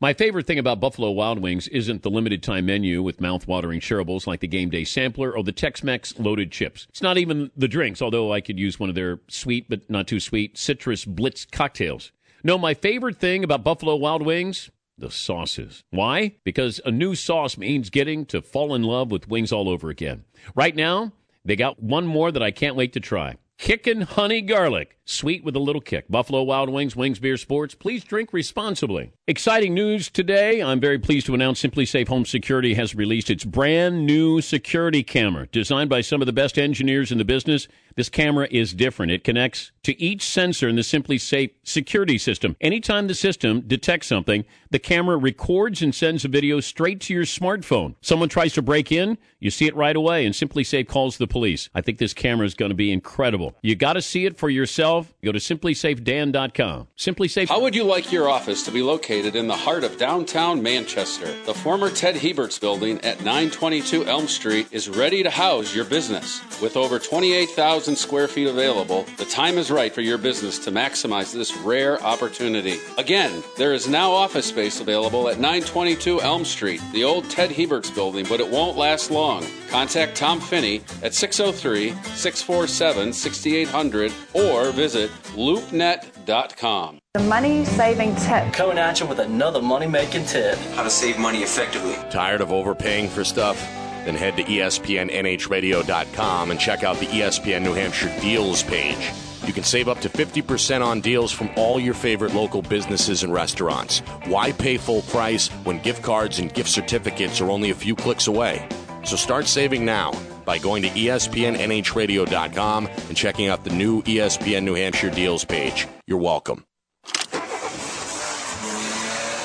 My 0.00 0.14
favorite 0.14 0.46
thing 0.46 0.61
about 0.61 0.78
Buffalo 0.78 1.11
Wild 1.11 1.40
Wings 1.40 1.66
isn't 1.66 2.04
the 2.04 2.11
limited 2.11 2.40
time 2.40 2.66
menu 2.66 3.02
with 3.02 3.20
mouth-watering 3.20 3.80
shareables 3.80 4.28
like 4.28 4.38
the 4.38 4.46
game 4.46 4.70
day 4.70 4.85
sampler 4.85 5.37
or 5.37 5.42
the 5.42 5.50
Tex-Mex 5.50 6.16
loaded 6.20 6.52
chips. 6.52 6.87
It's 6.90 7.02
not 7.02 7.18
even 7.18 7.50
the 7.56 7.66
drinks, 7.66 8.00
although 8.00 8.33
I 8.33 8.40
could 8.40 8.61
use 8.61 8.78
one 8.78 8.88
of 8.88 8.94
their 8.94 9.18
sweet 9.26 9.68
but 9.68 9.90
not 9.90 10.06
too 10.06 10.20
sweet 10.20 10.56
citrus 10.56 11.04
blitz 11.04 11.44
cocktails. 11.44 12.12
No, 12.42 12.59
my 12.59 12.74
favorite 12.74 13.18
thing 13.18 13.44
about 13.44 13.64
Buffalo 13.64 13.96
Wild 13.96 14.22
Wings 14.22 14.70
the 15.00 15.11
sauces. 15.11 15.83
Why? 15.90 16.37
Because 16.44 16.81
a 16.85 16.90
new 16.90 17.14
sauce 17.14 17.57
means 17.59 17.90
getting 17.90 18.24
to 18.26 18.42
fall 18.42 18.74
in 18.74 18.83
love 18.83 19.11
with 19.11 19.29
wings 19.29 19.50
all 19.50 19.68
over 19.68 19.88
again. 19.90 20.24
Right 20.55 20.76
now, 20.76 21.12
they 21.44 21.57
got 21.57 21.83
one 21.83 22.07
more 22.07 22.31
that 22.31 22.42
I 22.42 22.50
can't 22.50 22.76
wait 22.76 22.92
to 22.92 23.00
try. 23.00 23.37
Kickin' 23.59 24.03
honey 24.03 24.40
garlic. 24.40 24.98
Sweet 25.10 25.42
with 25.42 25.56
a 25.56 25.58
little 25.58 25.80
kick. 25.80 26.06
Buffalo 26.08 26.44
Wild 26.44 26.70
Wings, 26.70 26.94
Wings 26.94 27.18
Beer 27.18 27.36
Sports. 27.36 27.74
Please 27.74 28.04
drink 28.04 28.32
responsibly. 28.32 29.10
Exciting 29.26 29.74
news 29.74 30.08
today. 30.08 30.62
I'm 30.62 30.78
very 30.78 31.00
pleased 31.00 31.26
to 31.26 31.34
announce 31.34 31.60
SimpliSafe 31.60 32.06
Home 32.06 32.24
Security 32.24 32.74
has 32.74 32.94
released 32.94 33.28
its 33.28 33.44
brand 33.44 34.06
new 34.06 34.40
security 34.40 35.02
camera. 35.02 35.48
Designed 35.48 35.90
by 35.90 36.00
some 36.00 36.22
of 36.22 36.26
the 36.26 36.32
best 36.32 36.58
engineers 36.58 37.10
in 37.10 37.18
the 37.18 37.24
business, 37.24 37.66
this 37.96 38.08
camera 38.08 38.46
is 38.52 38.72
different. 38.72 39.10
It 39.10 39.24
connects 39.24 39.72
to 39.82 40.00
each 40.00 40.22
sensor 40.22 40.68
in 40.68 40.76
the 40.76 40.82
SimpliSafe 40.82 41.50
security 41.64 42.18
system. 42.18 42.56
Anytime 42.60 43.08
the 43.08 43.14
system 43.14 43.62
detects 43.62 44.06
something, 44.06 44.44
the 44.70 44.78
camera 44.78 45.16
records 45.16 45.82
and 45.82 45.94
sends 45.94 46.24
a 46.24 46.28
video 46.28 46.60
straight 46.60 47.00
to 47.02 47.14
your 47.14 47.24
smartphone. 47.24 47.96
Someone 48.00 48.28
tries 48.28 48.52
to 48.54 48.62
break 48.62 48.92
in, 48.92 49.18
you 49.40 49.50
see 49.50 49.66
it 49.66 49.74
right 49.74 49.96
away, 49.96 50.24
and 50.24 50.34
SimpliSafe 50.34 50.86
calls 50.86 51.18
the 51.18 51.26
police. 51.26 51.68
I 51.74 51.80
think 51.80 51.98
this 51.98 52.14
camera 52.14 52.46
is 52.46 52.54
going 52.54 52.70
to 52.70 52.76
be 52.76 52.92
incredible. 52.92 53.56
You 53.62 53.74
got 53.74 53.94
to 53.94 54.02
see 54.02 54.26
it 54.26 54.38
for 54.38 54.50
yourself. 54.50 54.99
Go 55.24 55.32
to 55.32 55.38
simplisafedan.com. 55.38 56.88
Simply 56.96 57.28
Safe. 57.28 57.48
How 57.48 57.60
would 57.60 57.74
you 57.74 57.84
like 57.84 58.12
your 58.12 58.28
office 58.28 58.62
to 58.64 58.70
be 58.70 58.82
located 58.82 59.36
in 59.36 59.46
the 59.46 59.56
heart 59.56 59.84
of 59.84 59.98
downtown 59.98 60.62
Manchester? 60.62 61.32
The 61.44 61.54
former 61.54 61.90
Ted 61.90 62.16
Herbert's 62.16 62.58
building 62.58 62.98
at 63.02 63.18
922 63.18 64.06
Elm 64.06 64.26
Street 64.28 64.68
is 64.70 64.88
ready 64.88 65.22
to 65.22 65.30
house 65.30 65.74
your 65.74 65.84
business. 65.84 66.40
With 66.60 66.76
over 66.76 66.98
28,000 66.98 67.96
square 67.96 68.28
feet 68.28 68.48
available, 68.48 69.04
the 69.16 69.24
time 69.24 69.58
is 69.58 69.70
right 69.70 69.92
for 69.92 70.00
your 70.00 70.18
business 70.18 70.58
to 70.60 70.70
maximize 70.70 71.32
this 71.32 71.56
rare 71.58 72.02
opportunity. 72.02 72.78
Again, 72.98 73.42
there 73.56 73.72
is 73.72 73.88
now 73.88 74.10
office 74.12 74.46
space 74.46 74.80
available 74.80 75.28
at 75.28 75.38
922 75.38 76.20
Elm 76.20 76.44
Street, 76.44 76.80
the 76.92 77.04
old 77.04 77.28
Ted 77.30 77.52
Herbert's 77.52 77.90
building, 77.90 78.26
but 78.28 78.40
it 78.40 78.48
won't 78.50 78.76
last 78.76 79.10
long. 79.10 79.46
Contact 79.68 80.16
Tom 80.16 80.40
Finney 80.40 80.82
at 81.02 81.14
603 81.14 81.90
647 82.14 83.12
6800 83.12 84.12
or 84.34 84.72
visit 84.80 85.10
loopnet.com. 85.36 86.98
The 87.12 87.22
money 87.24 87.66
saving 87.66 88.16
tip. 88.16 88.50
Coming 88.54 88.78
at 88.78 88.98
you 88.98 89.04
with 89.06 89.18
another 89.18 89.60
money 89.60 89.86
making 89.86 90.24
tip. 90.24 90.56
How 90.74 90.84
to 90.84 90.90
save 90.90 91.18
money 91.18 91.40
effectively. 91.40 91.96
Tired 92.10 92.40
of 92.40 92.50
overpaying 92.50 93.10
for 93.10 93.22
stuff? 93.22 93.60
Then 94.06 94.14
head 94.14 94.38
to 94.38 94.44
ESPNNHradio.com 94.44 96.50
and 96.50 96.58
check 96.58 96.82
out 96.82 96.96
the 96.96 97.04
ESPN 97.06 97.60
New 97.60 97.74
Hampshire 97.74 98.10
deals 98.22 98.62
page. 98.62 99.12
You 99.46 99.52
can 99.52 99.64
save 99.64 99.86
up 99.86 100.00
to 100.00 100.08
50% 100.08 100.82
on 100.82 101.02
deals 101.02 101.30
from 101.30 101.50
all 101.56 101.78
your 101.78 101.92
favorite 101.92 102.34
local 102.34 102.62
businesses 102.62 103.22
and 103.22 103.34
restaurants. 103.34 103.98
Why 104.28 104.52
pay 104.52 104.78
full 104.78 105.02
price 105.02 105.48
when 105.64 105.78
gift 105.80 106.02
cards 106.02 106.38
and 106.38 106.54
gift 106.54 106.70
certificates 106.70 107.42
are 107.42 107.50
only 107.50 107.68
a 107.68 107.74
few 107.74 107.94
clicks 107.94 108.28
away? 108.28 108.66
So 109.04 109.16
start 109.16 109.46
saving 109.46 109.84
now 109.84 110.12
by 110.50 110.58
going 110.58 110.82
to 110.82 110.88
ESPNNHradio.com 110.88 112.86
and 112.86 113.16
checking 113.16 113.46
out 113.46 113.62
the 113.62 113.70
new 113.70 114.02
ESPN 114.02 114.64
New 114.64 114.74
Hampshire 114.74 115.08
deals 115.08 115.44
page. 115.44 115.86
You're 116.08 116.18
welcome. 116.18 116.64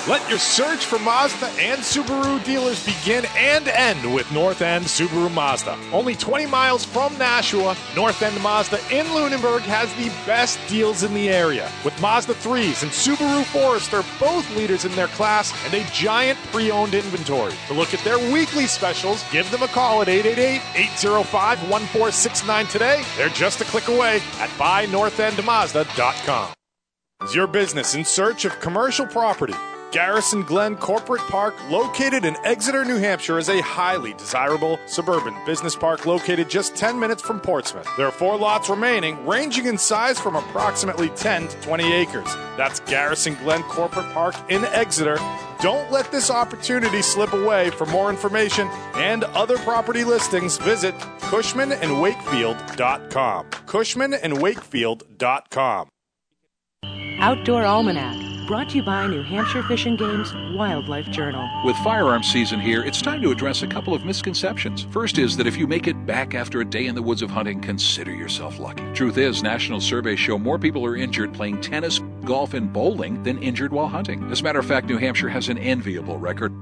Let 0.07 0.29
your 0.29 0.37
search 0.37 0.85
for 0.85 0.99
Mazda 0.99 1.47
and 1.57 1.81
Subaru 1.81 2.43
dealers 2.43 2.85
begin 2.85 3.25
and 3.35 3.67
end 3.69 4.13
with 4.13 4.31
North 4.31 4.61
End 4.61 4.85
Subaru 4.85 5.33
Mazda. 5.33 5.79
Only 5.91 6.13
20 6.13 6.45
miles 6.45 6.85
from 6.85 7.17
Nashua, 7.17 7.75
North 7.95 8.21
End 8.21 8.39
Mazda 8.43 8.79
in 8.91 9.11
Lunenburg 9.15 9.61
has 9.61 9.91
the 9.95 10.09
best 10.27 10.59
deals 10.67 11.01
in 11.01 11.15
the 11.15 11.29
area. 11.29 11.71
With 11.83 11.99
Mazda 11.99 12.35
3s 12.35 12.83
and 12.83 12.91
Subaru 12.91 13.43
Forester 13.45 14.03
both 14.19 14.47
leaders 14.55 14.85
in 14.85 14.91
their 14.91 15.07
class 15.07 15.51
and 15.65 15.73
a 15.73 15.83
giant 15.85 16.37
pre 16.51 16.69
owned 16.69 16.93
inventory. 16.93 17.53
To 17.69 17.73
look 17.73 17.95
at 17.95 17.99
their 18.01 18.19
weekly 18.31 18.67
specials, 18.67 19.25
give 19.31 19.49
them 19.49 19.63
a 19.63 19.67
call 19.67 20.03
at 20.03 20.07
888 20.07 20.61
805 20.99 21.67
1469 21.67 22.67
today. 22.67 23.03
They're 23.17 23.29
just 23.29 23.59
a 23.61 23.63
click 23.63 23.87
away 23.87 24.17
at 24.37 24.51
buynorthendmazda.com. 24.59 26.53
Is 27.23 27.33
your 27.33 27.47
business 27.47 27.95
in 27.95 28.05
search 28.05 28.45
of 28.45 28.59
commercial 28.59 29.07
property? 29.07 29.55
Garrison 29.91 30.43
Glen 30.43 30.75
Corporate 30.75 31.21
Park, 31.21 31.55
located 31.69 32.25
in 32.25 32.35
Exeter, 32.43 32.83
New 32.83 32.97
Hampshire, 32.97 33.37
is 33.37 33.47
a 33.49 33.61
highly 33.61 34.13
desirable 34.13 34.77
suburban 34.87 35.33
business 35.45 35.75
park 35.75 36.05
located 36.05 36.49
just 36.49 36.75
10 36.75 36.99
minutes 36.99 37.21
from 37.21 37.39
Portsmouth. 37.39 37.87
There 37.95 38.05
are 38.05 38.11
four 38.11 38.37
lots 38.37 38.69
remaining, 38.69 39.25
ranging 39.25 39.67
in 39.67 39.77
size 39.77 40.19
from 40.19 40.35
approximately 40.35 41.07
10 41.09 41.47
to 41.47 41.61
20 41.61 41.93
acres. 41.93 42.27
That's 42.57 42.81
Garrison 42.81 43.35
Glen 43.35 43.63
Corporate 43.63 44.11
Park 44.13 44.35
in 44.49 44.65
Exeter. 44.65 45.17
Don't 45.61 45.89
let 45.91 46.11
this 46.11 46.29
opportunity 46.29 47.01
slip 47.01 47.31
away. 47.31 47.69
For 47.69 47.85
more 47.85 48.09
information 48.09 48.67
and 48.95 49.23
other 49.23 49.57
property 49.59 50.03
listings, 50.03 50.57
visit 50.57 50.93
cushmanandwakefield.com. 51.19 53.45
cushmanandwakefield.com. 53.49 55.87
Outdoor 57.19 57.63
Almanac, 57.63 58.17
brought 58.45 58.69
to 58.69 58.77
you 58.77 58.83
by 58.83 59.07
New 59.07 59.23
Hampshire 59.23 59.63
Fish 59.63 59.85
and 59.85 59.97
Game's 59.97 60.33
Wildlife 60.55 61.09
Journal. 61.09 61.49
With 61.65 61.75
firearms 61.77 62.27
season 62.27 62.59
here, 62.59 62.83
it's 62.83 63.01
time 63.01 63.21
to 63.23 63.31
address 63.31 63.63
a 63.63 63.67
couple 63.67 63.93
of 63.93 64.05
misconceptions. 64.05 64.83
First 64.91 65.17
is 65.17 65.35
that 65.37 65.47
if 65.47 65.57
you 65.57 65.65
make 65.65 65.87
it 65.87 66.05
back 66.05 66.35
after 66.35 66.61
a 66.61 66.65
day 66.65 66.85
in 66.85 66.93
the 66.93 67.01
woods 67.01 67.23
of 67.23 67.31
hunting, 67.31 67.59
consider 67.59 68.13
yourself 68.13 68.59
lucky. 68.59 68.83
Truth 68.93 69.17
is, 69.17 69.41
national 69.41 69.81
surveys 69.81 70.19
show 70.19 70.37
more 70.37 70.59
people 70.59 70.85
are 70.85 70.95
injured 70.95 71.33
playing 71.33 71.61
tennis, 71.61 71.99
golf, 72.23 72.53
and 72.53 72.71
bowling 72.71 73.23
than 73.23 73.41
injured 73.41 73.73
while 73.73 73.87
hunting. 73.87 74.23
As 74.31 74.41
a 74.41 74.43
matter 74.43 74.59
of 74.59 74.65
fact, 74.65 74.87
New 74.87 74.97
Hampshire 74.97 75.29
has 75.29 75.49
an 75.49 75.57
enviable 75.57 76.19
record. 76.19 76.53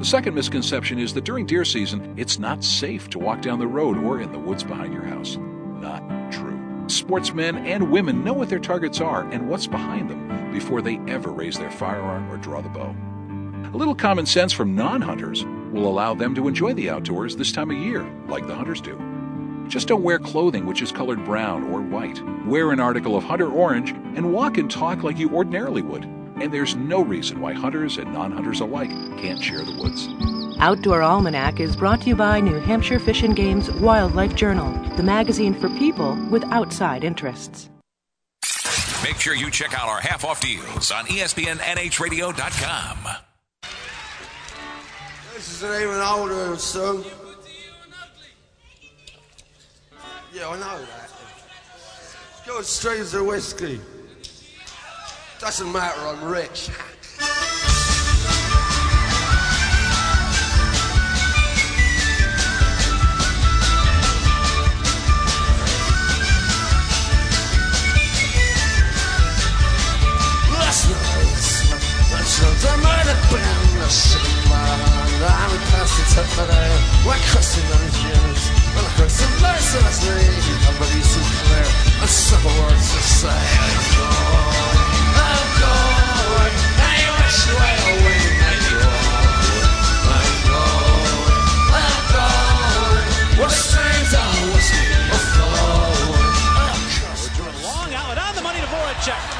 The 0.00 0.04
second 0.04 0.34
misconception 0.34 0.98
is 0.98 1.14
that 1.14 1.24
during 1.24 1.46
deer 1.46 1.64
season, 1.64 2.14
it's 2.16 2.38
not 2.38 2.64
safe 2.64 3.08
to 3.10 3.18
walk 3.18 3.42
down 3.42 3.58
the 3.58 3.66
road 3.66 3.98
or 3.98 4.20
in 4.20 4.32
the 4.32 4.38
woods 4.38 4.64
behind 4.64 4.92
your 4.92 5.04
house. 5.04 5.36
Not 5.80 6.32
true. 6.32 6.59
Sportsmen 6.90 7.66
and 7.66 7.90
women 7.90 8.24
know 8.24 8.32
what 8.32 8.48
their 8.48 8.58
targets 8.58 9.00
are 9.00 9.28
and 9.30 9.48
what's 9.48 9.66
behind 9.66 10.10
them 10.10 10.52
before 10.52 10.82
they 10.82 10.98
ever 11.08 11.30
raise 11.30 11.58
their 11.58 11.70
firearm 11.70 12.30
or 12.30 12.36
draw 12.36 12.60
the 12.60 12.68
bow. 12.68 12.94
A 13.72 13.76
little 13.76 13.94
common 13.94 14.26
sense 14.26 14.52
from 14.52 14.74
non 14.74 15.00
hunters 15.00 15.44
will 15.72 15.86
allow 15.86 16.14
them 16.14 16.34
to 16.34 16.48
enjoy 16.48 16.74
the 16.74 16.90
outdoors 16.90 17.36
this 17.36 17.52
time 17.52 17.70
of 17.70 17.76
year, 17.76 18.02
like 18.26 18.46
the 18.46 18.54
hunters 18.54 18.80
do. 18.80 18.98
Just 19.68 19.86
don't 19.86 20.02
wear 20.02 20.18
clothing 20.18 20.66
which 20.66 20.82
is 20.82 20.90
colored 20.90 21.24
brown 21.24 21.62
or 21.70 21.80
white. 21.80 22.20
Wear 22.44 22.72
an 22.72 22.80
article 22.80 23.16
of 23.16 23.22
hunter 23.22 23.48
orange 23.48 23.90
and 23.90 24.32
walk 24.32 24.58
and 24.58 24.68
talk 24.68 25.04
like 25.04 25.18
you 25.18 25.30
ordinarily 25.30 25.82
would. 25.82 26.04
And 26.04 26.52
there's 26.52 26.74
no 26.74 27.02
reason 27.02 27.40
why 27.40 27.52
hunters 27.52 27.96
and 27.96 28.12
non 28.12 28.32
hunters 28.32 28.60
alike 28.60 28.90
can't 29.18 29.42
share 29.42 29.62
the 29.62 29.76
woods. 29.76 30.39
Outdoor 30.62 31.00
Almanac 31.00 31.58
is 31.58 31.74
brought 31.74 32.02
to 32.02 32.08
you 32.08 32.16
by 32.16 32.38
New 32.38 32.60
Hampshire 32.60 32.98
Fish 32.98 33.22
and 33.22 33.34
Game's 33.34 33.70
Wildlife 33.70 34.34
Journal, 34.34 34.70
the 34.94 35.02
magazine 35.02 35.54
for 35.54 35.70
people 35.70 36.16
with 36.30 36.44
outside 36.52 37.02
interests. 37.02 37.70
Make 39.02 39.16
sure 39.16 39.34
you 39.34 39.50
check 39.50 39.72
out 39.72 39.88
our 39.88 40.02
half 40.02 40.22
off 40.22 40.42
deals 40.42 40.90
on 40.90 41.06
ESPNNHradio.com. 41.06 43.08
This 45.32 45.50
is 45.50 45.62
an 45.62 45.80
even 45.80 46.02
older 46.02 46.54
son. 46.58 47.04
Yeah, 50.34 50.50
I 50.50 50.58
know 50.58 50.78
that. 50.78 51.10
It's 52.36 52.46
got 52.46 52.66
streams 52.66 53.14
of 53.14 53.24
whiskey. 53.24 53.80
Doesn't 55.38 55.72
matter, 55.72 56.02
I'm 56.02 56.22
rich. 56.22 56.68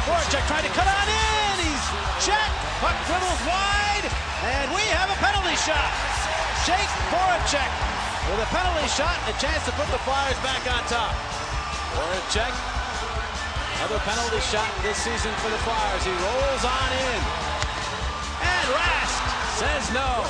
Voracek. 0.07 0.43
Trying 0.51 0.67
to 0.67 0.73
cut 0.75 0.89
on 0.89 1.07
in. 1.07 1.55
He's 1.63 1.87
checked. 2.27 2.55
Puck 2.83 2.97
dribbles 3.07 3.43
wide. 3.47 4.07
And 4.43 4.67
we 4.75 4.83
have 4.97 5.11
a 5.11 5.19
penalty 5.23 5.50
shot. 5.67 5.93
Jake 6.65 6.93
Voracek 7.13 7.73
with 8.33 8.41
a 8.41 8.49
penalty 8.49 8.89
shot 8.89 9.13
and 9.29 9.37
a 9.37 9.37
chance 9.37 9.61
to 9.69 9.73
put 9.77 9.85
the 9.93 10.01
Flyers 10.09 10.39
back 10.41 10.65
on 10.73 10.81
top. 10.89 11.13
Voracek, 11.93 12.55
another 13.77 14.01
penalty 14.09 14.41
shot 14.49 14.73
this 14.81 14.97
season 14.97 15.33
for 15.45 15.53
the 15.53 15.61
Flyers. 15.69 16.01
He 16.01 16.17
rolls 16.17 16.65
on 16.65 16.91
in. 16.97 17.21
And 18.41 18.67
Rask 18.73 19.21
says 19.61 19.85
no. 19.93 20.25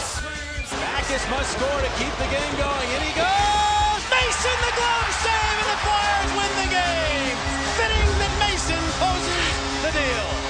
Backes 0.83 1.23
must 1.31 1.55
score 1.55 1.79
to 1.79 1.93
keep 1.95 2.15
the 2.19 2.31
game 2.35 2.55
going. 2.59 2.89
In 2.91 3.03
he 3.07 3.15
goes. 3.15 4.03
Mason 4.11 4.57
the 4.67 4.75
glove 4.75 5.11
save 5.23 5.57
and 5.63 5.71
the 5.71 5.79
Flyers 5.87 6.31
win 6.35 6.53
the 6.59 6.71
game. 6.75 7.37
Fitting 7.79 8.09
that 8.19 8.35
Mason 8.43 8.83
poses 8.99 9.55
the 9.87 9.93
deal. 9.95 10.50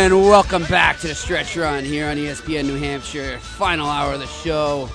And 0.00 0.14
welcome 0.14 0.64
back 0.64 0.98
to 1.00 1.08
the 1.08 1.14
stretch 1.14 1.58
run 1.58 1.84
here 1.84 2.08
on 2.08 2.16
ESPN 2.16 2.64
New 2.64 2.78
Hampshire. 2.78 3.38
Final 3.38 3.86
hour 3.86 4.14
of 4.14 4.20
the 4.20 4.26
show. 4.26 4.88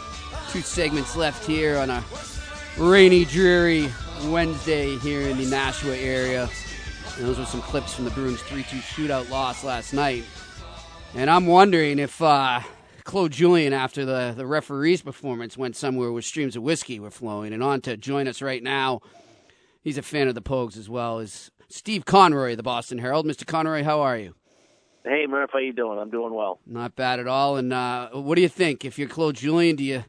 Two 0.49 0.61
segments 0.61 1.15
left 1.15 1.45
here 1.45 1.77
on 1.77 1.91
a 1.91 2.03
rainy, 2.75 3.23
dreary 3.23 3.87
Wednesday 4.23 4.97
here 4.97 5.21
in 5.21 5.37
the 5.37 5.45
Nashua 5.45 5.95
area. 5.95 6.49
And 7.17 7.27
those 7.27 7.37
are 7.37 7.45
some 7.45 7.61
clips 7.61 7.93
from 7.93 8.05
the 8.05 8.11
Bruins 8.11 8.41
3 8.41 8.63
2 8.63 8.77
shootout 8.77 9.29
loss 9.29 9.63
last 9.63 9.93
night. 9.93 10.23
And 11.13 11.29
I'm 11.29 11.45
wondering 11.45 11.99
if 11.99 12.19
uh, 12.19 12.61
Claude 13.03 13.31
Julien, 13.31 13.73
after 13.73 14.05
the, 14.05 14.33
the 14.35 14.47
referee's 14.47 15.03
performance, 15.03 15.55
went 15.55 15.75
somewhere 15.75 16.11
where 16.11 16.23
streams 16.23 16.55
of 16.55 16.63
whiskey 16.63 16.99
were 16.99 17.11
flowing. 17.11 17.53
And 17.53 17.61
on 17.61 17.81
to 17.81 17.95
join 17.95 18.27
us 18.27 18.41
right 18.41 18.63
now, 18.63 19.01
he's 19.83 19.99
a 19.99 20.01
fan 20.01 20.27
of 20.27 20.33
the 20.33 20.41
Pogues 20.41 20.77
as 20.77 20.89
well, 20.89 21.19
is 21.19 21.51
Steve 21.69 22.05
Conroy 22.05 22.53
of 22.53 22.57
the 22.57 22.63
Boston 22.63 22.97
Herald. 22.97 23.27
Mr. 23.27 23.45
Conroy, 23.45 23.83
how 23.83 24.01
are 24.01 24.17
you? 24.17 24.33
Hey, 25.05 25.27
Murph, 25.27 25.51
how 25.53 25.59
you 25.59 25.71
doing? 25.71 25.99
I'm 25.99 26.09
doing 26.09 26.33
well. 26.33 26.59
Not 26.65 26.95
bad 26.95 27.19
at 27.19 27.27
all. 27.27 27.57
And 27.57 27.71
uh, 27.71 28.09
what 28.09 28.35
do 28.35 28.41
you 28.41 28.49
think? 28.49 28.83
If 28.83 28.97
you're 28.97 29.07
Claude 29.07 29.35
Julien, 29.35 29.75
do 29.75 29.83
you 29.83 30.03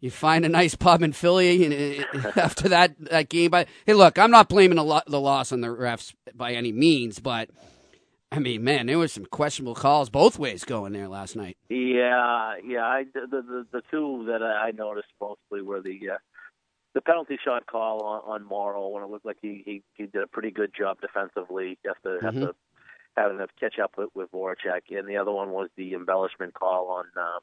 you 0.00 0.10
find 0.10 0.44
a 0.44 0.48
nice 0.50 0.74
pub 0.74 1.02
in 1.02 1.12
Philly 1.14 1.64
and, 1.64 2.04
uh, 2.26 2.32
after 2.36 2.68
that 2.68 2.94
that 3.10 3.28
game? 3.30 3.50
But 3.50 3.66
hey, 3.86 3.94
look, 3.94 4.18
I'm 4.18 4.30
not 4.30 4.48
blaming 4.50 4.76
the, 4.76 4.84
lo- 4.84 5.00
the 5.06 5.20
loss 5.20 5.52
on 5.52 5.62
the 5.62 5.68
refs 5.68 6.12
by 6.34 6.52
any 6.52 6.70
means, 6.70 7.18
but 7.18 7.48
I 8.30 8.38
mean, 8.38 8.62
man, 8.62 8.86
there 8.86 8.98
were 8.98 9.08
some 9.08 9.24
questionable 9.24 9.74
calls 9.74 10.10
both 10.10 10.38
ways 10.38 10.64
going 10.64 10.92
there 10.92 11.08
last 11.08 11.34
night. 11.34 11.56
Yeah, 11.70 12.56
yeah. 12.62 12.84
I, 12.84 13.04
the, 13.14 13.26
the 13.30 13.66
the 13.72 13.82
two 13.90 14.24
that 14.28 14.42
I 14.42 14.70
noticed 14.72 15.08
mostly 15.18 15.62
were 15.62 15.80
the 15.80 15.98
uh, 16.14 16.18
the 16.94 17.00
penalty 17.00 17.38
shot 17.42 17.64
call 17.66 18.02
on, 18.02 18.20
on 18.42 18.44
Morrow 18.46 18.88
when 18.88 19.02
it 19.02 19.08
looked 19.08 19.24
like 19.24 19.38
he, 19.40 19.62
he 19.64 19.82
he 19.94 20.04
did 20.06 20.22
a 20.22 20.26
pretty 20.26 20.50
good 20.50 20.72
job 20.78 20.98
defensively 21.00 21.78
after 21.88 22.18
Mhm. 22.18 22.26
after 22.28 22.52
having 23.16 23.38
to 23.38 23.46
catch 23.58 23.78
up 23.78 23.92
with, 23.96 24.10
with 24.14 24.30
Voracek, 24.32 24.82
and 24.90 25.08
the 25.08 25.16
other 25.16 25.32
one 25.32 25.50
was 25.50 25.68
the 25.76 25.94
embellishment 25.94 26.54
call 26.54 26.88
on. 26.88 27.04
Uh, 27.16 27.38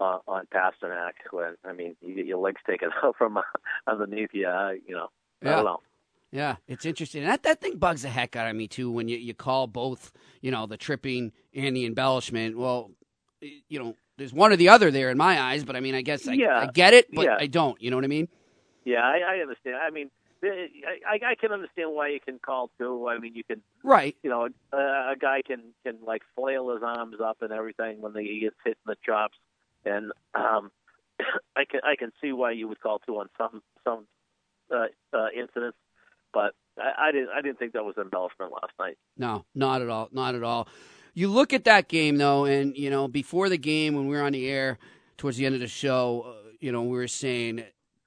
uh, 0.00 0.18
on 0.28 0.46
Pastrnak, 0.54 1.14
when 1.32 1.56
I 1.64 1.72
mean, 1.72 1.96
you 2.00 2.14
get 2.14 2.24
your 2.24 2.38
legs 2.38 2.60
taken 2.64 2.88
out 3.02 3.16
from 3.18 3.36
uh, 3.36 3.42
underneath 3.88 4.30
you, 4.32 4.46
uh, 4.46 4.70
you 4.86 4.94
know. 4.94 5.08
I 5.42 5.46
Yeah. 5.46 5.56
don't 5.56 5.64
know. 5.64 5.80
Yeah, 6.30 6.56
it's 6.68 6.84
interesting. 6.86 7.24
That 7.24 7.42
that 7.42 7.60
thing 7.60 7.78
bugs 7.78 8.02
the 8.02 8.08
heck 8.08 8.36
out 8.36 8.48
of 8.48 8.54
me 8.54 8.68
too 8.68 8.92
when 8.92 9.08
you, 9.08 9.16
you 9.16 9.34
call 9.34 9.66
both, 9.66 10.12
you 10.40 10.52
know, 10.52 10.66
the 10.66 10.76
tripping 10.76 11.32
and 11.52 11.74
the 11.74 11.84
embellishment. 11.84 12.56
Well, 12.56 12.92
you 13.40 13.78
know, 13.80 13.96
there's 14.18 14.32
one 14.32 14.52
or 14.52 14.56
the 14.56 14.68
other 14.68 14.92
there 14.92 15.10
in 15.10 15.18
my 15.18 15.40
eyes, 15.40 15.64
but 15.64 15.74
I 15.74 15.80
mean, 15.80 15.96
I 15.96 16.02
guess 16.02 16.28
I, 16.28 16.34
Yeah. 16.34 16.60
I 16.60 16.66
get 16.66 16.94
it, 16.94 17.06
but 17.12 17.24
Yeah. 17.24 17.36
I 17.40 17.46
don't. 17.48 17.80
You 17.82 17.90
know 17.90 17.96
what 17.96 18.04
I 18.04 18.08
mean? 18.08 18.28
Yeah, 18.84 19.00
I, 19.02 19.36
I 19.36 19.38
understand. 19.40 19.76
I 19.76 19.90
mean, 19.90 20.10
I, 20.42 20.68
I 21.06 21.30
I 21.30 21.34
can 21.34 21.52
understand 21.52 21.92
why 21.92 22.08
you 22.08 22.20
can 22.20 22.38
call 22.38 22.70
too. 22.78 23.08
I 23.08 23.18
mean, 23.18 23.34
you 23.34 23.44
can 23.44 23.62
Right. 23.82 24.16
you 24.22 24.30
know, 24.30 24.48
a, 24.72 24.76
a 24.76 25.14
guy 25.18 25.42
can 25.46 25.74
can 25.84 25.98
like 26.04 26.22
flail 26.36 26.70
his 26.72 26.82
arms 26.82 27.16
up 27.24 27.38
and 27.42 27.52
everything 27.52 28.00
when 28.00 28.14
he 28.14 28.40
gets 28.40 28.56
hit 28.64 28.78
in 28.86 28.90
the 28.92 28.96
chops, 29.04 29.36
and 29.84 30.12
um, 30.34 30.70
I 31.56 31.64
can 31.64 31.80
I 31.84 31.96
can 31.96 32.12
see 32.20 32.32
why 32.32 32.52
you 32.52 32.68
would 32.68 32.80
call 32.80 32.98
two 33.00 33.18
on 33.18 33.28
some 33.36 33.62
some 33.84 34.06
uh, 34.72 34.86
uh, 35.12 35.26
incidents, 35.36 35.78
but 36.32 36.54
I, 36.78 37.08
I 37.08 37.12
didn't 37.12 37.30
I 37.30 37.40
didn't 37.42 37.58
think 37.58 37.72
that 37.72 37.84
was 37.84 37.96
embellishment 37.96 38.52
last 38.52 38.72
night. 38.78 38.98
No, 39.16 39.44
not 39.54 39.82
at 39.82 39.88
all. 39.88 40.08
Not 40.12 40.34
at 40.34 40.42
all. 40.42 40.68
You 41.14 41.28
look 41.28 41.52
at 41.52 41.64
that 41.64 41.88
game 41.88 42.16
though, 42.16 42.44
and 42.44 42.76
you 42.76 42.90
know, 42.90 43.08
before 43.08 43.48
the 43.48 43.58
game 43.58 43.94
when 43.94 44.06
we 44.06 44.16
were 44.16 44.22
on 44.22 44.32
the 44.32 44.48
air 44.48 44.78
towards 45.16 45.36
the 45.36 45.46
end 45.46 45.56
of 45.56 45.60
the 45.60 45.66
show, 45.66 46.26
uh, 46.28 46.50
you 46.60 46.70
know, 46.70 46.82
we 46.82 46.96
were 46.96 47.08
saying 47.08 47.64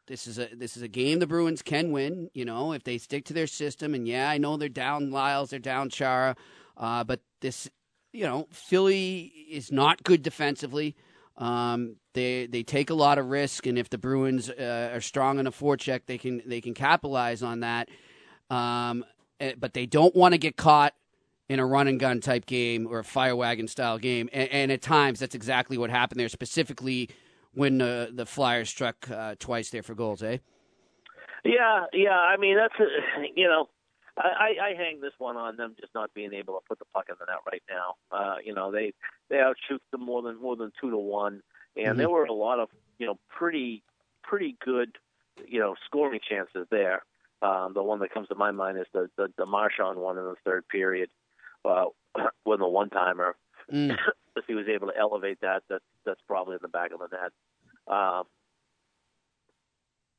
this 0.07 0.27
is 0.27 0.39
a 0.39 0.49
this 0.53 0.75
is 0.75 0.83
a 0.83 0.87
game 0.87 1.19
the 1.19 1.27
Bruins 1.27 1.61
can 1.61 1.91
win. 1.91 2.29
You 2.33 2.45
know, 2.45 2.73
if 2.73 2.83
they 2.83 2.97
stick 2.97 3.25
to 3.25 3.33
their 3.33 3.47
system. 3.47 3.93
And 3.93 4.07
yeah, 4.07 4.29
I 4.29 4.37
know 4.37 4.57
they're 4.57 4.69
down 4.69 5.11
Lyles, 5.11 5.51
they're 5.51 5.59
down 5.59 5.89
Chara, 5.89 6.35
uh, 6.77 7.03
but 7.03 7.21
this, 7.41 7.69
you 8.11 8.23
know, 8.23 8.47
Philly 8.51 9.31
is 9.49 9.71
not 9.71 10.03
good 10.03 10.23
defensively. 10.23 10.95
Um, 11.37 11.95
they 12.13 12.45
they 12.45 12.63
take 12.63 12.89
a 12.89 12.93
lot 12.93 13.17
of 13.17 13.27
risk, 13.27 13.65
and 13.65 13.77
if 13.77 13.89
the 13.89 13.97
Bruins 13.97 14.49
uh, 14.49 14.91
are 14.93 15.01
strong 15.01 15.39
a 15.39 15.51
forecheck, 15.51 16.01
they 16.05 16.17
can 16.17 16.41
they 16.45 16.61
can 16.61 16.73
capitalize 16.73 17.41
on 17.41 17.61
that. 17.61 17.89
Um, 18.49 19.05
eh, 19.39 19.53
but 19.57 19.73
they 19.73 19.85
don't 19.85 20.15
want 20.15 20.33
to 20.33 20.37
get 20.37 20.57
caught 20.57 20.93
in 21.47 21.59
a 21.59 21.65
run 21.65 21.87
and 21.87 21.99
gun 21.99 22.21
type 22.21 22.45
game 22.45 22.87
or 22.89 22.99
a 22.99 23.03
fire 23.03 23.35
wagon 23.35 23.67
style 23.67 23.97
game. 23.97 24.29
And, 24.31 24.49
and 24.49 24.71
at 24.71 24.81
times, 24.81 25.19
that's 25.19 25.35
exactly 25.35 25.77
what 25.77 25.89
happened 25.89 26.19
there, 26.19 26.29
specifically 26.29 27.09
when 27.53 27.81
uh, 27.81 28.07
the 28.11 28.25
Flyers 28.25 28.69
struck 28.69 29.09
uh, 29.09 29.35
twice 29.39 29.69
there 29.69 29.83
for 29.83 29.95
goals, 29.95 30.23
eh? 30.23 30.37
Yeah, 31.43 31.85
yeah. 31.93 32.17
I 32.17 32.37
mean, 32.37 32.55
that's 32.55 32.73
uh, 32.79 33.21
you 33.35 33.47
know, 33.47 33.69
I, 34.17 34.53
I, 34.61 34.73
hang 34.77 35.01
this 35.01 35.13
one 35.17 35.37
on 35.37 35.57
them 35.57 35.75
just 35.79 35.93
not 35.95 36.13
being 36.13 36.33
able 36.33 36.53
to 36.55 36.59
put 36.67 36.79
the 36.79 36.85
puck 36.93 37.05
in 37.09 37.15
the 37.19 37.25
net 37.25 37.39
right 37.45 37.63
now. 37.69 37.95
Uh, 38.11 38.35
you 38.43 38.53
know, 38.53 38.71
they 38.71 38.93
they 39.29 39.39
outshoot 39.39 39.81
them 39.91 40.01
more 40.01 40.21
than 40.21 40.39
more 40.41 40.55
than 40.55 40.71
two 40.79 40.91
to 40.91 40.97
one, 40.97 41.41
and 41.75 41.95
Mhm. 41.95 41.97
there 41.97 42.09
were 42.09 42.25
a 42.25 42.33
lot 42.33 42.59
of 42.59 42.69
you 42.99 43.07
know 43.07 43.17
pretty 43.29 43.83
pretty 44.23 44.55
good 44.63 44.97
you 45.47 45.59
know 45.59 45.75
scoring 45.85 46.19
chances 46.27 46.67
there. 46.69 47.03
Um, 47.41 47.73
the 47.73 47.81
one 47.81 47.99
that 48.01 48.13
comes 48.13 48.27
to 48.27 48.35
my 48.35 48.51
mind 48.51 48.77
is 48.77 48.85
the 48.93 49.09
the, 49.17 49.33
the 49.37 49.45
Marchand 49.45 49.97
one 49.97 50.17
in 50.17 50.25
the 50.25 50.35
third 50.45 50.67
period, 50.67 51.09
uh, 51.65 51.85
when 52.43 52.59
the 52.59 52.67
one 52.67 52.89
timer. 52.89 53.35
Mm. 53.71 53.97
If 54.35 54.45
he 54.47 54.55
was 54.55 54.67
able 54.67 54.87
to 54.87 54.97
elevate 54.97 55.39
that, 55.41 55.63
that 55.69 55.81
that's 56.05 56.21
probably 56.27 56.55
in 56.55 56.59
the 56.61 56.67
back 56.67 56.91
of 56.91 56.99
the 56.99 57.07
net. 57.11 57.31
Um, 57.93 58.23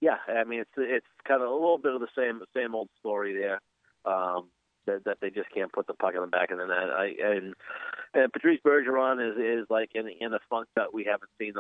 yeah, 0.00 0.16
I 0.28 0.44
mean 0.44 0.60
it's 0.60 0.70
it's 0.76 1.06
kind 1.26 1.42
of 1.42 1.48
a 1.48 1.52
little 1.52 1.78
bit 1.78 1.94
of 1.94 2.00
the 2.00 2.08
same 2.16 2.40
same 2.54 2.74
old 2.74 2.88
story 2.98 3.34
there. 3.34 3.60
Um, 4.04 4.48
that, 4.84 5.04
that 5.04 5.18
they 5.20 5.30
just 5.30 5.48
can't 5.54 5.72
put 5.72 5.86
the 5.86 5.94
puck 5.94 6.14
in 6.16 6.20
the 6.20 6.26
back 6.26 6.50
of 6.50 6.58
the 6.58 6.66
net. 6.66 6.90
I, 6.90 7.12
and 7.22 7.54
and 8.14 8.32
Patrice 8.32 8.60
Bergeron 8.66 9.20
is 9.20 9.38
is 9.38 9.66
like 9.70 9.90
in 9.94 10.08
in 10.20 10.34
a 10.34 10.40
funk 10.50 10.68
that 10.76 10.92
we 10.92 11.04
haven't 11.04 11.30
seen 11.38 11.54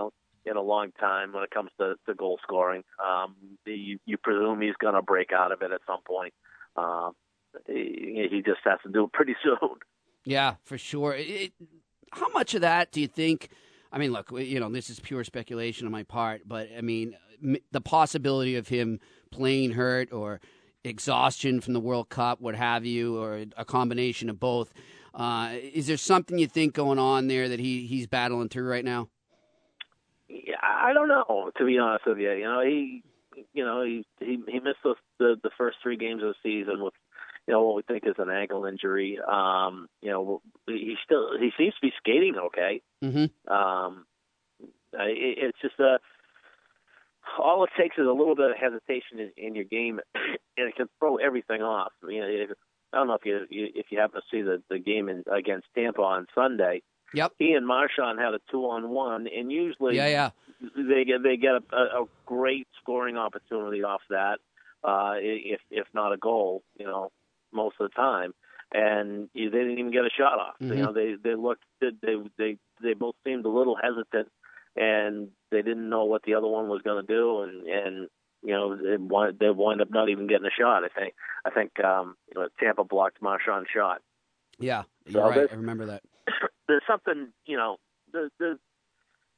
in 0.44 0.56
a 0.56 0.60
long 0.60 0.92
time 0.98 1.32
when 1.32 1.42
it 1.44 1.50
comes 1.50 1.70
to, 1.78 1.94
to 2.06 2.14
goal 2.14 2.38
scoring. 2.42 2.82
Um, 3.02 3.36
you, 3.64 3.98
you 4.06 4.16
presume 4.16 4.60
he's 4.60 4.74
going 4.80 4.94
to 4.94 5.02
break 5.02 5.30
out 5.32 5.52
of 5.52 5.62
it 5.62 5.70
at 5.70 5.80
some 5.86 6.00
point. 6.06 6.34
Um, 6.76 7.12
he, 7.66 8.26
he 8.30 8.42
just 8.44 8.60
has 8.64 8.78
to 8.84 8.90
do 8.90 9.04
it 9.04 9.12
pretty 9.12 9.36
soon. 9.42 9.76
Yeah, 10.24 10.54
for 10.64 10.78
sure. 10.78 11.14
It, 11.14 11.52
how 12.12 12.28
much 12.28 12.54
of 12.54 12.60
that 12.60 12.92
do 12.92 13.00
you 13.00 13.08
think? 13.08 13.48
I 13.90 13.98
mean, 13.98 14.12
look, 14.12 14.30
you 14.32 14.60
know, 14.60 14.70
this 14.70 14.88
is 14.88 15.00
pure 15.00 15.24
speculation 15.24 15.86
on 15.86 15.92
my 15.92 16.02
part, 16.02 16.42
but 16.46 16.68
I 16.76 16.80
mean, 16.80 17.16
the 17.72 17.80
possibility 17.80 18.56
of 18.56 18.68
him 18.68 19.00
playing 19.30 19.72
hurt 19.72 20.12
or 20.12 20.40
exhaustion 20.84 21.60
from 21.60 21.72
the 21.74 21.80
World 21.80 22.08
Cup, 22.08 22.40
what 22.40 22.54
have 22.54 22.84
you, 22.84 23.18
or 23.18 23.44
a 23.56 23.64
combination 23.64 24.30
of 24.30 24.38
both. 24.38 24.72
Uh, 25.14 25.50
is 25.52 25.86
there 25.86 25.96
something 25.96 26.38
you 26.38 26.46
think 26.46 26.74
going 26.74 26.98
on 26.98 27.28
there 27.28 27.48
that 27.48 27.60
he, 27.60 27.86
he's 27.86 28.06
battling 28.06 28.48
through 28.48 28.68
right 28.68 28.84
now? 28.84 29.08
Yeah, 30.28 30.56
I 30.62 30.92
don't 30.94 31.08
know 31.08 31.50
to 31.58 31.66
be 31.66 31.78
honest 31.78 32.06
with 32.06 32.18
you. 32.18 32.32
You 32.32 32.44
know, 32.44 32.62
he, 32.62 33.02
you 33.52 33.64
know, 33.64 33.84
he 33.84 34.06
he, 34.18 34.38
he 34.48 34.60
missed 34.60 34.78
the, 34.82 34.94
the 35.18 35.36
the 35.42 35.50
first 35.58 35.76
three 35.82 35.96
games 35.96 36.22
of 36.22 36.28
the 36.28 36.34
season 36.42 36.82
with, 36.82 36.94
you 37.46 37.54
know, 37.54 37.62
what 37.62 37.76
we 37.76 37.82
think 37.82 38.04
is 38.06 38.14
an 38.18 38.30
ankle 38.30 38.66
injury. 38.66 39.18
Um, 39.20 39.88
you 40.00 40.10
know, 40.10 40.42
he 40.66 40.96
still 41.04 41.38
he 41.38 41.50
seems 41.58 41.74
to 41.74 41.80
be 41.80 41.92
skating 41.98 42.36
okay. 42.36 42.82
Mm-hmm. 43.02 43.52
Um, 43.52 44.06
it, 44.92 45.38
it's 45.38 45.58
just 45.60 45.78
a 45.80 45.98
all 47.40 47.64
it 47.64 47.70
takes 47.78 47.96
is 47.98 48.06
a 48.06 48.12
little 48.12 48.36
bit 48.36 48.50
of 48.50 48.56
hesitation 48.56 49.18
in, 49.18 49.30
in 49.36 49.54
your 49.54 49.64
game, 49.64 50.00
and 50.14 50.68
it 50.68 50.76
can 50.76 50.88
throw 50.98 51.16
everything 51.16 51.62
off. 51.62 51.92
I 52.02 52.06
mean, 52.06 52.22
if, 52.22 52.50
I 52.92 52.98
don't 52.98 53.08
know 53.08 53.14
if 53.14 53.24
you, 53.24 53.40
you 53.50 53.68
if 53.74 53.86
you 53.90 53.98
happen 53.98 54.20
to 54.20 54.26
see 54.30 54.42
the 54.42 54.62
the 54.70 54.78
game 54.78 55.08
in, 55.08 55.24
against 55.32 55.66
Tampa 55.74 56.02
on 56.02 56.26
Sunday. 56.34 56.82
Yep. 57.14 57.32
He 57.38 57.52
and 57.52 57.66
Marchand 57.66 58.18
had 58.18 58.32
a 58.32 58.40
two 58.50 58.64
on 58.64 58.88
one, 58.88 59.26
and 59.26 59.52
usually 59.52 59.96
Yeah, 59.96 60.06
yeah. 60.08 60.30
they 60.74 61.04
get 61.04 61.22
they 61.22 61.36
get 61.36 61.52
a, 61.56 61.76
a, 61.76 62.02
a 62.02 62.06
great 62.24 62.66
scoring 62.80 63.18
opportunity 63.18 63.82
off 63.82 64.00
that, 64.08 64.38
uh, 64.82 65.14
if 65.16 65.60
if 65.70 65.86
not 65.92 66.12
a 66.12 66.16
goal, 66.16 66.62
you 66.78 66.86
know, 66.86 67.12
most 67.52 67.76
of 67.80 67.90
the 67.90 67.94
time. 67.94 68.34
And 68.74 69.28
you, 69.34 69.50
they 69.50 69.58
didn't 69.58 69.78
even 69.78 69.92
get 69.92 70.04
a 70.04 70.10
shot 70.16 70.38
off. 70.38 70.54
Mhm. 70.60 70.76
You 70.76 70.82
know, 70.82 70.92
they 70.92 71.14
they 71.22 71.34
looked 71.34 71.64
they 71.80 71.90
they 72.38 72.56
they 72.82 72.94
both 72.94 73.16
seemed 73.24 73.44
a 73.44 73.50
little 73.50 73.76
hesitant, 73.76 74.28
and 74.76 75.28
they 75.50 75.60
didn't 75.62 75.90
know 75.90 76.04
what 76.04 76.22
the 76.22 76.34
other 76.34 76.46
one 76.46 76.68
was 76.68 76.80
going 76.82 77.04
to 77.04 77.12
do, 77.12 77.42
and 77.42 77.66
and 77.66 78.08
you 78.42 78.52
know, 78.54 78.76
they 78.76 78.96
wind, 78.96 79.38
they 79.38 79.50
wind 79.50 79.80
up 79.80 79.90
not 79.90 80.08
even 80.08 80.26
getting 80.26 80.46
a 80.46 80.50
shot. 80.58 80.84
I 80.84 80.88
think. 80.88 81.14
I 81.44 81.50
think 81.50 81.82
um, 81.84 82.16
you 82.34 82.40
know, 82.40 82.48
Tampa 82.58 82.84
blocked 82.84 83.20
Marchand's 83.20 83.68
shot. 83.74 84.00
Yeah, 84.58 84.84
you're 85.06 85.28
right. 85.28 85.48
I 85.50 85.54
remember 85.54 85.86
that. 85.86 86.02
There's 86.68 86.82
something, 86.86 87.28
you 87.44 87.56
know, 87.56 87.76
there's, 88.12 88.30
there's, 88.38 88.58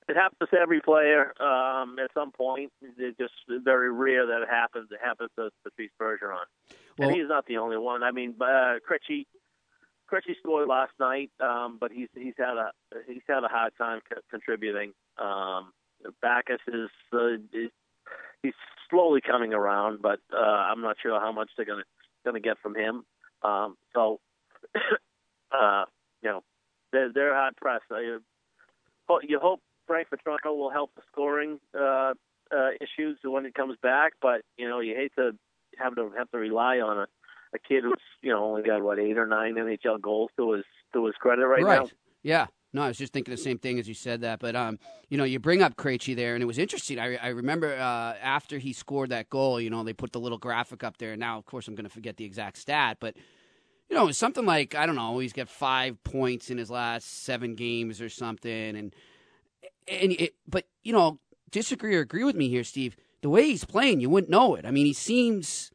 it 0.09 0.17
happens 0.17 0.51
to 0.51 0.59
every 0.59 0.81
player 0.81 1.33
um, 1.43 1.97
at 1.99 2.11
some 2.13 2.31
point. 2.31 2.71
It's 2.99 3.17
just 3.19 3.33
very 3.49 3.91
rare 3.91 4.27
that 4.27 4.43
it 4.43 4.49
happens. 4.51 4.89
It 4.91 5.01
happens 5.03 5.31
to 5.37 5.51
Patrice 5.65 5.91
Bergeron, 6.01 6.45
Well- 6.99 7.09
and 7.09 7.17
he's 7.19 7.29
not 7.29 7.47
the 7.47 7.59
only 7.59 7.79
one. 7.79 8.03
I 8.03 8.11
mean, 8.13 8.35
uh, 8.41 8.79
Krejci, 8.89 9.27
Krejci 10.11 10.37
scored 10.39 10.69
last 10.69 10.93
night, 11.01 11.31
um, 11.41 11.79
but 11.81 11.91
he's 11.93 12.09
he's 12.15 12.35
had 12.39 12.57
a 12.57 12.71
he's 13.07 13.23
had 13.29 13.43
a 13.45 13.49
hard 13.49 13.73
time 13.77 14.01
co- 14.09 14.21
contributing. 14.31 14.93
Um, 15.19 15.73
Backes 16.21 16.61
is, 16.69 16.91
uh, 17.13 17.35
is 17.53 17.71
he's 18.43 18.53
slowly 18.91 19.21
coming 19.23 19.55
around, 19.55 20.03
but 20.03 20.21
uh, 20.33 20.37
I'm 20.37 20.83
not 20.83 20.97
sure 21.03 21.19
how 21.19 21.33
much 21.33 21.51
they're 21.57 21.67
gonna 21.67 21.85
gonna 22.25 22.41
get 22.41 22.59
from 22.59 22.75
him. 22.77 23.05
Um, 23.43 23.77
so, 23.95 24.21
uh, 25.53 25.85
you 26.23 26.31
know, 26.31 26.43
they're 26.93 27.13
they're 27.13 27.35
hard 27.35 27.57
pressed. 27.57 27.85
I, 27.91 28.19
ho- 29.09 29.21
you 29.23 29.39
hope 29.41 29.61
Frank 29.87 30.09
Vatrano 30.11 30.57
will 30.57 30.71
help 30.71 30.91
the 30.95 31.03
scoring 31.11 31.59
uh, 31.79 32.15
uh, 32.55 32.71
issues 32.81 33.19
when 33.25 33.47
it 33.47 33.55
comes 33.55 33.77
back, 33.83 34.13
but 34.21 34.43
you 34.57 34.69
know, 34.69 34.81
you 34.81 34.95
hate 34.95 35.13
to 35.17 35.33
have 35.79 35.95
to 35.97 36.11
have 36.17 36.31
to 36.31 36.39
rely 36.39 36.79
on 36.79 36.99
a, 36.99 37.07
a 37.55 37.59
kid 37.59 37.85
who's 37.85 37.95
you 38.23 38.31
know 38.31 38.45
only 38.45 38.63
got 38.63 38.83
what 38.83 38.99
eight 38.99 39.19
or 39.19 39.27
nine 39.27 39.55
NHL 39.55 40.01
goals 40.01 40.31
to 40.37 40.53
his 40.53 40.65
to 40.93 41.07
his 41.07 41.15
credit 41.17 41.47
right, 41.47 41.63
now. 41.63 41.89
Yeah. 42.23 42.47
No, 42.73 42.83
I 42.83 42.89
was 42.89 42.99
just 42.99 43.13
thinking 43.13 43.31
the 43.31 43.41
same 43.41 43.59
thing 43.59 43.79
as 43.79 43.87
you 43.87 43.95
said 43.95 44.23
that. 44.23 44.41
But 44.41 44.57
um, 44.57 44.81
you 45.09 45.17
know, 45.17 45.23
you 45.23 45.39
bring 45.39 45.63
up 45.63 45.77
Krejci 45.77 46.17
there, 46.17 46.35
and 46.35 46.43
it 46.43 46.47
was 46.47 46.59
interesting. 46.59 46.99
I, 46.99 47.15
I 47.17 47.29
remember 47.29 47.73
uh, 47.73 48.15
after 48.21 48.59
he 48.59 48.73
scored 48.73 49.11
that 49.11 49.31
goal, 49.31 49.61
you 49.61 49.71
know, 49.71 49.85
they 49.85 49.93
put 49.93 50.11
the 50.11 50.19
little 50.19 50.39
graphic 50.39 50.83
up 50.83 50.99
there. 50.99 51.17
Now, 51.17 51.39
of 51.39 51.47
course, 51.47 51.69
I'm 51.69 51.77
going 51.77 51.85
to 51.85 51.91
forget 51.91 52.17
the 52.17 52.25
exact 52.25 52.59
stat, 52.59 52.97
but 52.99 53.15
you 53.89 53.95
know, 53.95 54.03
it 54.03 54.07
was 54.07 54.19
something 54.19 54.45
like 54.45 54.75
I 54.75 54.87
don't 54.87 54.97
know. 54.97 55.21
He's 55.21 55.33
got 55.33 55.49
five 55.49 56.03
points 56.03 56.51
in 56.51 56.59
his 56.59 56.69
last 56.69 57.25
seven 57.25 57.55
games 57.55 58.01
or 58.01 58.09
something, 58.09 58.77
and 58.77 58.93
and 59.87 60.13
it, 60.13 60.35
but 60.49 60.65
you 60.83 60.93
know, 60.93 61.21
disagree 61.53 61.95
or 61.95 62.01
agree 62.01 62.25
with 62.25 62.35
me 62.35 62.49
here, 62.49 62.65
Steve. 62.65 62.97
The 63.25 63.31
way 63.31 63.45
he's 63.45 63.65
playing, 63.65 64.01
you 64.01 64.11
wouldn't 64.11 64.29
know 64.31 64.55
it. 64.55 64.67
I 64.67 64.71
mean, 64.71 64.85
he 64.85 64.93
seems 64.93 65.71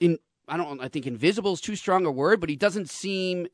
in. 0.00 0.18
I 0.46 0.58
don't. 0.58 0.78
I 0.78 0.88
think 0.88 1.06
invisible 1.06 1.54
is 1.54 1.62
too 1.62 1.76
strong 1.76 2.04
a 2.04 2.10
word, 2.10 2.40
but 2.40 2.50
he 2.50 2.56
doesn't 2.56 2.90
seem 2.90 3.46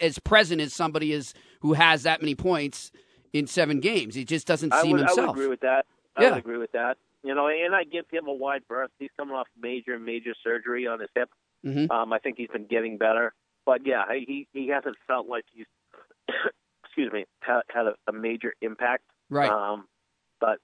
as 0.00 0.18
present 0.18 0.60
as 0.60 0.74
somebody 0.74 1.12
is 1.12 1.34
who 1.60 1.74
has 1.74 2.02
that 2.02 2.20
many 2.20 2.34
points 2.34 2.90
in 3.32 3.46
seven 3.46 3.78
games. 3.78 4.16
He 4.16 4.24
just 4.24 4.44
doesn't 4.44 4.74
I 4.74 4.82
seem 4.82 4.96
would, 4.96 5.02
I 5.08 5.14
would 5.14 5.30
agree 5.30 5.46
with 5.46 5.60
that. 5.60 5.86
I 6.16 6.22
Yeah. 6.22 6.30
would 6.30 6.38
agree 6.38 6.56
with 6.58 6.72
that. 6.72 6.98
You 7.22 7.32
know, 7.32 7.46
and 7.46 7.72
I 7.76 7.84
give 7.84 8.06
him 8.10 8.26
a 8.26 8.34
wide 8.34 8.62
berth. 8.68 8.90
He's 8.98 9.10
coming 9.16 9.36
off 9.36 9.46
major, 9.56 9.96
major 9.96 10.34
surgery 10.42 10.88
on 10.88 10.98
his 10.98 11.10
hip. 11.14 11.30
Mhm. 11.64 11.88
Um, 11.92 12.12
I 12.12 12.18
think 12.18 12.38
he's 12.38 12.50
been 12.50 12.66
getting 12.66 12.98
better, 12.98 13.34
but 13.64 13.86
yeah, 13.86 14.02
he 14.12 14.48
he 14.52 14.66
hasn't 14.66 14.96
felt 15.06 15.28
like 15.28 15.44
he's 15.52 15.66
excuse 16.84 17.12
me 17.12 17.24
had, 17.38 17.60
had 17.72 17.86
a, 17.86 17.94
a 18.08 18.12
major 18.12 18.52
impact. 18.62 19.04
Right. 19.30 19.48
Um, 19.48 19.86
but 20.40 20.58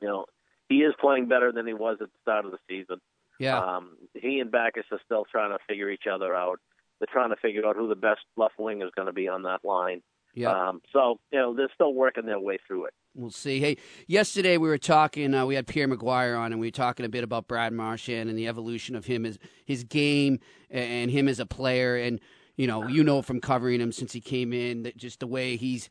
you 0.00 0.08
know, 0.08 0.26
he 0.68 0.76
is 0.76 0.94
playing 1.00 1.28
better 1.28 1.52
than 1.52 1.66
he 1.66 1.74
was 1.74 1.98
at 2.00 2.08
the 2.08 2.18
start 2.22 2.44
of 2.44 2.52
the 2.52 2.58
season. 2.68 3.00
Yeah. 3.38 3.58
Um, 3.58 3.96
he 4.14 4.40
and 4.40 4.50
Backes 4.50 4.86
are 4.92 5.00
still 5.04 5.24
trying 5.30 5.50
to 5.50 5.58
figure 5.68 5.90
each 5.90 6.04
other 6.10 6.34
out. 6.34 6.60
They're 6.98 7.08
trying 7.10 7.30
to 7.30 7.36
figure 7.36 7.66
out 7.66 7.76
who 7.76 7.88
the 7.88 7.94
best 7.94 8.20
left 8.36 8.58
wing 8.58 8.82
is 8.82 8.90
going 8.94 9.06
to 9.06 9.12
be 9.12 9.28
on 9.28 9.42
that 9.44 9.64
line. 9.64 10.02
Yeah. 10.34 10.68
Um, 10.68 10.82
so 10.92 11.18
you 11.32 11.38
know, 11.38 11.54
they're 11.54 11.70
still 11.74 11.94
working 11.94 12.26
their 12.26 12.38
way 12.38 12.58
through 12.66 12.86
it. 12.86 12.94
We'll 13.14 13.30
see. 13.30 13.58
Hey, 13.58 13.78
yesterday 14.06 14.56
we 14.56 14.68
were 14.68 14.78
talking. 14.78 15.34
Uh, 15.34 15.44
we 15.44 15.56
had 15.56 15.66
Pierre 15.66 15.88
McGuire 15.88 16.38
on, 16.38 16.52
and 16.52 16.60
we 16.60 16.68
were 16.68 16.72
talking 16.72 17.04
a 17.04 17.08
bit 17.08 17.24
about 17.24 17.48
Brad 17.48 17.72
Marchand 17.72 18.30
and 18.30 18.38
the 18.38 18.46
evolution 18.46 18.94
of 18.94 19.06
him 19.06 19.26
as 19.26 19.38
his 19.64 19.82
game 19.82 20.38
and 20.70 21.10
him 21.10 21.26
as 21.26 21.40
a 21.40 21.46
player. 21.46 21.96
And 21.96 22.20
you 22.56 22.66
know, 22.66 22.86
you 22.86 23.02
know 23.02 23.22
from 23.22 23.40
covering 23.40 23.80
him 23.80 23.90
since 23.90 24.12
he 24.12 24.20
came 24.20 24.52
in 24.52 24.84
that 24.84 24.96
just 24.96 25.20
the 25.20 25.26
way 25.26 25.56
he's 25.56 25.88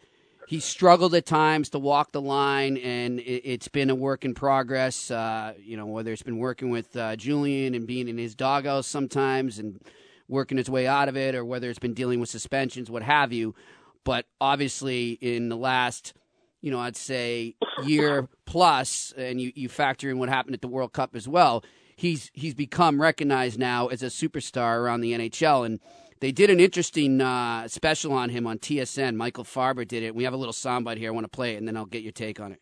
he's 0.50 0.66
struggled 0.66 1.14
at 1.14 1.28
times 1.28 1.70
to 1.70 1.78
walk 1.78 2.12
the 2.12 2.20
line, 2.20 2.76
and 2.78 3.20
it, 3.20 3.44
it's 3.46 3.68
been 3.68 3.92
a 3.92 3.96
work 3.96 4.26
in 4.26 4.34
progress. 4.34 5.12
Uh, 5.12 5.54
you 5.62 5.78
know, 5.78 5.86
whether 5.86 6.12
it's 6.12 6.24
been 6.24 6.40
working 6.40 6.72
with 6.72 6.96
uh, 6.98 7.16
Julien 7.16 7.76
and 7.76 7.86
being 7.86 8.08
in 8.08 8.18
his 8.18 8.34
doghouse 8.34 8.88
sometimes 8.88 9.60
and 9.60 9.80
working 10.28 10.58
his 10.58 10.70
way 10.70 10.88
out 10.88 11.08
of 11.08 11.16
it, 11.16 11.36
or 11.36 11.46
whether 11.46 11.70
it's 11.70 11.78
been 11.78 11.94
dealing 11.94 12.20
with 12.20 12.30
suspensions, 12.30 12.90
what 12.90 13.04
have 13.04 13.32
you. 13.32 13.54
But 14.04 14.26
obviously, 14.42 15.12
in 15.22 15.50
the 15.50 15.58
last 15.58 16.14
you 16.62 16.72
know, 16.72 16.80
I'd 16.80 16.98
say 16.98 17.56
year 17.86 18.28
plus, 18.46 19.14
and 19.16 19.40
you, 19.40 19.52
you 19.56 19.70
factor 19.70 20.10
in 20.10 20.20
what 20.20 20.30
happened 20.30 20.56
at 20.56 20.62
the 20.62 20.68
World 20.68 20.94
Cup 20.94 21.16
as 21.16 21.28
well. 21.28 21.64
He's 21.96 22.32
he's 22.34 22.54
become 22.54 23.00
recognized 23.02 23.60
now 23.60 23.88
as 23.88 24.02
a 24.04 24.08
superstar 24.08 24.80
around 24.80 25.02
the 25.02 25.14
NHL, 25.14 25.66
and 25.66 25.80
they 26.20 26.32
did 26.32 26.50
an 26.50 26.60
interesting 26.60 27.22
uh, 27.22 27.68
special 27.68 28.14
on 28.14 28.30
him 28.30 28.46
on 28.48 28.60
TSN. 28.60 29.16
Michael 29.16 29.44
Farber 29.46 29.88
did 29.88 30.04
it. 30.04 30.14
We 30.16 30.24
have 30.26 30.34
a 30.34 30.38
little 30.38 30.54
soundbite 30.54 30.98
here. 30.98 31.10
I 31.10 31.12
want 31.12 31.26
to 31.26 31.30
play 31.30 31.54
it, 31.54 31.58
and 31.58 31.68
then 31.68 31.78
I'll 31.78 31.86
get 31.86 32.04
your 32.04 32.12
take 32.12 32.40
on 32.40 32.52
it. 32.52 32.60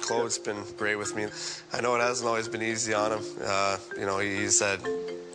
Claude's 0.00 0.38
been 0.38 0.56
great 0.76 0.96
with 0.96 1.14
me. 1.14 1.26
I 1.72 1.80
know 1.80 1.94
it 1.94 2.00
hasn't 2.00 2.26
always 2.28 2.48
been 2.48 2.62
easy 2.62 2.92
on 2.94 3.12
him. 3.12 3.24
Uh, 3.42 3.76
you 3.98 4.06
know, 4.06 4.18
he- 4.18 4.36
he's 4.36 4.60
had 4.60 4.80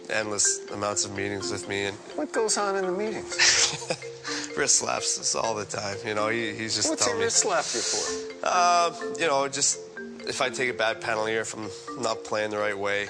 endless 0.09 0.59
amounts 0.73 1.05
of 1.05 1.15
meetings 1.15 1.51
with 1.51 1.67
me, 1.69 1.85
and 1.85 1.95
What 2.15 2.31
goes 2.33 2.57
on 2.57 2.75
in 2.75 2.85
the 2.85 2.91
meetings? 2.91 3.87
wrist 4.57 4.77
slaps 4.77 5.17
us 5.19 5.35
all 5.35 5.55
the 5.55 5.63
time. 5.65 5.95
You 6.05 6.13
know, 6.15 6.27
he, 6.27 6.53
he's 6.53 6.75
just 6.75 6.89
What's 6.89 7.03
he 7.03 7.05
telling 7.05 7.19
me. 7.19 7.25
wrist 7.25 7.37
slap 7.37 7.63
you 7.73 7.79
for? 7.79 8.43
Uh, 8.43 8.93
you 9.17 9.27
know, 9.27 9.47
just 9.47 9.79
if 10.27 10.41
I 10.41 10.49
take 10.49 10.69
a 10.69 10.73
bad 10.73 10.99
penalty 10.99 11.37
or 11.37 11.41
if 11.41 11.53
I'm 11.53 11.69
not 12.03 12.23
playing 12.25 12.51
the 12.51 12.57
right 12.57 12.77
way. 12.77 13.07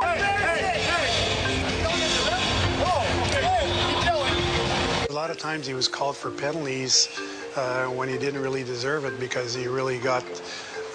A 0.00 0.97
lot 5.18 5.30
of 5.30 5.36
times 5.36 5.66
he 5.66 5.74
was 5.74 5.88
called 5.88 6.16
for 6.16 6.30
penalties 6.30 7.08
uh, 7.56 7.86
when 7.86 8.08
he 8.08 8.16
didn't 8.18 8.40
really 8.40 8.62
deserve 8.62 9.04
it 9.04 9.18
because 9.18 9.52
he 9.52 9.66
really 9.66 9.98
got 9.98 10.24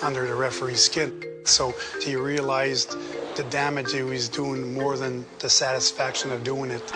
under 0.01 0.25
the 0.25 0.33
referee's 0.33 0.81
skin. 0.81 1.21
So 1.43 1.73
he 2.01 2.15
realized 2.15 2.95
the 3.35 3.43
damage 3.49 3.91
he 3.91 4.01
was 4.01 4.29
doing 4.29 4.73
more 4.73 4.95
than 4.95 5.25
the 5.39 5.49
satisfaction 5.49 6.31
of 6.31 6.41
doing 6.41 6.71
it. 6.71 6.93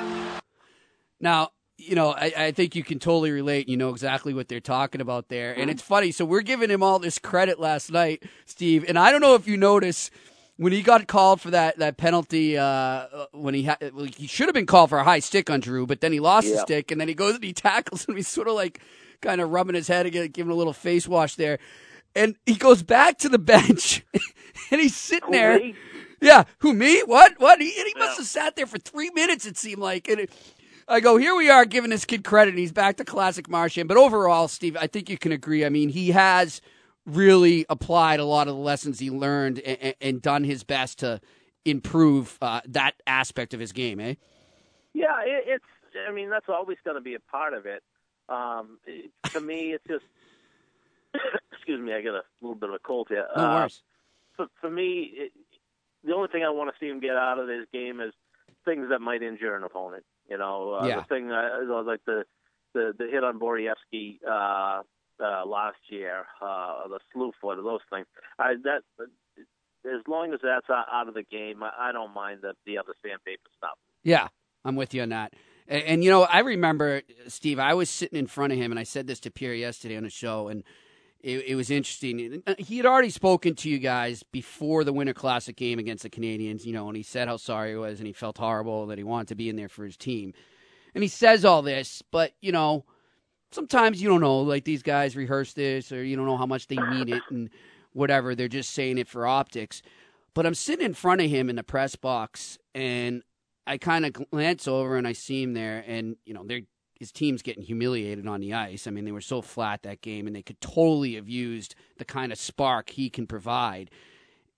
Now, 1.19 1.49
you 1.77 1.95
know, 1.95 2.11
I, 2.11 2.31
I 2.37 2.51
think 2.53 2.77
you 2.77 2.83
can 2.85 2.97
totally 2.97 3.31
relate. 3.31 3.67
You 3.67 3.75
know 3.75 3.89
exactly 3.89 4.33
what 4.33 4.47
they're 4.47 4.61
talking 4.61 5.01
about 5.01 5.27
there. 5.27 5.51
And 5.51 5.69
it's 5.69 5.81
funny. 5.81 6.13
So 6.13 6.23
we're 6.23 6.39
giving 6.43 6.69
him 6.69 6.81
all 6.81 6.97
this 6.97 7.19
credit 7.19 7.59
last 7.59 7.91
night, 7.91 8.23
Steve. 8.45 8.85
And 8.87 8.97
I 8.97 9.11
don't 9.11 9.19
know 9.19 9.35
if 9.35 9.49
you 9.49 9.57
notice 9.57 10.11
when 10.57 10.73
he 10.73 10.81
got 10.81 11.07
called 11.07 11.39
for 11.39 11.51
that, 11.51 11.77
that 11.77 11.97
penalty, 11.97 12.57
uh, 12.57 13.05
when 13.31 13.53
he 13.53 13.63
had, 13.63 13.91
well, 13.93 14.05
he 14.05 14.27
should 14.27 14.47
have 14.47 14.55
been 14.55 14.65
called 14.65 14.89
for 14.89 14.97
a 14.97 15.03
high 15.03 15.19
stick 15.19 15.49
on 15.49 15.59
Drew, 15.59 15.85
but 15.85 16.01
then 16.01 16.11
he 16.11 16.19
lost 16.19 16.47
the 16.51 16.57
stick 16.57 16.91
and 16.91 16.99
then 16.99 17.07
he 17.07 17.13
goes 17.13 17.35
and 17.35 17.43
he 17.43 17.53
tackles 17.53 18.05
him. 18.05 18.15
He's 18.17 18.27
sort 18.27 18.47
of 18.47 18.55
like 18.55 18.81
kind 19.21 19.39
of 19.39 19.51
rubbing 19.51 19.75
his 19.75 19.87
head 19.87 20.05
again, 20.05 20.27
giving 20.29 20.51
a 20.51 20.55
little 20.55 20.73
face 20.73 21.07
wash 21.07 21.35
there. 21.35 21.59
And 22.15 22.35
he 22.45 22.55
goes 22.55 22.81
back 22.81 23.19
to 23.19 23.29
the 23.29 23.37
bench 23.39 24.03
and 24.71 24.81
he's 24.81 24.95
sitting 24.95 25.31
there. 25.31 25.61
Yeah, 26.19 26.45
who 26.59 26.73
me? 26.73 27.01
What? 27.05 27.39
What? 27.39 27.61
He, 27.61 27.71
and 27.77 27.87
he 27.87 27.93
must 27.99 28.17
have 28.17 28.25
sat 28.25 28.55
there 28.55 28.65
for 28.65 28.79
three 28.79 29.11
minutes. 29.11 29.45
It 29.45 29.57
seemed 29.57 29.81
like. 29.81 30.07
And 30.07 30.21
it, 30.21 30.31
I 30.87 30.99
go, 30.99 31.17
here 31.17 31.35
we 31.35 31.49
are 31.49 31.65
giving 31.65 31.91
this 31.91 32.05
kid 32.05 32.23
credit, 32.23 32.51
and 32.51 32.59
he's 32.59 32.71
back 32.71 32.97
to 32.97 33.05
classic 33.05 33.47
Marchand. 33.49 33.87
But 33.87 33.97
overall, 33.97 34.47
Steve, 34.47 34.75
I 34.79 34.87
think 34.87 35.09
you 35.09 35.17
can 35.17 35.31
agree. 35.31 35.63
I 35.63 35.69
mean, 35.69 35.89
he 35.89 36.09
has 36.09 36.61
really 37.07 37.65
applied 37.69 38.19
a 38.19 38.25
lot 38.25 38.47
of 38.47 38.55
the 38.55 38.61
lessons 38.61 38.99
he 38.99 39.09
learned 39.09 39.59
and, 39.59 39.95
and 39.99 40.21
done 40.21 40.43
his 40.43 40.63
best 40.63 40.99
to 40.99 41.19
improve 41.65 42.37
uh, 42.41 42.61
that 42.67 42.93
aspect 43.07 43.53
of 43.55 43.59
his 43.59 43.71
game. 43.71 43.99
Eh? 43.99 44.13
Yeah, 44.93 45.21
it, 45.25 45.43
it's. 45.47 45.65
I 46.07 46.11
mean, 46.11 46.29
that's 46.29 46.45
always 46.49 46.77
going 46.85 46.95
to 46.95 47.01
be 47.01 47.15
a 47.15 47.19
part 47.19 47.53
of 47.53 47.65
it. 47.65 47.81
Um, 48.29 48.77
it- 48.85 49.11
to 49.31 49.41
me, 49.41 49.73
it's 49.73 49.83
just. 49.87 50.05
excuse 51.51 51.79
me, 51.81 51.93
I 51.93 52.01
got 52.01 52.15
a 52.15 52.23
little 52.41 52.55
bit 52.55 52.69
of 52.69 52.75
a 52.75 52.79
cold 52.79 53.07
here. 53.09 53.25
No 53.35 53.43
Uh, 53.43 53.55
worries. 53.61 53.81
for, 54.35 54.47
for 54.61 54.69
me, 54.69 55.09
it, 55.13 55.31
the 56.03 56.13
only 56.13 56.27
thing 56.29 56.43
I 56.43 56.49
want 56.49 56.69
to 56.69 56.75
see 56.79 56.89
him 56.89 56.99
get 56.99 57.15
out 57.15 57.39
of 57.39 57.47
this 57.47 57.65
game 57.73 57.99
is 58.01 58.13
things 58.65 58.87
that 58.89 58.99
might 58.99 59.23
injure 59.23 59.55
an 59.55 59.63
opponent. 59.63 60.03
You 60.29 60.37
know, 60.37 60.73
uh, 60.81 60.85
Yeah. 60.87 60.97
the 60.97 61.03
thing 61.05 61.31
uh, 61.31 61.83
like 61.85 62.01
the 62.05 62.25
the 62.73 62.93
the 62.97 63.07
hit 63.07 63.23
on 63.23 63.39
Borowiecki 63.39 64.19
uh, 64.29 64.83
uh, 65.23 65.45
last 65.45 65.77
year, 65.89 66.25
uh, 66.41 66.87
the 66.87 66.99
slew 67.13 67.31
foot, 67.41 67.57
those 67.63 67.79
things. 67.91 68.05
I 68.39 68.53
that 68.63 68.81
as 69.85 70.01
long 70.07 70.33
as 70.33 70.39
that's 70.43 70.67
out 70.69 71.07
of 71.07 71.13
the 71.13 71.23
game, 71.23 71.61
I, 71.63 71.91
don't 71.91 72.13
mind 72.13 72.39
the 72.41 72.53
the 72.65 72.77
other 72.77 72.93
sandpaper 73.03 73.49
stuff. 73.57 73.77
Yeah, 74.03 74.27
I'm 74.65 74.75
with 74.75 74.93
you 74.93 75.01
on 75.01 75.09
that. 75.09 75.33
And, 75.67 75.83
and 75.83 76.03
you 76.03 76.09
know, 76.09 76.23
I 76.23 76.39
remember 76.39 77.01
Steve. 77.27 77.59
I 77.59 77.73
was 77.73 77.89
sitting 77.89 78.19
in 78.19 78.27
front 78.27 78.53
of 78.53 78.59
him, 78.59 78.71
and 78.71 78.79
I 78.79 78.83
said 78.83 79.07
this 79.07 79.19
to 79.21 79.31
Pierre 79.31 79.53
yesterday 79.53 79.97
on 79.97 80.03
the 80.03 80.09
show, 80.09 80.47
and 80.47 80.63
it, 81.19 81.45
it 81.47 81.55
was 81.55 81.69
interesting. 81.69 82.43
He 82.57 82.77
had 82.77 82.85
already 82.85 83.09
spoken 83.09 83.55
to 83.55 83.69
you 83.69 83.79
guys 83.79 84.23
before 84.23 84.83
the 84.83 84.93
Winter 84.93 85.13
Classic 85.13 85.55
game 85.55 85.79
against 85.79 86.03
the 86.03 86.09
Canadiens, 86.09 86.65
you 86.65 86.73
know, 86.73 86.87
and 86.87 86.95
he 86.95 87.03
said 87.03 87.27
how 87.27 87.37
sorry 87.37 87.71
he 87.71 87.75
was, 87.75 87.99
and 87.99 88.07
he 88.07 88.13
felt 88.13 88.37
horrible 88.37 88.87
that 88.87 88.97
he 88.97 89.03
wanted 89.03 89.29
to 89.29 89.35
be 89.35 89.49
in 89.49 89.55
there 89.55 89.69
for 89.69 89.85
his 89.85 89.97
team. 89.97 90.33
And 90.93 91.03
he 91.03 91.07
says 91.07 91.45
all 91.45 91.61
this, 91.61 92.01
but 92.11 92.33
you 92.41 92.51
know, 92.51 92.85
sometimes 93.51 94.01
you 94.01 94.09
don't 94.09 94.21
know, 94.21 94.39
like 94.39 94.63
these 94.65 94.83
guys 94.83 95.15
rehearse 95.15 95.53
this 95.53 95.91
or 95.91 96.03
you 96.03 96.15
don't 96.15 96.25
know 96.25 96.37
how 96.37 96.45
much 96.45 96.67
they 96.67 96.77
mean 96.77 97.09
it 97.09 97.23
and 97.29 97.49
whatever. 97.93 98.35
They're 98.35 98.47
just 98.47 98.71
saying 98.71 98.97
it 98.97 99.07
for 99.07 99.27
optics. 99.27 99.81
But 100.33 100.45
I'm 100.45 100.55
sitting 100.55 100.85
in 100.85 100.93
front 100.93 101.21
of 101.21 101.29
him 101.29 101.49
in 101.49 101.55
the 101.55 101.63
press 101.63 101.95
box 101.95 102.57
and 102.75 103.23
I 103.65 103.77
kind 103.77 104.05
of 104.05 104.13
glance 104.13 104.67
over 104.67 104.97
and 104.97 105.07
I 105.07 105.13
see 105.13 105.43
him 105.43 105.53
there 105.53 105.83
and, 105.87 106.15
you 106.25 106.33
know, 106.33 106.43
they're 106.45 106.61
his 106.99 107.11
team's 107.11 107.41
getting 107.41 107.63
humiliated 107.63 108.27
on 108.27 108.41
the 108.41 108.53
ice. 108.53 108.87
I 108.87 108.91
mean, 108.91 109.05
they 109.05 109.11
were 109.11 109.21
so 109.21 109.41
flat 109.41 109.83
that 109.83 110.01
game, 110.01 110.25
and 110.25 110.35
they 110.35 110.41
could 110.41 110.59
totally 110.61 111.13
have 111.15 111.29
used 111.29 111.75
the 111.97 112.05
kind 112.05 112.31
of 112.31 112.39
spark 112.39 112.89
he 112.89 113.09
can 113.09 113.27
provide. 113.27 113.91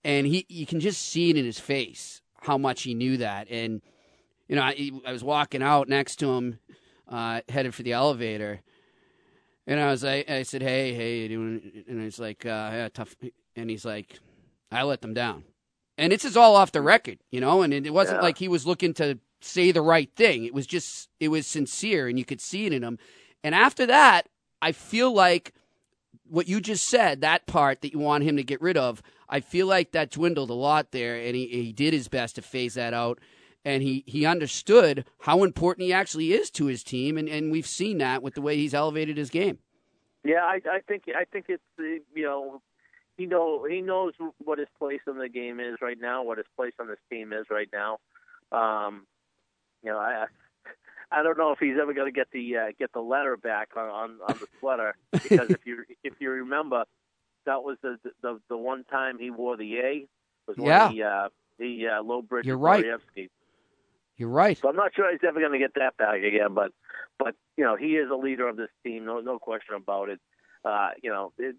And 0.03 0.25
he, 0.25 0.45
you 0.47 0.65
can 0.65 0.79
just 0.79 1.01
see 1.01 1.29
it 1.29 1.37
in 1.37 1.45
his 1.45 1.59
face 1.59 2.21
how 2.41 2.57
much 2.57 2.83
he 2.83 2.93
knew 2.93 3.17
that. 3.17 3.49
And 3.49 3.81
you 4.47 4.55
know, 4.55 4.61
I, 4.61 4.91
I 5.05 5.11
was 5.11 5.23
walking 5.23 5.61
out 5.61 5.89
next 5.89 6.17
to 6.17 6.31
him, 6.31 6.59
uh, 7.07 7.41
headed 7.49 7.75
for 7.75 7.83
the 7.83 7.91
elevator, 7.91 8.61
and 9.69 9.79
I 9.79 9.89
was 9.91 10.03
like, 10.03 10.29
I 10.29 10.43
said, 10.43 10.61
"Hey, 10.61 10.93
hey,"? 10.93 11.33
And 11.33 12.01
he's 12.01 12.19
like, 12.19 12.45
uh, 12.45 12.69
"Yeah, 12.73 12.89
tough." 12.93 13.15
And 13.55 13.69
he's 13.69 13.85
like, 13.85 14.19
"I 14.71 14.83
let 14.83 15.01
them 15.01 15.13
down." 15.13 15.43
And 15.97 16.11
this 16.11 16.25
is 16.25 16.35
all 16.37 16.55
off 16.55 16.71
the 16.71 16.81
record, 16.81 17.19
you 17.31 17.39
know. 17.39 17.61
And 17.61 17.73
it 17.73 17.93
wasn't 17.93 18.17
Yeah. 18.17 18.23
like 18.23 18.37
he 18.37 18.47
was 18.47 18.65
looking 18.65 18.93
to 18.95 19.19
say 19.41 19.71
the 19.71 19.81
right 19.81 20.09
thing. 20.15 20.43
It 20.45 20.53
was 20.53 20.67
just, 20.67 21.09
it 21.19 21.29
was 21.29 21.47
sincere, 21.47 22.07
and 22.09 22.17
you 22.19 22.25
could 22.25 22.41
see 22.41 22.65
it 22.65 22.73
in 22.73 22.83
him. 22.83 22.99
And 23.43 23.55
after 23.55 23.85
that, 23.85 24.27
I 24.61 24.71
feel 24.73 25.13
like 25.13 25.53
what 26.27 26.47
you 26.47 26.59
just 26.61 26.87
said, 26.87 27.21
that 27.21 27.45
part 27.47 27.81
that 27.81 27.93
you 27.93 27.99
want 27.99 28.23
him 28.23 28.35
to 28.37 28.43
get 28.43 28.61
rid 28.61 28.77
of, 28.77 29.01
I 29.29 29.39
feel 29.39 29.65
like 29.67 29.91
that 29.93 30.11
dwindled 30.11 30.49
a 30.49 30.53
lot 30.53 30.91
there, 30.91 31.15
and 31.17 31.35
he, 31.35 31.47
he 31.47 31.71
did 31.73 31.93
his 31.93 32.07
best 32.07 32.35
to 32.35 32.41
phase 32.41 32.73
that 32.75 32.93
out. 32.93 33.19
And 33.69 33.83
he, 33.83 34.03
he 34.07 34.25
understood 34.25 35.05
how 35.19 35.43
important 35.43 35.85
he 35.85 35.93
actually 35.93 36.33
is 36.33 36.49
to 36.51 36.65
his 36.65 36.83
team, 36.83 37.19
and, 37.19 37.29
and 37.29 37.51
we've 37.51 37.67
seen 37.67 37.99
that 37.99 38.23
with 38.23 38.33
the 38.33 38.41
way 38.41 38.55
he's 38.57 38.73
elevated 38.73 39.15
his 39.17 39.29
game. 39.29 39.59
Yeah, 40.23 40.41
I, 40.43 40.59
I 40.69 40.79
think 40.87 41.03
I 41.15 41.25
think 41.25 41.45
it's 41.49 41.61
uh, 41.79 41.83
you 42.15 42.23
know 42.23 42.61
he 43.15 43.27
know 43.27 43.65
he 43.65 43.81
knows 43.81 44.13
what 44.43 44.57
his 44.57 44.67
place 44.79 45.01
in 45.07 45.19
the 45.19 45.29
game 45.29 45.59
is 45.59 45.77
right 45.81 45.97
now, 46.01 46.23
what 46.23 46.39
his 46.39 46.47
place 46.55 46.73
on 46.79 46.87
this 46.87 46.97
team 47.11 47.31
is 47.31 47.45
right 47.51 47.69
now. 47.71 47.99
Um, 48.51 49.05
you 49.83 49.91
know, 49.91 49.99
I 49.99 50.25
I 51.11 51.21
don't 51.21 51.37
know 51.37 51.51
if 51.51 51.59
he's 51.59 51.77
ever 51.79 51.93
going 51.93 52.11
to 52.11 52.11
get 52.11 52.31
the 52.31 52.57
uh, 52.57 52.65
get 52.79 52.91
the 52.91 53.01
letter 53.01 53.37
back 53.37 53.69
on, 53.77 53.87
on 53.87 54.09
on 54.27 54.37
the 54.39 54.47
sweater 54.59 54.95
because 55.11 55.51
if 55.51 55.59
you 55.63 55.83
if 56.03 56.13
you 56.19 56.31
remember, 56.31 56.85
that 57.45 57.63
was 57.63 57.77
the 57.83 57.99
the 58.23 58.39
the 58.49 58.57
one 58.57 58.83
time 58.85 59.19
he 59.19 59.29
wore 59.29 59.57
the 59.57 59.77
A 59.77 60.07
was 60.47 60.57
when 60.57 60.65
Yeah. 60.67 60.89
he 60.89 61.03
uh, 61.03 61.29
he 61.59 61.87
uh, 61.87 62.01
low 62.01 62.21
bridge 62.23 62.45
You're 62.45 62.57
right. 62.57 62.83
You're 64.19 64.29
right. 64.29 64.57
So 64.57 64.67
I'm 64.67 64.75
not 64.75 64.93
sure 64.93 65.09
he's 65.09 65.21
ever 65.25 65.39
going 65.39 65.53
to 65.53 65.59
get 65.59 65.73
that 65.75 65.95
back 65.97 66.21
again, 66.21 66.53
but 66.53 66.71
but 67.17 67.35
you 67.57 67.63
know 67.63 67.77
he 67.77 67.95
is 67.95 68.09
a 68.11 68.15
leader 68.15 68.47
of 68.49 68.57
this 68.57 68.69
team, 68.83 69.05
no 69.05 69.21
no 69.21 69.39
question 69.39 69.75
about 69.75 70.09
it. 70.09 70.19
Uh, 70.63 70.89
you 71.01 71.09
know 71.09 71.31
it, 71.37 71.55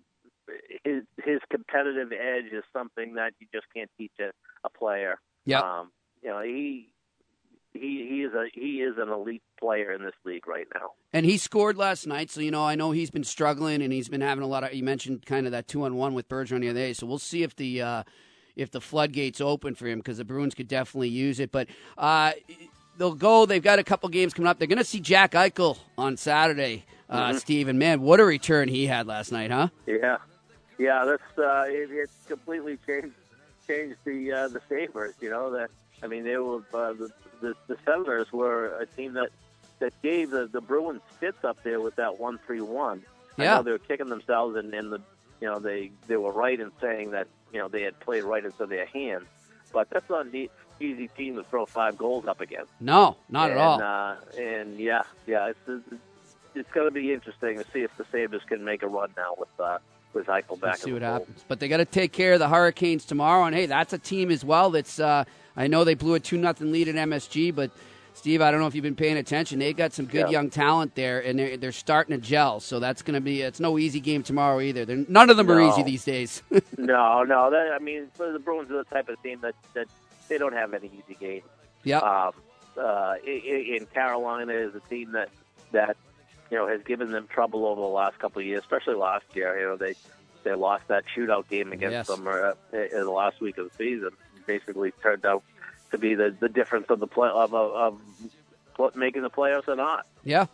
his 0.84 1.04
his 1.24 1.40
competitive 1.50 2.12
edge 2.12 2.52
is 2.52 2.62
something 2.70 3.14
that 3.14 3.32
you 3.40 3.46
just 3.52 3.66
can't 3.74 3.90
teach 3.96 4.12
a, 4.20 4.30
a 4.62 4.70
player. 4.70 5.18
Yeah. 5.46 5.61
Um, 5.61 5.90
you 6.22 6.28
know 6.28 6.42
he 6.42 6.90
he 7.72 8.06
he 8.08 8.22
is 8.22 8.34
a 8.34 8.46
he 8.52 8.82
is 8.82 8.96
an 8.98 9.08
elite 9.08 9.42
player 9.58 9.90
in 9.92 10.04
this 10.04 10.14
league 10.26 10.46
right 10.46 10.66
now. 10.74 10.90
And 11.14 11.24
he 11.24 11.38
scored 11.38 11.78
last 11.78 12.06
night, 12.06 12.30
so 12.30 12.42
you 12.42 12.50
know 12.50 12.64
I 12.64 12.74
know 12.74 12.90
he's 12.90 13.11
been 13.11 13.24
struggling, 13.24 13.80
and 13.80 13.90
he's 13.90 14.11
been 14.11 14.20
having 14.20 14.44
a 14.44 14.46
lot 14.46 14.64
of. 14.64 14.74
You 14.74 14.84
mentioned 14.84 15.24
kind 15.24 15.46
of 15.46 15.52
that 15.52 15.66
two 15.66 15.84
on 15.84 15.94
one 15.94 16.12
with 16.12 16.28
Bergeron 16.28 16.61
the 16.61 16.68
other 16.68 16.78
day, 16.78 16.92
so 16.92 17.06
we'll 17.06 17.18
see 17.18 17.42
if 17.42 17.56
the 17.56 17.80
uh, 17.80 18.02
if 18.57 18.70
the 18.70 18.80
floodgates 18.80 19.40
open 19.40 19.74
for 19.74 19.86
him 19.86 19.98
because 19.98 20.18
the 20.18 20.24
Bruins 20.24 20.55
could 20.55 20.68
definitely 20.68 21.09
use 21.09 21.40
it. 21.40 21.51
But 21.53 21.68
uh, 21.98 22.32
they'll 22.98 23.14
go. 23.14 23.46
They've 23.46 23.62
got 23.62 23.78
a 23.78 23.84
couple 23.84 24.09
games 24.09 24.34
coming 24.34 24.48
up. 24.48 24.59
They're 24.59 24.68
going 24.68 24.78
to 24.78 24.84
see 24.84 25.01
Jack 25.01 25.32
Eichel 25.32 25.78
on 25.98 26.16
Saturday, 26.16 26.84
uh, 27.09 27.30
Mhm. 27.30 27.40
Steve. 27.40 27.68
And 27.68 27.78
man, 27.78 28.03
what 28.03 28.20
a 28.20 28.24
return 28.24 28.68
he 28.68 28.86
had 28.86 29.07
last 29.07 29.32
night, 29.32 29.51
huh? 29.51 29.68
Yeah, 29.86 30.18
yeah, 30.78 31.05
that's 31.05 31.38
uh, 31.38 31.64
it, 31.68 31.90
it's 31.90 32.12
completely 32.28 32.78
changed 32.86 33.14
changed 33.68 33.96
the 34.05 34.32
uh, 34.32 34.48
the 34.48 34.61
Sabres. 34.68 35.14
You 35.20 35.30
know 35.30 35.51
that 35.53 35.70
I 36.03 36.07
mean 36.07 36.24
they 36.24 36.36
were 36.36 36.59
uh, 36.72 36.92
the, 36.94 37.11
the 37.40 37.55
the 37.68 37.76
Senators 37.84 38.28
were 38.32 38.78
a 38.80 38.86
team 38.86 39.14
that 39.14 39.30
that 39.80 39.92
gave 40.03 40.30
the 40.30 40.48
the 40.51 40.61
Bruins 40.61 41.03
fits 41.20 41.38
up 41.44 41.57
there 41.64 41.80
with 41.80 41.96
that 41.96 42.18
one 42.18 42.38
three 42.46 42.61
one. 42.61 43.03
I 43.38 43.44
Yeah. 43.44 43.57
know 43.57 43.62
they 43.62 43.70
were 43.72 43.78
kicking 43.78 44.09
themselves, 44.09 44.57
and, 44.57 44.74
and 44.74 44.92
the 44.92 45.01
you 45.41 45.49
know 45.49 45.59
they 45.59 45.91
they 46.07 46.16
were 46.16 46.32
right 46.32 46.59
in 46.59 46.70
saying 46.80 47.12
that 47.12 47.28
you 47.53 47.59
know 47.59 47.68
they 47.68 47.82
had 47.82 47.99
played 48.01 48.24
right 48.24 48.45
into 48.45 48.66
their 48.66 48.86
hands, 48.86 49.26
but 49.72 49.88
that's 49.91 50.09
not 50.09 50.26
an 50.26 50.49
easy 50.80 51.09
team 51.09 51.36
to 51.36 51.45
throw 51.45 51.66
five 51.66 51.97
goals 51.97 52.26
up 52.26 52.41
against. 52.41 52.72
No, 52.80 53.16
not 53.28 53.51
and, 53.51 53.59
at 53.59 53.64
all. 53.64 53.82
Uh, 53.82 54.16
and 54.38 54.78
yeah, 54.78 55.03
yeah, 55.26 55.49
it's 55.49 55.59
it's, 55.66 56.03
it's 56.55 56.70
going 56.72 56.86
to 56.86 56.93
be 56.93 57.12
interesting 57.12 57.59
to 57.59 57.64
see 57.72 57.80
if 57.80 57.97
the 57.97 58.05
Sabres 58.11 58.43
can 58.47 58.64
make 58.64 58.82
a 58.82 58.88
run 58.88 59.11
now 59.16 59.34
with 59.38 59.49
uh, 59.59 59.78
with 60.12 60.26
Eichel 60.26 60.61
back. 60.61 60.72
Let's 60.72 60.82
see 60.82 60.93
what 60.93 61.03
happens. 61.03 61.45
But 61.49 61.61
they 61.61 61.68
got 61.68 61.78
to 61.78 61.84
take 61.84 62.12
care 62.12 62.34
of 62.34 62.38
the 62.38 62.49
Hurricanes 62.49 63.05
tomorrow, 63.05 63.45
and 63.45 63.55
hey, 63.55 63.66
that's 63.66 63.93
a 63.93 63.99
team 63.99 64.30
as 64.30 64.45
well. 64.45 64.70
That's 64.70 64.99
uh, 64.99 65.24
I 65.57 65.66
know 65.66 65.84
they 65.84 65.95
blew 65.95 66.14
a 66.14 66.20
two 66.20 66.38
nothing 66.38 66.72
lead 66.72 66.88
at 66.88 66.95
MSG, 66.95 67.55
but 67.55 67.70
Steve, 68.14 68.42
I 68.42 68.50
don't 68.50 68.61
know 68.61 68.66
if 68.66 68.74
you've 68.74 68.82
been 68.82 68.94
paying 68.96 69.16
attention. 69.16 69.58
They 69.58 69.72
got 69.72 69.92
some 69.92 70.04
good 70.06 70.26
Yeah. 70.26 70.30
young 70.30 70.50
talent 70.50 70.94
there, 70.94 71.20
and 71.20 71.38
they're 71.38 71.56
they're 71.56 71.72
starting 71.72 72.14
to 72.18 72.20
gel. 72.22 72.61
So 72.61 72.78
that's 72.80 73.02
going 73.02 73.14
to 73.14 73.20
be 73.20 73.42
it's 73.42 73.61
no 73.61 73.78
easy 73.78 74.00
game 74.00 74.22
tomorrow 74.22 74.61
either. 74.61 74.84
They're, 74.84 75.04
none 75.08 75.30
of 75.30 75.36
them 75.36 75.50
are 75.50 75.61
easy 75.61 75.82
these 75.82 76.04
days. 76.04 76.42
no, 76.78 77.22
no. 77.22 77.50
That, 77.50 77.70
I 77.74 77.78
mean, 77.82 78.08
the 78.18 78.38
Bruins 78.44 78.70
are 78.70 78.78
the 78.78 78.84
type 78.84 79.08
of 79.08 79.22
team 79.22 79.40
that 79.42 79.54
that 79.74 79.86
they 80.28 80.38
don't 80.38 80.52
have 80.52 80.74
any 80.74 80.88
easy 80.88 81.16
games. 81.18 81.44
yeah, 81.84 81.98
Um, 81.98 82.32
uh, 82.80 83.14
in, 83.24 83.76
in 83.80 83.86
Carolina 83.86 84.52
is 84.52 84.74
a 84.74 84.80
team 84.88 85.12
that 85.12 85.28
that 85.72 85.96
you 86.50 86.56
know 86.58 86.66
has 86.68 86.82
given 86.82 87.11
them 87.12 87.26
trouble 87.32 87.64
over 87.66 87.80
the 87.80 87.86
last 87.86 88.18
couple 88.18 88.40
of 88.40 88.46
years, 88.46 88.61
especially 88.62 88.94
last 88.96 89.24
year. 89.34 89.58
You 89.58 89.66
know 89.68 89.76
they 89.76 89.94
they 90.44 90.54
lost 90.54 90.84
that 90.88 91.04
shootout 91.16 91.48
game 91.48 91.72
against 91.72 91.92
Yes. 91.92 92.06
them 92.08 92.26
uh, 92.26 92.52
in 92.72 93.04
the 93.04 93.11
last 93.11 93.40
week 93.40 93.56
of 93.58 93.66
the 93.70 93.76
season. 93.78 94.11
Basically, 94.46 94.92
turned 95.02 95.24
out 95.24 95.42
to 95.91 95.99
be 95.99 96.14
the, 96.14 96.34
the 96.38 96.49
difference 96.49 96.86
of 96.91 97.01
the 97.01 97.07
play 97.07 97.28
of, 97.28 97.55
of, 97.55 98.01
of 98.78 98.97
making 98.97 99.22
the 99.22 99.30
playoffs 99.30 99.68
or 99.68 99.76
not. 99.76 100.07
yeah. 100.24 100.47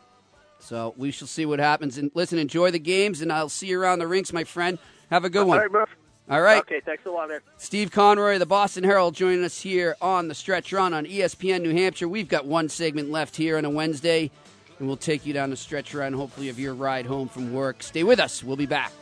So 0.59 0.95
we 0.97 1.11
shall 1.11 1.29
see 1.29 1.45
what 1.45 1.59
happens. 1.59 1.99
And 1.99 2.11
listen, 2.15 2.39
enjoy 2.39 2.71
the 2.71 2.79
games, 2.79 3.21
and 3.21 3.31
I'll 3.31 3.51
see 3.51 3.69
you 3.69 3.81
around 3.81 3.99
the 3.99 4.07
rinks, 4.07 4.33
my 4.33 4.45
friend. 4.45 4.79
Have 5.11 5.25
a 5.25 5.31
good 5.31 5.47
one. 5.47 5.59
All 5.59 5.63
right, 5.63 5.71
Murph. 5.71 5.97
All 6.29 6.41
right. 6.41 6.61
Okay, 6.61 6.81
thanks 6.81 7.07
a 7.07 7.11
lot, 7.11 7.29
man. 7.29 7.41
Steve 7.57 7.93
Conroy, 7.93 8.39
the 8.39 8.47
Boston 8.47 8.83
Herald, 8.83 9.15
joining 9.15 9.45
us 9.45 9.61
here 9.61 9.97
on 10.01 10.27
the 10.29 10.35
stretch 10.35 10.73
run 10.73 10.93
on 10.93 11.05
ESPN 11.05 11.63
New 11.63 11.73
Hampshire. 11.73 12.09
We've 12.09 12.27
got 12.27 12.47
one 12.47 12.69
segment 12.69 13.11
left 13.11 13.37
here 13.37 13.59
on 13.59 13.65
a 13.65 13.71
Wednesday, 13.71 14.31
and 14.79 14.89
we'll 14.89 14.97
take 14.97 15.25
you 15.25 15.33
down 15.33 15.51
the 15.51 15.57
stretch 15.57 15.95
run, 15.95 16.13
hopefully, 16.13 16.49
of 16.49 16.59
your 16.59 16.75
ride 16.75 17.07
home 17.07 17.29
from 17.29 17.53
work. 17.53 17.83
Stay 17.83 18.03
with 18.03 18.19
us. 18.19 18.43
We'll 18.43 18.57
be 18.57 18.67
back. 18.67 18.93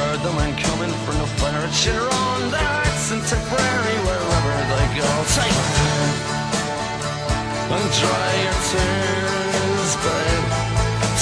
Heard 0.00 0.20
the 0.20 0.32
men 0.32 0.56
coming 0.56 0.94
from 1.04 1.16
the 1.20 1.28
fire 1.36 1.68
their 2.50 2.68
hearts 2.72 3.12
and 3.12 3.22
temporary 3.22 3.98
wherever 4.08 4.54
they 4.72 4.86
go. 4.96 5.10
Take 5.36 5.60
and 7.76 7.86
dry 8.00 8.30
your 8.44 8.58
tears, 8.70 9.92
babe. 10.04 10.46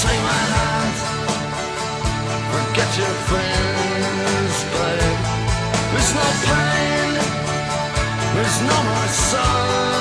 Take 0.02 0.22
my 0.30 0.42
hand, 0.54 0.96
forget 2.52 2.90
your 3.02 3.16
fears, 3.28 4.56
babe. 4.74 5.18
There's 5.90 6.12
no 6.20 6.28
pain, 6.46 7.10
there's 8.34 8.58
no 8.62 8.78
more 8.88 9.08
sorrow. 9.26 9.97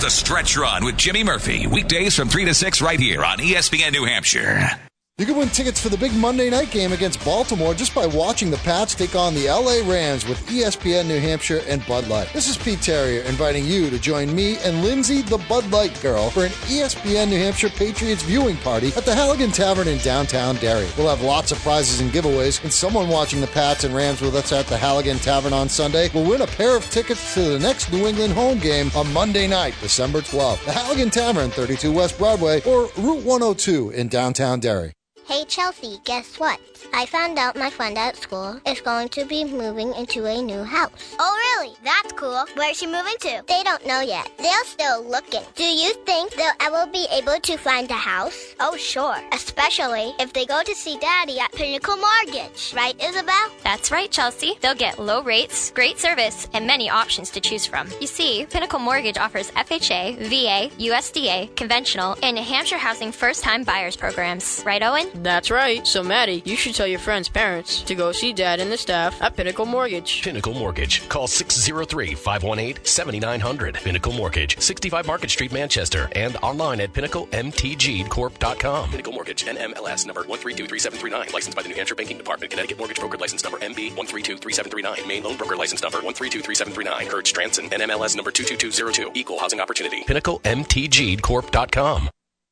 The 0.00 0.10
Stretch 0.10 0.56
Run 0.56 0.84
with 0.84 0.96
Jimmy 0.96 1.24
Murphy. 1.24 1.66
Weekdays 1.66 2.14
from 2.14 2.28
3 2.28 2.44
to 2.44 2.54
6 2.54 2.80
right 2.80 3.00
here 3.00 3.24
on 3.24 3.38
ESPN 3.38 3.92
New 3.92 4.04
Hampshire. 4.04 4.87
You 5.18 5.26
can 5.26 5.36
win 5.36 5.48
tickets 5.48 5.80
for 5.80 5.88
the 5.88 5.98
big 5.98 6.14
Monday 6.14 6.48
night 6.48 6.70
game 6.70 6.92
against 6.92 7.24
Baltimore 7.24 7.74
just 7.74 7.92
by 7.92 8.06
watching 8.06 8.52
the 8.52 8.56
Pats 8.58 8.94
take 8.94 9.16
on 9.16 9.34
the 9.34 9.48
LA 9.48 9.82
Rams 9.92 10.24
with 10.24 10.38
ESPN 10.46 11.08
New 11.08 11.18
Hampshire 11.18 11.60
and 11.66 11.84
Bud 11.86 12.06
Light. 12.06 12.32
This 12.32 12.48
is 12.48 12.56
Pete 12.56 12.80
Terrier 12.80 13.22
inviting 13.22 13.64
you 13.64 13.90
to 13.90 13.98
join 13.98 14.32
me 14.32 14.58
and 14.58 14.80
Lindsay, 14.84 15.22
the 15.22 15.44
Bud 15.48 15.68
Light 15.72 16.00
girl, 16.00 16.30
for 16.30 16.44
an 16.44 16.52
ESPN 16.68 17.30
New 17.30 17.36
Hampshire 17.36 17.68
Patriots 17.68 18.22
viewing 18.22 18.56
party 18.58 18.92
at 18.96 19.04
the 19.04 19.12
Halligan 19.12 19.50
Tavern 19.50 19.88
in 19.88 19.98
downtown 19.98 20.54
Derry. 20.58 20.86
We'll 20.96 21.08
have 21.08 21.20
lots 21.20 21.50
of 21.50 21.58
prizes 21.62 22.00
and 22.00 22.12
giveaways, 22.12 22.62
and 22.62 22.72
someone 22.72 23.08
watching 23.08 23.40
the 23.40 23.48
Pats 23.48 23.82
and 23.82 23.96
Rams 23.96 24.20
with 24.20 24.36
us 24.36 24.52
at 24.52 24.68
the 24.68 24.78
Halligan 24.78 25.18
Tavern 25.18 25.52
on 25.52 25.68
Sunday 25.68 26.10
will 26.14 26.30
win 26.30 26.42
a 26.42 26.46
pair 26.46 26.76
of 26.76 26.88
tickets 26.90 27.34
to 27.34 27.40
the 27.40 27.58
next 27.58 27.90
New 27.90 28.06
England 28.06 28.34
home 28.34 28.60
game 28.60 28.88
on 28.94 29.12
Monday 29.12 29.48
night, 29.48 29.74
December 29.80 30.20
12th. 30.20 30.64
The 30.64 30.70
Halligan 30.70 31.10
Tavern, 31.10 31.50
32 31.50 31.90
West 31.90 32.16
Broadway, 32.18 32.62
or 32.62 32.82
Route 32.96 33.24
102 33.24 33.90
in 33.90 34.06
downtown 34.06 34.60
Derry. 34.60 34.92
Hey 35.28 35.44
Chelsea, 35.44 36.00
guess 36.04 36.40
what? 36.40 36.58
I 36.94 37.04
found 37.04 37.38
out 37.38 37.54
my 37.54 37.68
friend 37.68 37.98
at 37.98 38.16
school 38.16 38.58
is 38.66 38.80
going 38.80 39.10
to 39.10 39.26
be 39.26 39.44
moving 39.44 39.92
into 39.92 40.24
a 40.24 40.40
new 40.40 40.62
house. 40.62 41.14
Oh, 41.18 41.58
really? 41.60 41.76
That's 41.84 42.12
cool. 42.12 42.46
Where's 42.54 42.78
she 42.78 42.86
moving 42.86 43.12
to? 43.20 43.42
They 43.46 43.62
don't 43.62 43.86
know 43.86 44.00
yet. 44.00 44.30
They're 44.38 44.64
still 44.64 45.04
looking. 45.04 45.42
Do 45.54 45.64
you 45.64 45.92
think 46.06 46.32
they'll 46.32 46.50
ever 46.60 46.90
be 46.90 47.06
able 47.12 47.38
to 47.40 47.58
find 47.58 47.90
a 47.90 47.94
house? 47.94 48.54
Oh, 48.58 48.76
sure. 48.78 49.18
Especially 49.32 50.14
if 50.18 50.32
they 50.32 50.46
go 50.46 50.62
to 50.62 50.74
see 50.74 50.98
Daddy 50.98 51.38
at 51.38 51.52
Pinnacle 51.52 51.96
Mortgage. 51.98 52.72
Right, 52.74 52.96
Isabel? 53.02 53.34
That's 53.62 53.90
right, 53.90 54.10
Chelsea. 54.10 54.54
They'll 54.62 54.74
get 54.74 54.98
low 54.98 55.22
rates, 55.22 55.72
great 55.72 55.98
service, 55.98 56.48
and 56.54 56.66
many 56.66 56.88
options 56.88 57.30
to 57.32 57.40
choose 57.40 57.66
from. 57.66 57.90
You 58.00 58.06
see, 58.06 58.46
Pinnacle 58.48 58.78
Mortgage 58.78 59.18
offers 59.18 59.50
FHA, 59.50 60.16
VA, 60.20 60.74
USDA, 60.82 61.54
conventional, 61.54 62.16
and 62.22 62.36
New 62.36 62.42
Hampshire 62.42 62.78
Housing 62.78 63.12
first 63.12 63.44
time 63.44 63.62
buyers 63.62 63.94
programs. 63.96 64.62
Right, 64.64 64.82
Owen? 64.82 65.17
That's 65.22 65.50
right. 65.50 65.86
So, 65.86 66.02
Maddie, 66.02 66.42
you 66.44 66.56
should 66.56 66.74
tell 66.74 66.86
your 66.86 66.98
friends' 66.98 67.28
parents 67.28 67.82
to 67.82 67.94
go 67.94 68.12
see 68.12 68.32
Dad 68.32 68.60
and 68.60 68.70
the 68.70 68.76
staff 68.76 69.20
at 69.20 69.36
Pinnacle 69.36 69.66
Mortgage. 69.66 70.22
Pinnacle 70.22 70.54
Mortgage. 70.54 71.08
Call 71.08 71.26
603 71.26 72.14
518 72.14 72.84
7900. 72.84 73.74
Pinnacle 73.76 74.12
Mortgage, 74.12 74.58
65 74.60 75.06
Market 75.06 75.30
Street, 75.30 75.52
Manchester, 75.52 76.08
and 76.12 76.36
online 76.36 76.80
at 76.80 76.92
pinnaclemtgcorp.com. 76.92 78.90
Pinnacle 78.90 79.12
Mortgage, 79.12 79.44
NMLS 79.44 80.06
number 80.06 80.24
1323739. 80.24 81.32
Licensed 81.32 81.56
by 81.56 81.62
the 81.62 81.68
New 81.68 81.74
Hampshire 81.74 81.94
Banking 81.94 82.18
Department. 82.18 82.50
Connecticut 82.50 82.78
Mortgage 82.78 83.00
Broker 83.00 83.18
License 83.18 83.42
number 83.44 83.58
MB 83.58 83.92
1323739. 83.96 85.06
Maine 85.06 85.24
Loan 85.24 85.36
Broker 85.36 85.56
License 85.56 85.82
number 85.82 85.98
1323739. 85.98 87.08
Kurt 87.08 87.26
Stranson, 87.26 87.68
NMLS 87.70 88.16
number 88.16 88.30
22202. 88.30 89.12
Equal 89.14 89.38
Housing 89.38 89.60
Opportunity. 89.60 90.04
Pinnacle 90.06 90.40
PinnacleMTGcorp.com. 90.40 92.10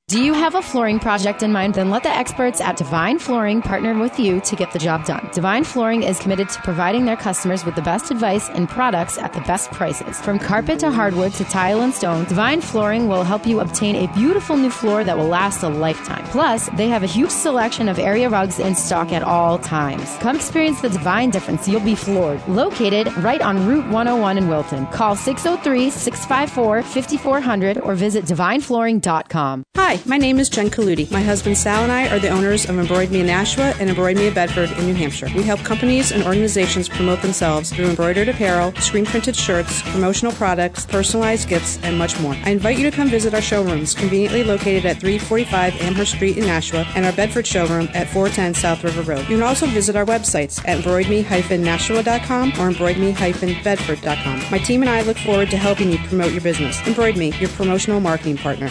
Do 0.09 0.22
you 0.22 0.34
have 0.34 0.54
a 0.54 0.62
flooring 0.62 1.00
project 1.00 1.42
in 1.42 1.50
mind? 1.50 1.74
Then 1.74 1.90
let 1.90 2.04
the 2.04 2.11
experts 2.11 2.61
at 2.61 2.76
Divine 2.76 3.18
Flooring 3.18 3.61
partner 3.61 3.98
with 3.98 4.20
you 4.20 4.40
to 4.42 4.54
get 4.54 4.70
the 4.70 4.78
job 4.78 5.04
done. 5.04 5.28
Divine 5.32 5.64
Flooring 5.64 6.04
is 6.04 6.20
committed 6.20 6.48
to 6.50 6.62
providing 6.62 7.07
their 7.07 7.16
customers 7.16 7.64
with 7.64 7.74
the 7.74 7.82
best 7.82 8.12
advice 8.12 8.48
and 8.50 8.68
products 8.68 9.18
at 9.18 9.32
the 9.32 9.40
best 9.40 9.72
prices. 9.72 10.20
From 10.20 10.38
carpet 10.38 10.78
to 10.78 10.92
hardwood 10.92 11.32
to 11.32 11.44
tile 11.46 11.80
and 11.80 11.92
stone, 11.92 12.24
Divine 12.26 12.61
Flooring 12.61 13.09
will 13.09 13.24
help 13.24 13.48
you 13.48 13.59
obtain 13.59 13.96
a 13.96 14.14
beautiful 14.14 14.57
new 14.57 14.70
floor 14.70 15.02
that 15.02 15.18
will 15.18 15.26
last 15.26 15.64
a 15.64 15.68
lifetime. 15.68 16.24
Plus, 16.26 16.68
they 16.76 16.86
have 16.86 17.02
a 17.02 17.07
huge 17.07 17.30
selection 17.30 17.88
of 17.88 17.98
area 17.98 18.28
rugs 18.28 18.61
in 18.61 18.76
stock 18.76 19.11
at 19.11 19.24
all 19.24 19.59
times. 19.59 20.09
Come 20.18 20.36
experience 20.36 20.80
the 20.80 20.88
Divine 20.88 21.30
difference. 21.30 21.66
You'll 21.66 21.80
be 21.80 21.96
floored. 21.96 22.40
Located 22.46 23.12
right 23.24 23.42
on 23.42 23.66
Route 23.66 23.88
101 23.88 24.38
in 24.38 24.46
Wilton. 24.46 24.86
Call 24.92 25.16
603 25.16 25.90
654 25.90 26.82
5400 26.84 27.78
or 27.78 27.96
visit 27.96 28.24
divineflooring.com. 28.24 29.64
Hi, 29.74 29.95
my 30.05 30.18
name 30.18 30.38
is 30.38 30.49
Jen 30.49 30.68
Kaludi. 30.68 31.11
My 31.11 31.22
husband 31.22 31.57
Sal 31.57 31.82
and 31.82 31.92
I 31.92 32.09
are 32.09 32.18
the 32.18 32.28
owners 32.28 32.64
of 32.68 32.76
Embroid 32.76 33.11
Me 33.11 33.20
in 33.20 33.26
Nashua 33.26 33.72
and 33.78 33.88
Embroid 33.88 34.16
Me 34.16 34.26
in 34.26 34.34
Bedford 34.34 34.70
in 34.72 34.86
New 34.86 34.94
Hampshire. 34.94 35.28
We 35.34 35.42
help 35.42 35.61
companies 35.61 36.12
and 36.12 36.22
organizations 36.24 36.88
promote 36.88 37.22
themselves 37.22 37.72
through 37.72 37.86
embroidered 37.86 38.28
apparel, 38.28 38.74
screen 38.76 39.07
printed 39.07 39.36
shirts, 39.36 39.82
promotional 39.82 40.32
products, 40.32 40.84
personalized 40.86 41.49
gifts, 41.49 41.78
and 41.82 41.97
much 41.97 42.18
more. 42.20 42.34
I 42.44 42.51
invite 42.51 42.78
you 42.78 42.90
to 42.90 42.97
come 42.97 43.09
visit 43.09 43.34
our 43.34 43.40
showrooms, 43.40 43.94
conveniently 43.94 44.42
located 44.44 44.86
at 44.86 44.99
345 44.99 45.80
Amherst 45.80 46.12
Street 46.12 46.36
in 46.36 46.47
Nashua, 46.47 46.86
and 46.94 47.07
our 47.07 47.12
Bedford 47.12 47.47
showroom 47.47 47.88
at 47.94 48.09
410 48.09 48.55
South 48.55 48.82
River 48.82 49.03
Road. 49.03 49.20
You 49.28 49.36
can 49.36 49.42
also 49.42 49.66
visit 49.66 49.94
our 49.94 50.05
websites 50.05 50.59
at 50.66 50.78
embroidme-nashua.com 50.78 52.49
or 52.53 52.70
embroidme-bedford.com. 52.72 54.51
My 54.51 54.59
team 54.59 54.82
and 54.82 54.90
I 54.90 55.03
look 55.03 55.18
forward 55.18 55.51
to 55.51 55.57
helping 55.57 55.92
you 55.92 55.99
promote 55.99 56.32
your 56.32 56.42
business. 56.42 56.80
Embroid 56.82 57.16
Me, 57.16 57.32
your 57.38 57.51
promotional 57.51 58.01
marketing 58.01 58.38
partner. 58.38 58.70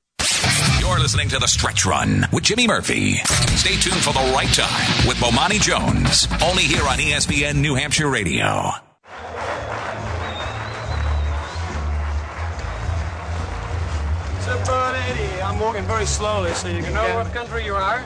You're 1.01 1.05
listening 1.05 1.29
to 1.29 1.39
The 1.39 1.47
Stretch 1.47 1.83
Run 1.83 2.27
with 2.31 2.43
Jimmy 2.43 2.67
Murphy. 2.67 3.15
Stay 3.55 3.75
tuned 3.75 4.03
for 4.03 4.13
the 4.13 4.19
right 4.35 4.47
time 4.53 5.07
with 5.07 5.17
Bomani 5.17 5.59
Jones. 5.59 6.27
Only 6.43 6.61
here 6.61 6.83
on 6.83 6.99
ESPN 6.99 7.55
New 7.55 7.73
Hampshire 7.73 8.07
Radio. 8.07 8.69
So, 14.41 14.63
Bird 14.63 14.95
Eddie, 15.07 15.41
I'm 15.41 15.59
walking 15.59 15.85
very 15.85 16.05
slowly 16.05 16.53
so 16.53 16.67
you 16.67 16.83
can 16.83 16.93
know 16.93 17.15
what 17.15 17.33
country 17.33 17.65
you 17.65 17.73
are. 17.73 18.03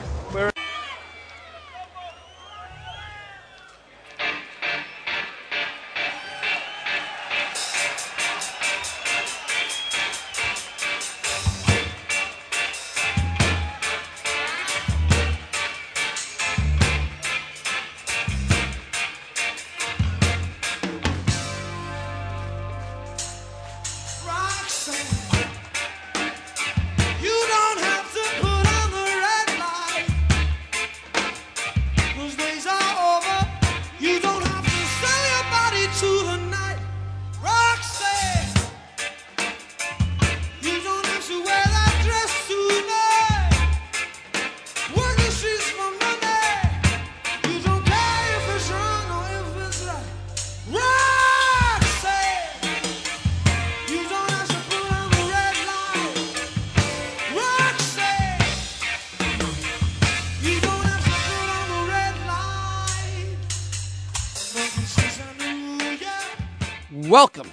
Welcome 67.16 67.50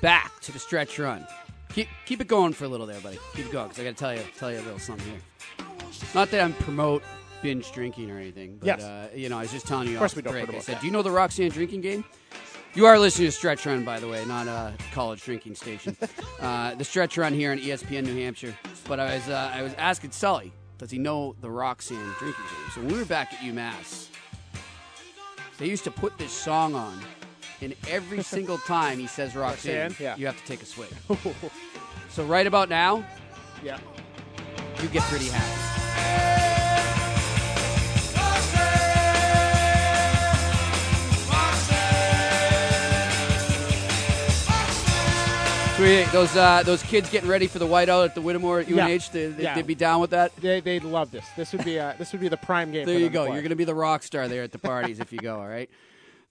back 0.00 0.40
to 0.40 0.52
the 0.52 0.58
stretch 0.58 0.98
run. 0.98 1.26
Keep 1.74 1.86
keep 2.06 2.22
it 2.22 2.28
going 2.28 2.54
for 2.54 2.64
a 2.64 2.68
little 2.68 2.86
there, 2.86 2.98
buddy. 3.02 3.18
Keep 3.34 3.44
it 3.44 3.52
going 3.52 3.68
because 3.68 3.78
I 3.78 3.84
got 3.84 3.90
to 3.90 3.96
tell 3.96 4.14
you 4.14 4.22
tell 4.38 4.50
you 4.50 4.58
a 4.58 4.62
little 4.62 4.78
something 4.78 5.06
here. 5.06 5.20
Not 6.14 6.30
that 6.30 6.40
I'm 6.40 6.54
promote 6.54 7.02
binge 7.42 7.70
drinking 7.72 8.10
or 8.10 8.16
anything, 8.16 8.56
but 8.56 8.66
Yes. 8.66 8.82
uh, 8.82 9.10
you 9.14 9.28
know 9.28 9.36
I 9.36 9.42
was 9.42 9.52
just 9.52 9.66
telling 9.66 9.88
you 9.88 9.96
Of 9.96 9.98
course 9.98 10.12
off 10.12 10.16
we 10.16 10.22
the 10.22 10.30
don't 10.30 10.46
break. 10.46 10.56
I 10.56 10.60
said, 10.60 10.76
that. 10.76 10.80
"Do 10.80 10.86
you 10.86 10.94
know 10.94 11.02
the 11.02 11.10
Roxanne 11.10 11.50
drinking 11.50 11.82
game?" 11.82 12.06
You 12.72 12.86
are 12.86 12.98
listening 12.98 13.28
to 13.28 13.32
Stretch 13.32 13.66
Run, 13.66 13.84
by 13.84 14.00
the 14.00 14.08
way, 14.08 14.24
not 14.24 14.46
a 14.46 14.72
college 14.94 15.22
drinking 15.22 15.56
station. 15.56 15.94
uh, 16.40 16.74
the 16.76 16.84
Stretch 16.84 17.18
Run 17.18 17.34
here 17.34 17.52
on 17.52 17.58
ESPN 17.58 18.04
New 18.04 18.16
Hampshire. 18.16 18.56
But 18.88 18.98
I 18.98 19.16
was 19.16 19.28
uh, 19.28 19.52
I 19.54 19.60
was 19.60 19.74
asking 19.74 20.12
Sully, 20.12 20.54
does 20.78 20.90
he 20.90 20.96
know 20.96 21.36
the 21.42 21.50
Roxanne 21.50 21.98
drinking 22.18 22.44
game? 22.44 22.70
So 22.74 22.80
when 22.80 22.92
we 22.94 22.98
were 22.98 23.04
back 23.04 23.34
at 23.34 23.40
UMass, 23.40 24.08
they 25.58 25.66
used 25.66 25.84
to 25.84 25.90
put 25.90 26.16
this 26.16 26.32
song 26.32 26.74
on, 26.74 26.98
and 27.60 27.74
every 27.88 28.22
single 28.34 28.58
time 28.58 28.98
he 28.98 29.06
says 29.06 29.34
Roxanne, 29.34 29.90
Roxanne? 29.90 30.04
Yeah. 30.04 30.16
you 30.16 30.26
have 30.26 30.40
to 30.40 30.46
take 30.46 30.62
a 30.62 30.66
swig. 30.66 30.88
so 32.10 32.24
right 32.24 32.46
about 32.46 32.68
now, 32.68 33.04
yeah, 33.62 33.78
you 34.82 34.88
get 34.88 35.02
pretty 35.04 35.26
happy. 35.28 35.66
Those 46.10 46.34
uh, 46.34 46.62
those 46.64 46.82
kids 46.82 47.10
getting 47.10 47.28
ready 47.28 47.46
for 47.46 47.58
the 47.58 47.66
whiteout 47.66 48.06
at 48.06 48.14
the 48.14 48.22
Whittemore 48.22 48.60
at 48.60 48.66
UNH, 48.66 48.78
yeah. 48.78 48.98
they, 49.12 49.26
would 49.28 49.38
yeah. 49.38 49.62
be 49.62 49.74
down 49.74 50.00
with 50.00 50.10
that. 50.10 50.34
They, 50.36 50.60
would 50.62 50.84
love 50.84 51.10
this. 51.10 51.26
This 51.36 51.52
would 51.52 51.66
be 51.66 51.78
uh, 51.78 51.92
this 51.98 52.12
would 52.12 52.20
be 52.22 52.28
the 52.28 52.38
prime 52.38 52.72
game. 52.72 52.86
There 52.86 52.98
you 52.98 53.10
go. 53.10 53.24
You're 53.24 53.42
going 53.42 53.50
to 53.50 53.56
be 53.56 53.64
the 53.64 53.74
rock 53.74 54.02
star 54.02 54.26
there 54.26 54.42
at 54.42 54.52
the 54.52 54.58
parties 54.58 55.00
if 55.00 55.12
you 55.12 55.18
go. 55.18 55.38
All 55.38 55.46
right. 55.46 55.68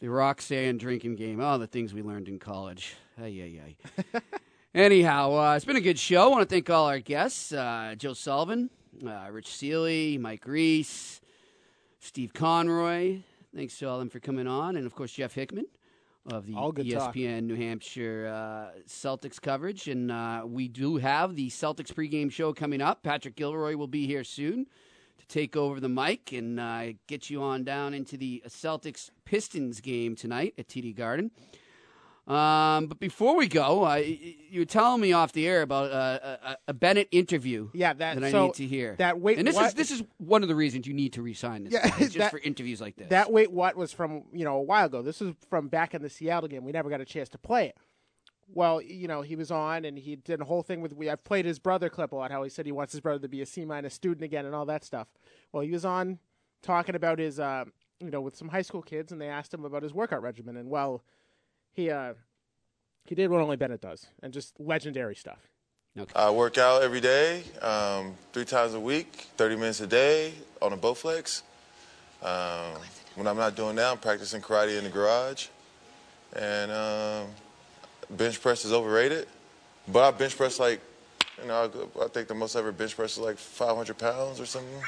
The 0.06 0.12
Roxanne 0.12 0.78
drinking 0.78 1.16
game. 1.16 1.40
Oh, 1.40 1.58
the 1.58 1.66
things 1.66 1.92
we 1.92 2.04
learned 2.04 2.28
in 2.28 2.38
college. 2.38 2.96
Ay, 3.20 3.42
ay, 3.42 3.76
ay. 4.14 4.22
Anyhow, 4.76 5.34
uh, 5.34 5.56
it's 5.56 5.66
been 5.66 5.78
a 5.78 5.82
good 5.82 5.98
show. 5.98 6.26
I 6.26 6.28
want 6.28 6.48
to 6.48 6.56
thank 6.56 6.70
all 6.70 6.86
our 6.86 7.00
guests 7.00 7.52
uh, 7.52 7.96
Joe 7.98 8.14
Sullivan, 8.14 8.70
uh, 9.04 9.26
Rich 9.32 9.48
Seeley, 9.48 10.20
Mike 10.20 10.46
Reese, 10.46 11.22
Steve 11.98 12.36
Conroy. 12.36 13.22
Thanks 13.56 13.80
to 13.80 13.86
all 13.88 13.96
of 13.96 14.00
them 14.02 14.10
for 14.12 14.20
coming 14.20 14.46
on. 14.46 14.76
And, 14.76 14.86
of 14.86 14.94
course, 14.94 15.12
Jeff 15.12 15.34
Hickman 15.34 15.66
of 16.32 16.46
the 16.46 16.54
E 16.54 16.56
All 16.56 16.72
good 16.72 16.88
talk. 16.92 17.16
ESPN 17.16 17.46
New 17.46 17.56
Hampshire 17.56 18.32
uh, 18.32 18.80
Celtics 18.88 19.42
coverage. 19.42 19.88
And 19.88 20.12
uh, 20.12 20.44
we 20.46 20.68
do 20.68 20.98
have 20.98 21.36
the 21.36 21.50
Celtics 21.50 21.92
pregame 21.92 22.32
show 22.32 22.54
coming 22.54 22.80
up. 22.80 23.02
Patrick 23.02 23.36
Gilroy 23.36 23.76
will 23.76 23.88
be 23.88 24.06
here 24.06 24.24
soon 24.24 24.68
to 25.18 25.28
take 25.28 25.56
over 25.56 25.80
the 25.80 25.90
mic 25.90 26.32
and 26.32 26.60
uh, 26.60 26.88
get 27.08 27.30
you 27.30 27.42
on 27.42 27.64
down 27.64 27.94
into 27.94 28.18
the 28.18 28.44
Celtics 28.48 29.10
Pistons 29.26 29.82
game 29.82 30.16
tonight 30.16 30.54
at 30.58 30.68
TD 30.68 30.96
Garden. 30.96 31.32
Um, 32.28 32.88
but 32.88 33.00
before 33.00 33.36
we 33.38 33.48
go, 33.48 33.82
y- 33.82 34.18
you 34.50 34.62
were 34.62 34.66
telling 34.66 35.00
me 35.00 35.14
off 35.14 35.32
the 35.32 35.48
air 35.48 35.62
about 35.62 35.92
uh, 35.92 36.38
a, 36.44 36.58
a 36.70 36.74
Bennett 36.74 37.08
interview. 37.12 37.70
Yeah, 37.72 37.94
that- 37.94 38.24
I 38.24 38.32
so 38.32 38.46
need 38.48 38.56
to 38.56 38.66
hear. 38.66 38.96
that 38.98 39.20
wait, 39.20 39.38
and 39.38 39.48
this 39.48 39.56
is 39.60 39.74
this 39.76 39.92
is 39.92 40.02
one 40.18 40.42
of 40.42 40.50
the 40.50 40.56
reasons 40.56 40.88
you 40.88 40.96
need 40.96 41.14
to 41.14 41.22
resign 41.22 41.66
this. 41.66 41.74
Yeah, 41.74 41.88
guy, 41.88 42.00
just 42.00 42.18
that- 42.18 42.32
for 42.32 42.40
interviews 42.40 42.82
like 42.82 42.96
this. 42.96 43.10
That 43.10 43.32
wait, 43.32 43.52
what 43.52 43.76
was 43.76 43.92
from 43.94 44.24
you 44.34 44.44
know 44.44 44.56
a 44.56 44.62
while 44.64 44.88
ago. 44.88 45.04
This 45.04 45.22
is 45.22 45.36
from 45.52 45.68
back 45.68 45.94
in 45.94 46.02
the 46.02 46.10
Seattle 46.10 46.50
game. 46.50 46.64
We 46.66 46.72
never 46.72 46.90
got 46.90 47.00
a 47.00 47.06
chance 47.06 47.30
to 47.30 47.38
play 47.38 47.68
it. 47.68 47.78
Well, 48.48 48.82
you 48.82 49.08
know, 49.08 49.22
he 49.22 49.36
was 49.36 49.52
on 49.52 49.86
and 49.86 49.98
he 49.98 50.16
did 50.16 50.40
a 50.40 50.46
whole 50.46 50.62
thing 50.62 50.82
with. 50.82 50.94
We 50.94 51.10
I've 51.10 51.24
played 51.24 51.46
his 51.46 51.60
brother 51.60 51.90
clip 51.90 52.12
a 52.12 52.16
lot. 52.16 52.32
How 52.32 52.44
he 52.44 52.50
said 52.50 52.66
he 52.66 52.72
wants 52.72 52.92
his 52.92 53.02
brother 53.02 53.20
to 53.20 53.28
be 53.28 53.42
a 53.42 53.46
C 53.46 53.66
minus 53.66 53.94
student 53.94 54.24
again 54.24 54.46
and 54.46 54.54
all 54.54 54.66
that 54.66 54.84
stuff. 54.84 55.08
Well, 55.52 55.64
he 55.64 55.72
was 55.72 55.86
on 55.86 56.20
talking 56.62 56.96
about 56.96 57.20
his, 57.20 57.40
uh, 57.40 57.66
you 58.00 58.12
know, 58.12 58.22
with 58.22 58.36
some 58.36 58.50
high 58.50 58.62
school 58.62 58.82
kids, 58.82 59.12
and 59.12 59.20
they 59.20 59.30
asked 59.30 59.54
him 59.54 59.66
about 59.66 59.84
his 59.84 59.94
workout 59.94 60.22
regimen, 60.22 60.58
and 60.58 60.70
well, 60.70 61.04
he 61.72 61.90
uh, 61.90 62.14
he 63.06 63.16
did 63.16 63.30
what 63.30 63.42
only 63.42 63.56
Bennett 63.58 63.82
does, 63.82 64.08
and 64.22 64.32
just 64.32 64.60
legendary 64.60 65.16
stuff. 65.16 65.50
I 66.14 66.30
work 66.30 66.58
out 66.58 66.82
every 66.84 67.00
day, 67.00 67.44
um, 67.62 68.16
three 68.34 68.44
times 68.44 68.74
a 68.74 68.80
week, 68.80 69.28
30 69.38 69.56
minutes 69.56 69.80
a 69.80 69.88
day 69.88 70.34
on 70.62 70.74
a 70.74 70.78
Bowflex. 70.78 71.42
Um, 72.22 72.82
when 73.16 73.28
I'm 73.28 73.38
not 73.38 73.56
doing 73.56 73.78
that, 73.78 73.92
I'm 73.94 73.98
practicing 73.98 74.42
karate 74.42 74.78
in 74.78 74.84
the 74.84 74.90
garage. 74.90 75.48
And 76.36 76.70
um, 76.70 77.28
bench 78.10 78.42
press 78.42 78.66
is 78.66 78.74
overrated. 78.74 79.28
But 79.88 80.04
I 80.04 80.18
bench 80.18 80.36
press 80.38 80.60
like, 80.60 80.82
you 81.42 81.48
know, 81.48 81.72
I, 82.00 82.06
I 82.06 82.08
think 82.08 82.28
the 82.28 82.34
most 82.34 82.56
I 82.56 82.60
ever 82.60 82.72
bench 82.72 82.96
press 82.96 83.14
is 83.14 83.20
like 83.20 83.38
500 83.38 83.98
pounds 83.98 84.40
or 84.40 84.46
something. 84.46 84.82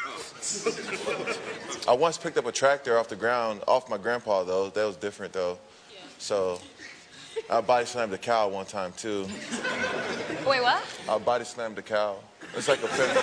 I 1.88 1.94
once 1.94 2.18
picked 2.18 2.38
up 2.38 2.46
a 2.46 2.52
tractor 2.52 2.98
off 2.98 3.10
the 3.10 3.16
ground, 3.16 3.62
off 3.68 3.90
my 3.90 3.98
grandpa 3.98 4.44
though. 4.44 4.70
That 4.70 4.86
was 4.86 4.96
different 4.96 5.34
though. 5.34 5.58
So 6.20 6.60
I 7.50 7.62
body 7.62 7.86
slammed 7.86 8.14
a 8.14 8.18
cow 8.18 8.50
one 8.50 8.66
time 8.66 8.94
too. 8.98 9.28
Wait, 10.46 10.62
what? 10.62 10.84
I 11.08 11.18
body 11.18 11.46
slammed 11.46 11.78
a 11.78 11.82
cow. 11.82 12.18
It's 12.56 12.68
like 12.68 12.82
a 12.82 12.88
family. 12.88 13.22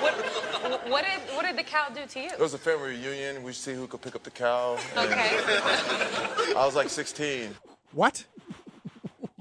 What, 0.00 0.88
what 0.88 1.04
did 1.04 1.34
what 1.34 1.44
did 1.44 1.56
the 1.56 1.62
cow 1.64 1.88
do 1.88 2.06
to 2.06 2.20
you? 2.20 2.30
It 2.30 2.38
was 2.38 2.54
a 2.54 2.58
family 2.58 2.90
reunion. 2.90 3.42
We 3.42 3.52
see 3.52 3.74
who 3.74 3.86
could 3.86 4.00
pick 4.00 4.14
up 4.14 4.22
the 4.22 4.30
cow. 4.30 4.78
Okay. 4.96 5.38
I 6.56 6.64
was 6.64 6.76
like 6.76 6.88
16. 6.88 7.54
What? 7.92 8.24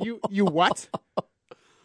You 0.01 0.19
you 0.29 0.45
what? 0.45 0.87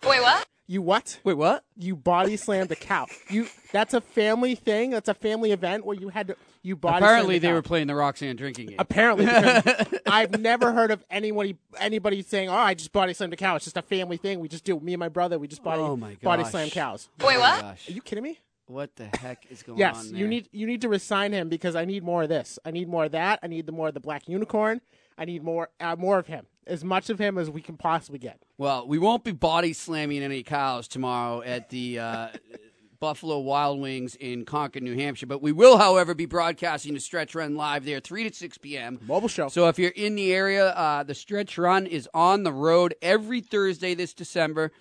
Wait, 0.06 0.20
what? 0.20 0.46
You 0.68 0.82
what? 0.82 1.20
Wait, 1.22 1.34
what? 1.34 1.64
You 1.76 1.94
body 1.94 2.36
slammed 2.36 2.72
a 2.72 2.76
cow. 2.76 3.06
You 3.30 3.46
that's 3.72 3.94
a 3.94 4.00
family 4.00 4.56
thing. 4.56 4.90
That's 4.90 5.08
a 5.08 5.14
family 5.14 5.52
event 5.52 5.86
where 5.86 5.96
you 5.96 6.08
had 6.08 6.28
to 6.28 6.36
you 6.62 6.74
body. 6.74 6.96
Apparently, 6.96 7.34
slammed 7.34 7.42
they 7.42 7.48
cow. 7.48 7.54
were 7.54 7.62
playing 7.62 7.86
the 7.86 7.94
Roxanne 7.94 8.34
drinking 8.34 8.68
game. 8.68 8.76
Apparently, 8.80 9.26
because 9.26 9.94
I've 10.06 10.40
never 10.40 10.72
heard 10.72 10.90
of 10.90 11.04
anybody 11.08 11.56
anybody 11.78 12.22
saying, 12.22 12.48
"Oh, 12.48 12.54
I 12.54 12.74
just 12.74 12.90
body 12.92 13.14
slammed 13.14 13.32
a 13.32 13.36
cow." 13.36 13.54
It's 13.56 13.64
just 13.64 13.76
a 13.76 13.82
family 13.82 14.16
thing. 14.16 14.40
We 14.40 14.48
just 14.48 14.64
do. 14.64 14.80
Me 14.80 14.92
and 14.94 15.00
my 15.00 15.08
brother, 15.08 15.38
we 15.38 15.46
just 15.46 15.62
body 15.62 15.82
Oh, 15.82 15.96
my 15.96 16.16
body 16.22 16.42
slam 16.44 16.70
cows. 16.70 17.08
Wait, 17.20 17.38
what? 17.38 17.60
Gosh. 17.60 17.88
Are 17.88 17.92
you 17.92 18.02
kidding 18.02 18.24
me? 18.24 18.40
What 18.66 18.96
the 18.96 19.08
heck 19.18 19.46
is 19.48 19.62
going 19.62 19.78
yes, 19.78 19.98
on? 19.98 20.04
Yes, 20.06 20.12
you 20.14 20.26
need 20.26 20.48
you 20.50 20.66
need 20.66 20.80
to 20.80 20.88
resign 20.88 21.32
him 21.32 21.48
because 21.48 21.76
I 21.76 21.84
need 21.84 22.02
more 22.02 22.24
of 22.24 22.28
this. 22.28 22.58
I 22.64 22.72
need 22.72 22.88
more 22.88 23.04
of 23.04 23.12
that. 23.12 23.38
I 23.42 23.46
need 23.46 23.66
the 23.66 23.72
more 23.72 23.88
of 23.88 23.94
the 23.94 24.00
black 24.00 24.28
unicorn. 24.28 24.80
I 25.16 25.24
need 25.24 25.44
more 25.44 25.68
uh, 25.78 25.94
more 25.96 26.18
of 26.18 26.26
him. 26.26 26.46
As 26.66 26.82
much 26.82 27.10
of 27.10 27.18
him 27.18 27.38
as 27.38 27.48
we 27.48 27.60
can 27.60 27.76
possibly 27.76 28.18
get. 28.18 28.42
Well, 28.58 28.88
we 28.88 28.98
won't 28.98 29.22
be 29.22 29.32
body 29.32 29.72
slamming 29.72 30.22
any 30.22 30.42
cows 30.42 30.88
tomorrow 30.88 31.40
at 31.42 31.70
the 31.70 32.00
uh, 32.00 32.28
Buffalo 32.98 33.38
Wild 33.38 33.80
Wings 33.80 34.16
in 34.16 34.44
Concord, 34.44 34.82
New 34.82 34.96
Hampshire. 34.96 35.26
But 35.26 35.42
we 35.42 35.52
will, 35.52 35.78
however, 35.78 36.14
be 36.14 36.26
broadcasting 36.26 36.94
the 36.94 37.00
Stretch 37.00 37.34
Run 37.34 37.54
live 37.56 37.84
there, 37.84 38.00
3 38.00 38.28
to 38.28 38.34
6 38.34 38.58
p.m. 38.58 38.98
Mobile 39.06 39.28
show. 39.28 39.48
So 39.48 39.68
if 39.68 39.78
you're 39.78 39.90
in 39.90 40.16
the 40.16 40.32
area, 40.32 40.70
uh, 40.70 41.02
the 41.02 41.14
Stretch 41.14 41.56
Run 41.58 41.86
is 41.86 42.08
on 42.12 42.42
the 42.42 42.52
road 42.52 42.94
every 43.00 43.40
Thursday 43.40 43.94
this 43.94 44.14
December. 44.14 44.72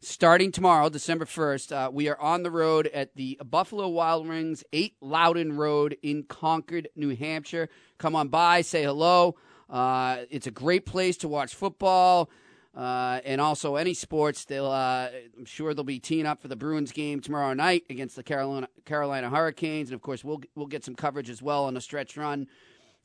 Starting 0.00 0.52
tomorrow, 0.52 0.88
December 0.88 1.24
1st, 1.24 1.72
uh, 1.72 1.90
we 1.90 2.08
are 2.08 2.20
on 2.20 2.42
the 2.42 2.50
road 2.50 2.86
at 2.88 3.14
the 3.14 3.38
Buffalo 3.44 3.88
Wild 3.88 4.28
Wings, 4.28 4.62
8 4.72 4.94
Loudon 5.00 5.56
Road 5.56 5.96
in 6.02 6.22
Concord, 6.24 6.88
New 6.96 7.14
Hampshire. 7.14 7.68
Come 7.98 8.14
on 8.14 8.28
by, 8.28 8.60
say 8.60 8.82
hello. 8.82 9.36
Uh, 9.68 10.18
it's 10.30 10.46
a 10.46 10.50
great 10.50 10.86
place 10.86 11.16
to 11.18 11.28
watch 11.28 11.54
football 11.54 12.30
uh, 12.76 13.20
and 13.24 13.40
also 13.40 13.76
any 13.76 13.94
sports. 13.94 14.44
They'll, 14.44 14.66
uh, 14.66 15.08
I'm 15.36 15.44
sure 15.44 15.72
they'll 15.74 15.84
be 15.84 15.98
teeing 15.98 16.26
up 16.26 16.40
for 16.40 16.48
the 16.48 16.56
Bruins 16.56 16.92
game 16.92 17.20
tomorrow 17.20 17.54
night 17.54 17.84
against 17.88 18.16
the 18.16 18.22
Carolina 18.22 18.68
Carolina 18.84 19.30
Hurricanes, 19.30 19.88
and 19.88 19.94
of 19.94 20.02
course 20.02 20.22
we'll 20.22 20.42
we'll 20.54 20.66
get 20.66 20.84
some 20.84 20.94
coverage 20.94 21.30
as 21.30 21.42
well 21.42 21.64
on 21.64 21.74
the 21.74 21.80
stretch 21.80 22.16
run. 22.16 22.46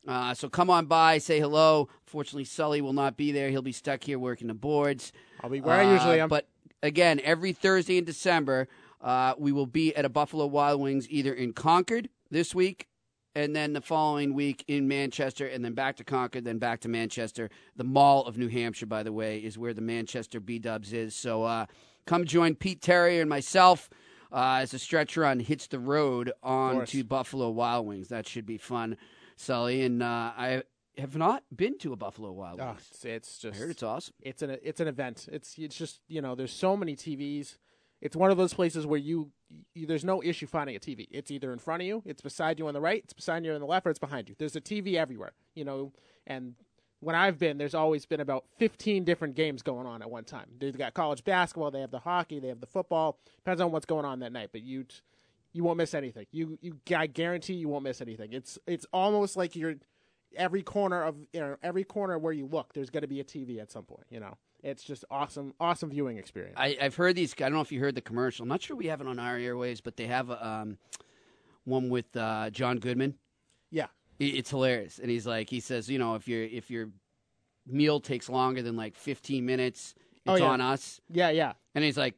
Uh, 0.06 0.34
so 0.34 0.48
come 0.48 0.68
on 0.68 0.86
by, 0.86 1.18
say 1.18 1.38
hello. 1.38 1.88
Fortunately, 2.04 2.44
Sully 2.44 2.80
will 2.80 2.92
not 2.92 3.16
be 3.16 3.32
there; 3.32 3.50
he'll 3.50 3.62
be 3.62 3.72
stuck 3.72 4.04
here 4.04 4.18
working 4.18 4.48
the 4.48 4.54
boards. 4.54 5.12
I'll 5.42 5.50
be 5.50 5.60
where 5.60 5.80
I 5.80 5.92
usually 5.92 6.20
am. 6.20 6.28
But 6.28 6.48
again, 6.82 7.20
every 7.24 7.52
Thursday 7.52 7.96
in 7.96 8.04
December, 8.04 8.68
uh, 9.00 9.34
we 9.38 9.52
will 9.52 9.66
be 9.66 9.94
at 9.96 10.04
a 10.04 10.08
Buffalo 10.08 10.46
Wild 10.46 10.80
Wings 10.80 11.08
either 11.08 11.32
in 11.32 11.52
Concord 11.52 12.08
this 12.30 12.54
week 12.54 12.88
and 13.34 13.54
then 13.56 13.72
the 13.72 13.80
following 13.80 14.34
week 14.34 14.64
in 14.68 14.88
Manchester, 14.88 15.46
and 15.46 15.64
then 15.64 15.74
back 15.74 15.96
to 15.96 16.04
Concord, 16.04 16.44
then 16.44 16.58
back 16.58 16.80
to 16.80 16.88
Manchester. 16.88 17.50
The 17.76 17.84
Mall 17.84 18.24
of 18.26 18.36
New 18.36 18.48
Hampshire, 18.48 18.86
by 18.86 19.02
the 19.02 19.12
way, 19.12 19.38
is 19.38 19.56
where 19.58 19.74
the 19.74 19.80
Manchester 19.80 20.40
B 20.40 20.58
Dubs 20.58 20.92
is. 20.92 21.14
So 21.14 21.42
uh, 21.44 21.66
come 22.06 22.24
join 22.24 22.54
Pete 22.54 22.82
Terrier 22.82 23.20
and 23.20 23.30
myself 23.30 23.88
uh, 24.32 24.60
as 24.62 24.70
the 24.72 24.78
stretch 24.78 25.16
run 25.16 25.40
hits 25.40 25.66
the 25.66 25.78
road 25.78 26.32
on 26.42 26.84
to 26.86 27.04
Buffalo 27.04 27.50
Wild 27.50 27.86
Wings. 27.86 28.08
That 28.08 28.26
should 28.28 28.46
be 28.46 28.58
fun, 28.58 28.96
Sully. 29.36 29.82
And 29.82 30.02
uh, 30.02 30.32
I 30.36 30.62
have 30.98 31.16
not 31.16 31.42
been 31.54 31.78
to 31.78 31.92
a 31.92 31.96
Buffalo 31.96 32.32
Wild 32.32 32.60
Oh, 32.60 32.66
Wings. 32.68 32.86
it's, 32.90 33.04
it's 33.04 33.38
just 33.38 33.56
I 33.56 33.60
heard 33.62 33.70
it's 33.70 33.82
awesome. 33.82 34.14
It's 34.20 34.42
an 34.42 34.56
it's 34.62 34.80
an 34.80 34.88
event. 34.88 35.28
It's 35.32 35.56
it's 35.58 35.76
just 35.76 36.00
you 36.08 36.20
know 36.20 36.34
there's 36.34 36.52
so 36.52 36.76
many 36.76 36.96
TVs. 36.96 37.56
It's 38.02 38.16
one 38.16 38.32
of 38.32 38.36
those 38.36 38.52
places 38.52 38.84
where 38.84 38.98
you, 38.98 39.30
you 39.74 39.86
there's 39.86 40.04
no 40.04 40.22
issue 40.22 40.48
finding 40.48 40.74
a 40.74 40.80
TV. 40.80 41.06
It's 41.12 41.30
either 41.30 41.52
in 41.52 41.60
front 41.60 41.82
of 41.82 41.86
you, 41.86 42.02
it's 42.04 42.20
beside 42.20 42.58
you 42.58 42.66
on 42.66 42.74
the 42.74 42.80
right, 42.80 43.02
it's 43.04 43.12
beside 43.12 43.44
you 43.44 43.54
on 43.54 43.60
the 43.60 43.66
left, 43.66 43.86
or 43.86 43.90
it's 43.90 43.98
behind 44.00 44.28
you. 44.28 44.34
There's 44.38 44.56
a 44.56 44.60
TV 44.60 44.96
everywhere. 44.96 45.32
You 45.54 45.64
know, 45.64 45.92
and 46.26 46.54
when 46.98 47.14
I've 47.14 47.38
been, 47.38 47.58
there's 47.58 47.74
always 47.74 48.04
been 48.04 48.20
about 48.20 48.44
15 48.58 49.04
different 49.04 49.36
games 49.36 49.62
going 49.62 49.86
on 49.86 50.02
at 50.02 50.10
one 50.10 50.24
time. 50.24 50.46
They've 50.58 50.76
got 50.76 50.94
college 50.94 51.22
basketball, 51.22 51.70
they 51.70 51.80
have 51.80 51.92
the 51.92 52.00
hockey, 52.00 52.40
they 52.40 52.48
have 52.48 52.60
the 52.60 52.66
football. 52.66 53.18
Depends 53.36 53.60
on 53.60 53.70
what's 53.70 53.86
going 53.86 54.04
on 54.04 54.18
that 54.18 54.32
night, 54.32 54.50
but 54.52 54.62
you 54.62 54.84
you 55.52 55.62
won't 55.62 55.78
miss 55.78 55.94
anything. 55.94 56.26
You 56.32 56.58
you 56.60 56.78
I 56.96 57.06
guarantee 57.06 57.54
you 57.54 57.68
won't 57.68 57.84
miss 57.84 58.00
anything. 58.00 58.32
It's 58.32 58.58
it's 58.66 58.86
almost 58.92 59.36
like 59.36 59.54
you're 59.54 59.76
every 60.36 60.62
corner 60.62 61.04
of 61.04 61.16
you 61.32 61.40
know 61.40 61.56
every 61.62 61.84
corner 61.84 62.18
where 62.18 62.32
you 62.32 62.46
look, 62.46 62.72
there's 62.72 62.90
going 62.90 63.02
to 63.02 63.08
be 63.08 63.20
a 63.20 63.24
TV 63.24 63.60
at 63.60 63.70
some 63.70 63.84
point. 63.84 64.06
You 64.10 64.18
know, 64.18 64.36
it's 64.62 64.82
just 64.84 65.04
awesome, 65.10 65.54
awesome 65.60 65.90
viewing 65.90 66.18
experience. 66.18 66.54
I, 66.56 66.76
I've 66.80 66.94
heard 66.94 67.16
these. 67.16 67.34
I 67.38 67.42
don't 67.44 67.54
know 67.54 67.60
if 67.60 67.72
you 67.72 67.80
heard 67.80 67.94
the 67.94 68.00
commercial. 68.00 68.42
I'm 68.44 68.48
not 68.48 68.62
sure 68.62 68.76
we 68.76 68.86
have 68.86 69.00
it 69.00 69.06
on 69.06 69.18
our 69.18 69.36
airways, 69.36 69.80
but 69.80 69.96
they 69.96 70.06
have 70.06 70.30
um, 70.30 70.78
one 71.64 71.88
with 71.88 72.16
uh, 72.16 72.50
John 72.50 72.78
Goodman. 72.78 73.14
Yeah, 73.70 73.86
it's 74.18 74.50
hilarious, 74.50 74.98
and 74.98 75.10
he's 75.10 75.26
like, 75.26 75.48
he 75.50 75.60
says, 75.60 75.88
you 75.90 75.98
know, 75.98 76.14
if 76.14 76.28
your 76.28 76.42
if 76.44 76.70
your 76.70 76.90
meal 77.66 78.00
takes 78.00 78.28
longer 78.28 78.60
than 78.62 78.76
like 78.76 78.96
15 78.96 79.44
minutes, 79.46 79.94
it's 79.96 80.22
Oh, 80.26 80.34
yeah. 80.36 80.44
on 80.50 80.60
us. 80.60 81.00
Yeah, 81.10 81.30
yeah. 81.30 81.52
And 81.74 81.84
he's 81.84 81.96
like, 81.96 82.14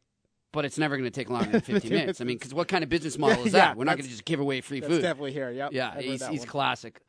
but 0.53 0.65
it's 0.65 0.79
never 0.79 0.97
going 0.97 1.05
to 1.11 1.11
take 1.15 1.29
longer 1.29 1.51
than 1.51 1.61
15 1.63 1.91
minutes. 1.91 2.21
I 2.21 2.25
mean, 2.25 2.37
because 2.39 2.55
what 2.55 2.67
kind 2.67 2.83
of 2.83 2.89
business 2.91 3.19
model 3.19 3.45
is 3.47 3.53
Yeah, 3.53 3.67
that? 3.69 3.77
We're 3.77 3.85
not 3.85 3.97
going 3.99 4.05
to 4.05 4.11
just 4.11 4.25
give 4.25 4.41
away 4.41 4.61
free 4.63 4.81
that's 4.81 4.91
food. 4.93 5.03
definitely 5.03 5.33
here, 5.33 5.51
yep. 5.51 5.71
Yeah, 5.73 6.01
he's, 6.01 6.27
he's 6.27 6.45
classic. 6.47 7.01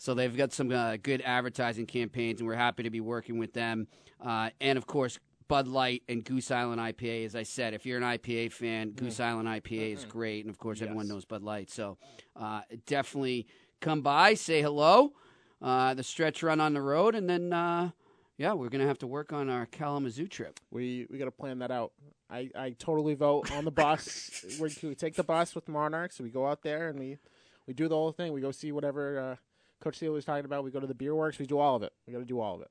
So 0.00 0.14
they've 0.14 0.34
got 0.34 0.50
some 0.54 0.72
uh, 0.72 0.96
good 0.96 1.20
advertising 1.20 1.84
campaigns, 1.84 2.40
and 2.40 2.48
we're 2.48 2.54
happy 2.54 2.84
to 2.84 2.90
be 2.90 3.02
working 3.02 3.36
with 3.36 3.52
them. 3.52 3.86
Uh, 4.18 4.48
and 4.58 4.78
of 4.78 4.86
course, 4.86 5.18
Bud 5.46 5.68
Light 5.68 6.02
and 6.08 6.24
Goose 6.24 6.50
Island 6.50 6.80
IPA. 6.80 7.26
As 7.26 7.36
I 7.36 7.42
said, 7.42 7.74
if 7.74 7.84
you're 7.84 7.98
an 7.98 8.04
IPA 8.04 8.50
fan, 8.50 8.92
Goose 8.92 9.20
Island 9.20 9.46
IPA 9.46 9.92
is 9.92 10.06
great, 10.06 10.46
and 10.46 10.50
of 10.50 10.58
course, 10.58 10.80
everyone 10.80 11.06
knows 11.06 11.26
Bud 11.26 11.42
Light. 11.42 11.70
So 11.70 11.98
uh, 12.34 12.62
definitely 12.86 13.46
come 13.80 14.00
by, 14.00 14.32
say 14.32 14.62
hello. 14.62 15.12
Uh, 15.60 15.92
the 15.92 16.02
stretch 16.02 16.42
run 16.42 16.62
on 16.62 16.72
the 16.72 16.80
road, 16.80 17.14
and 17.14 17.28
then 17.28 17.52
uh, 17.52 17.90
Yeah, 18.38 18.54
we're 18.54 18.70
gonna 18.70 18.86
have 18.86 19.00
to 19.00 19.06
work 19.06 19.34
on 19.34 19.50
our 19.50 19.66
Kalamazoo 19.66 20.28
trip. 20.28 20.60
We 20.70 21.08
we 21.10 21.18
got 21.18 21.26
to 21.26 21.30
plan 21.30 21.58
that 21.58 21.70
out. 21.70 21.92
I, 22.30 22.48
I 22.56 22.70
totally 22.78 23.14
vote 23.14 23.52
on 23.52 23.66
the 23.66 23.70
bus. 23.70 24.46
we, 24.60 24.94
take 24.94 25.16
the 25.16 25.24
bus 25.24 25.54
with 25.54 25.68
Monarchs. 25.68 26.20
We 26.20 26.30
go 26.30 26.46
out 26.46 26.62
there 26.62 26.88
and 26.88 26.98
we 26.98 27.18
we 27.66 27.74
do 27.74 27.86
the 27.86 27.96
whole 27.96 28.12
thing. 28.12 28.32
We 28.32 28.40
go 28.40 28.50
see 28.50 28.72
whatever 28.72 29.18
uh, 29.18 29.36
Coach 29.80 29.96
Steele 29.96 30.12
was 30.12 30.24
talking 30.24 30.44
about. 30.44 30.64
We 30.64 30.70
go 30.70 30.80
to 30.80 30.86
the 30.86 30.94
beer 30.94 31.14
works. 31.14 31.38
We 31.38 31.46
do 31.46 31.58
all 31.58 31.76
of 31.76 31.82
it. 31.82 31.92
We 32.06 32.12
got 32.12 32.20
to 32.20 32.24
do 32.24 32.40
all 32.40 32.56
of 32.56 32.62
it. 32.62 32.70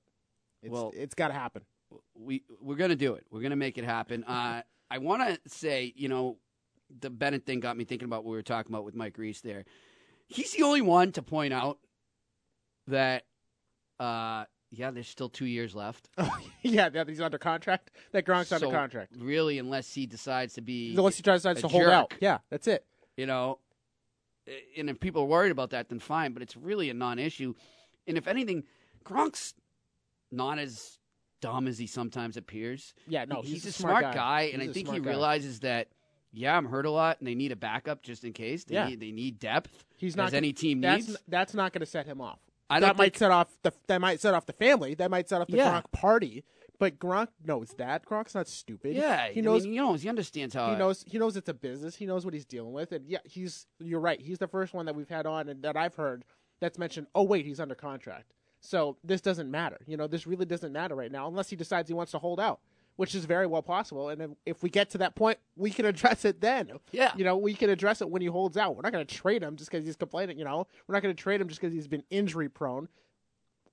It's, 0.64 0.72
Well- 0.72 0.92
it's 0.96 1.16
got 1.16 1.30
to 1.30 1.34
happen. 1.34 1.64
we 2.14 2.44
we're 2.62 2.76
gonna 2.76 2.96
do 2.96 3.14
it. 3.16 3.26
We're 3.32 3.42
gonna 3.42 3.56
make 3.56 3.78
it 3.80 3.84
happen. 3.84 4.24
Uh, 4.24 4.62
I 4.92 4.98
want 5.00 5.28
to 5.28 5.50
say, 5.50 5.92
you 5.96 6.08
know, 6.08 6.38
the 7.00 7.10
Bennett 7.10 7.46
thing 7.46 7.60
got 7.60 7.78
me 7.78 7.84
thinking 7.84 8.06
about 8.06 8.24
what 8.24 8.32
we 8.32 8.38
were 8.38 8.44
talking 8.44 8.72
about 8.72 8.86
with 8.86 8.96
Mike 8.96 9.18
Reese. 9.18 9.42
There, 9.42 9.66
he's 10.28 10.54
the 10.54 10.64
only 10.64 10.82
one 10.82 11.12
to 11.14 11.22
point 11.22 11.54
out 11.54 11.80
that, 12.88 13.26
uh, 14.00 14.46
yeah, 14.72 14.92
there's 14.92 15.08
still 15.08 15.30
two 15.30 15.46
years 15.46 15.76
left. 15.76 16.10
yeah, 16.64 16.90
that 16.90 17.08
he's 17.08 17.22
under 17.22 17.38
contract. 17.38 17.92
That 18.12 18.26
Gronk's 18.26 18.52
under 18.52 18.70
contract. 18.70 19.14
Really, 19.18 19.60
unless 19.60 19.94
he 19.94 20.06
decides 20.06 20.54
to 20.56 20.62
be, 20.62 20.96
Unless 20.96 21.18
he 21.18 21.24
decides 21.24 21.62
to 21.62 21.68
hold 21.68 21.86
out. 21.88 22.14
Yeah, 22.20 22.40
that's 22.50 22.68
it. 22.68 22.86
You 23.18 23.26
know, 23.26 23.60
and 24.78 24.90
if 24.90 25.00
people 25.00 25.22
are 25.24 25.26
worried 25.26 25.52
about 25.52 25.70
that, 25.72 25.90
then 25.90 26.00
fine. 26.00 26.34
But 26.34 26.42
it's 26.44 26.56
really 26.58 26.90
a 26.90 26.94
non-issue. 26.94 27.54
And 28.08 28.18
if 28.18 28.28
anything, 28.28 28.64
Gronk's 29.06 29.54
not 30.32 30.60
as 30.60 30.98
dumb 31.42 31.68
as 31.68 31.78
he 31.78 31.88
sometimes 31.88 32.38
appears. 32.38 32.94
Yeah, 33.08 33.26
no, 33.26 33.42
He- 33.42 33.52
he's 33.54 33.66
a 33.66 33.72
smart 33.72 34.04
guy. 34.04 34.14
guy, 34.14 34.42
and 34.54 34.62
I 34.62 34.68
think 34.68 34.90
he 34.90 35.00
guy. 35.00 35.08
realizes 35.10 35.62
that. 35.62 35.88
Yeah, 36.32 36.56
I'm 36.56 36.66
hurt 36.68 36.86
a 36.86 36.92
lot, 36.92 37.18
and 37.20 37.28
they 37.28 37.34
need 37.34 37.52
a 37.52 37.56
backup 37.56 38.04
just 38.04 38.24
in 38.24 38.34
case. 38.34 38.64
They 38.64 38.76
Yeah. 38.76 38.88
need, 38.90 39.00
they 39.00 39.12
need 39.12 39.40
depth. 39.40 39.84
He's 39.98 40.16
not 40.16 40.28
as 40.28 40.34
any 40.36 40.54
team 40.54 40.80
that's, 40.80 41.08
needs. 41.08 41.20
That's 41.28 41.56
not 41.56 41.74
going 41.74 41.80
to 41.80 41.88
set 41.88 42.06
him 42.06 42.22
off. 42.22 42.38
I 42.70 42.80
that 42.82 42.98
might 42.98 43.06
think- 43.06 43.18
set 43.18 43.32
off 43.32 43.48
the 43.64 43.74
that 43.88 44.00
might 44.00 44.20
set 44.20 44.36
off 44.36 44.46
the 44.46 44.54
family. 44.54 44.94
That 44.94 45.10
might 45.10 45.28
set 45.28 45.42
off 45.42 45.48
the 45.48 45.58
Yeah. 45.58 45.82
Gronk 45.82 45.92
party. 45.92 46.44
But 46.80 46.98
Gronk 46.98 47.28
knows 47.46 47.76
that. 47.78 48.06
Gronk's 48.06 48.34
not 48.34 48.48
stupid. 48.48 48.96
Yeah, 48.96 49.28
he 49.28 49.42
I 49.42 49.44
knows. 49.44 49.64
mean, 49.64 49.74
he 49.74 49.78
knows. 49.78 50.02
He 50.02 50.10
understands 50.10 50.56
how 50.56 50.72
he 50.72 50.78
knows. 50.78 51.04
He 51.06 51.20
knows 51.20 51.36
it's 51.36 51.50
a 51.50 51.54
business. 51.54 51.96
He 51.98 52.06
knows 52.06 52.24
what 52.26 52.34
he's 52.34 52.46
dealing 52.46 52.72
with. 52.74 52.94
And 52.94 53.06
yeah, 53.06 53.20
he's. 53.26 53.68
You're 53.80 54.00
right. 54.00 54.20
He's 54.20 54.38
the 54.40 54.48
first 54.48 54.74
one 54.74 54.86
that 54.86 54.96
we've 54.96 55.10
had 55.10 55.26
on 55.26 55.50
and 55.50 55.62
that 55.64 55.76
I've 55.76 55.96
heard 55.96 56.24
that's 56.62 56.78
mentioned. 56.80 57.08
Oh 57.14 57.24
wait, 57.24 57.46
he's 57.46 57.60
under 57.60 57.76
contract. 57.76 58.34
So 58.62 58.98
this 59.04 59.22
doesn't 59.22 59.52
matter. 59.52 59.78
You 59.88 59.98
know, 59.98 60.08
this 60.08 60.26
really 60.26 60.46
doesn't 60.46 60.72
matter 60.72 60.96
right 60.96 61.12
now 61.12 61.28
unless 61.28 61.50
he 61.50 61.56
decides 61.56 61.88
he 61.90 61.94
wants 61.94 62.12
to 62.14 62.20
hold 62.20 62.40
out, 62.40 62.60
which 62.98 63.14
is 63.16 63.26
very 63.26 63.48
well 63.48 63.62
possible. 63.62 64.10
And 64.10 64.22
if, 64.22 64.30
if 64.46 64.64
we 64.64 64.70
get 64.70 64.90
to 64.92 64.98
that 65.00 65.16
point, 65.16 65.38
we 65.56 65.72
can 65.72 65.86
address 65.94 66.24
it 66.26 66.40
then. 66.42 66.72
Yeah. 66.92 67.12
You 67.16 67.24
know, 67.26 67.38
we 67.38 67.54
can 67.54 67.70
address 67.70 68.02
it 68.02 68.10
when 68.10 68.22
he 68.22 68.28
holds 68.28 68.58
out. 68.58 68.76
We're 68.76 68.82
not 68.84 68.92
going 68.94 69.06
to 69.06 69.16
trade 69.16 69.44
him 69.44 69.56
just 69.56 69.70
because 69.72 69.86
he's 69.86 69.96
complaining. 69.96 70.38
You 70.38 70.46
know, 70.46 70.68
we're 70.88 70.94
not 70.94 71.04
going 71.04 71.16
to 71.16 71.22
trade 71.22 71.40
him 71.42 71.48
just 71.50 71.60
because 71.62 71.74
he's 71.74 71.88
been 71.88 72.04
injury 72.10 72.50
prone. 72.50 72.88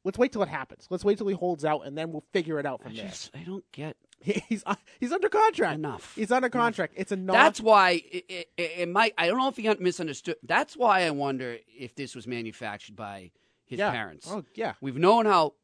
Let's 0.07 0.18
wait 0.18 0.30
till 0.32 0.42
it 0.44 0.48
happens. 0.48 0.86
Let's 0.88 1.04
wait 1.04 1.18
till 1.18 1.26
he 1.26 1.34
holds 1.34 1.64
out, 1.64 1.80
and 1.84 1.98
then 1.98 2.12
we'll 2.12 2.24
figure 2.32 2.61
it 2.61 2.64
out 2.64 2.80
from 2.80 2.92
I 2.92 2.94
there. 2.94 3.09
just, 3.09 3.32
I 3.34 3.40
don't 3.40 3.64
get. 3.72 3.96
He's 4.22 4.62
uh, 4.64 4.76
he's 5.00 5.12
under 5.12 5.28
contract. 5.28 5.74
Enough. 5.74 6.14
He's 6.14 6.30
under 6.32 6.48
contract. 6.48 6.94
It's 6.96 7.12
a 7.12 7.16
non. 7.16 7.34
That's 7.34 7.61
why 7.61 8.02
it, 8.11 8.24
it, 8.28 8.48
it 8.57 8.88
might. 8.88 9.12
I 9.18 9.26
don't 9.26 9.36
know 9.36 9.48
if 9.48 9.57
he 9.57 9.68
misunderstood. 9.78 10.36
That's 10.42 10.74
why 10.76 11.02
I 11.02 11.11
wonder 11.11 11.59
if 11.68 11.94
this 11.96 12.14
was 12.14 12.26
manufactured 12.26 12.96
by 12.96 13.32
his 13.66 13.78
Yeah. 13.78 13.90
parents. 13.90 14.26
Oh, 14.30 14.42
yeah. 14.54 14.72
we've 14.80 14.96
known 14.96 15.26
how 15.26 15.54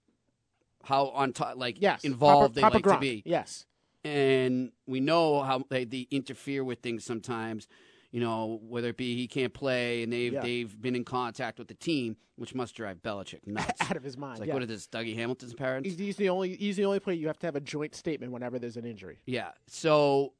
how 0.84 1.06
on 1.08 1.32
top, 1.32 1.56
like 1.56 1.80
Yes. 1.80 2.04
involved 2.04 2.54
Papa- 2.54 2.54
they 2.54 2.60
Papa 2.80 2.88
like 2.88 2.96
to 2.96 3.00
be. 3.00 3.22
Yes, 3.24 3.64
and 4.04 4.72
we 4.86 5.00
know 5.00 5.42
how 5.42 5.64
they, 5.70 5.84
they 5.84 6.06
interfere 6.10 6.62
with 6.64 6.80
things 6.80 7.04
sometimes. 7.04 7.68
You 8.12 8.20
know, 8.20 8.60
whether 8.68 8.88
it 8.90 8.96
be 8.98 9.16
he 9.16 9.26
can't 9.26 9.52
play, 9.54 10.02
and 10.02 10.12
they've 10.12 10.32
Yeah. 10.34 10.42
they've 10.42 10.80
been 10.82 10.94
in 10.94 11.02
contact 11.04 11.58
with 11.58 11.68
the 11.68 11.74
team, 11.74 12.16
which 12.36 12.54
must 12.54 12.74
drive 12.76 13.02
Belichick 13.02 13.40
nuts. 13.46 13.80
out 13.80 13.96
of 13.96 14.02
his 14.02 14.16
mind. 14.18 14.32
It's 14.34 14.40
like 14.40 14.48
yeah. 14.48 14.54
what 14.54 14.62
is 14.62 14.68
this, 14.68 14.86
Dougie 14.86 15.16
Hamilton's 15.16 15.54
parents? 15.54 15.88
He's, 15.88 15.98
he's 15.98 16.16
the 16.16 16.28
only. 16.28 16.54
He's 16.56 16.76
the 16.76 16.84
only 16.84 17.00
player 17.00 17.16
you 17.16 17.26
have 17.26 17.38
to 17.38 17.46
have 17.46 17.56
a 17.56 17.60
joint 17.60 17.94
statement 17.94 18.30
whenever 18.30 18.58
there's 18.58 18.76
an 18.76 18.84
injury. 18.84 19.18
Yeah. 19.24 19.52
So 19.66 20.34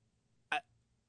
I, 0.52 0.58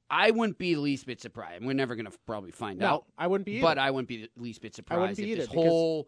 I 0.09 0.31
wouldn't 0.31 0.57
be 0.57 0.73
the 0.73 0.79
least 0.79 1.05
bit 1.05 1.19
surprised. 1.19 1.65
We're 1.65 1.73
never 1.73 1.95
going 1.95 2.05
to 2.05 2.17
probably 2.25 2.51
find 2.51 2.79
No, 2.79 2.87
out. 2.87 3.05
I 3.17 3.27
wouldn't 3.27 3.45
be 3.45 3.59
But. 3.61 3.77
I 3.77 3.91
wouldn't 3.91 4.07
be 4.07 4.21
the 4.23 4.29
least 4.41 4.61
bit 4.61 4.73
I 4.89 4.95
wouldn't 4.97 5.17
surprised 5.17 5.17
be 5.17 5.23
if 5.23 5.29
either, 5.39 5.41
this 5.47 5.53
whole 5.53 6.07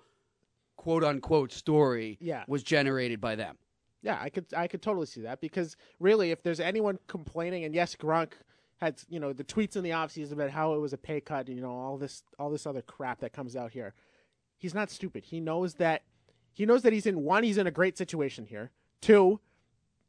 quote 0.78 1.04
unquote 1.04 1.52
story 1.52 2.18
Yeah. 2.22 2.46
was 2.48 2.64
generated 2.64 3.20
by 3.20 3.36
them. 3.36 3.58
Yeah, 4.02 4.20
I 4.22 4.30
could 4.30 4.46
I 4.56 4.68
could 4.68 4.82
totally 4.82 5.08
see 5.08 5.22
that 5.22 5.42
because 5.42 5.76
really, 6.00 6.32
if 6.32 6.44
there's 6.44 6.60
anyone 6.62 6.98
complaining, 7.08 7.66
and 7.66 7.74
yes, 7.76 7.96
Gronk 7.96 8.34
had 8.78 9.02
you 9.10 9.20
know 9.20 9.34
the 9.34 9.44
tweets 9.44 9.76
in 9.76 9.84
the 9.84 9.92
offseason 9.92 10.34
about 10.34 10.50
how 10.50 10.74
it 10.74 10.80
was 10.80 10.94
a 10.94 10.98
pay 10.98 11.22
cut, 11.22 11.48
you 11.48 11.62
know 11.62 11.72
all 11.72 11.98
this 11.98 12.24
all 12.40 12.50
this 12.50 12.66
other 12.66 12.82
crap 12.82 13.20
that 13.22 13.34
comes 13.34 13.56
out 13.56 13.72
here. 13.72 13.94
He's 14.58 14.74
not 14.74 14.90
stupid. 14.90 15.26
He 15.26 15.40
knows 15.40 15.76
that 15.76 16.04
he 16.54 16.66
knows 16.66 16.84
that 16.84 16.94
he's 16.94 17.06
in 17.06 17.24
one. 17.24 17.44
He's 17.44 17.58
in 17.58 17.68
a 17.68 17.72
great 17.72 17.98
situation 17.98 18.46
here. 18.46 18.72
Two, 19.02 19.40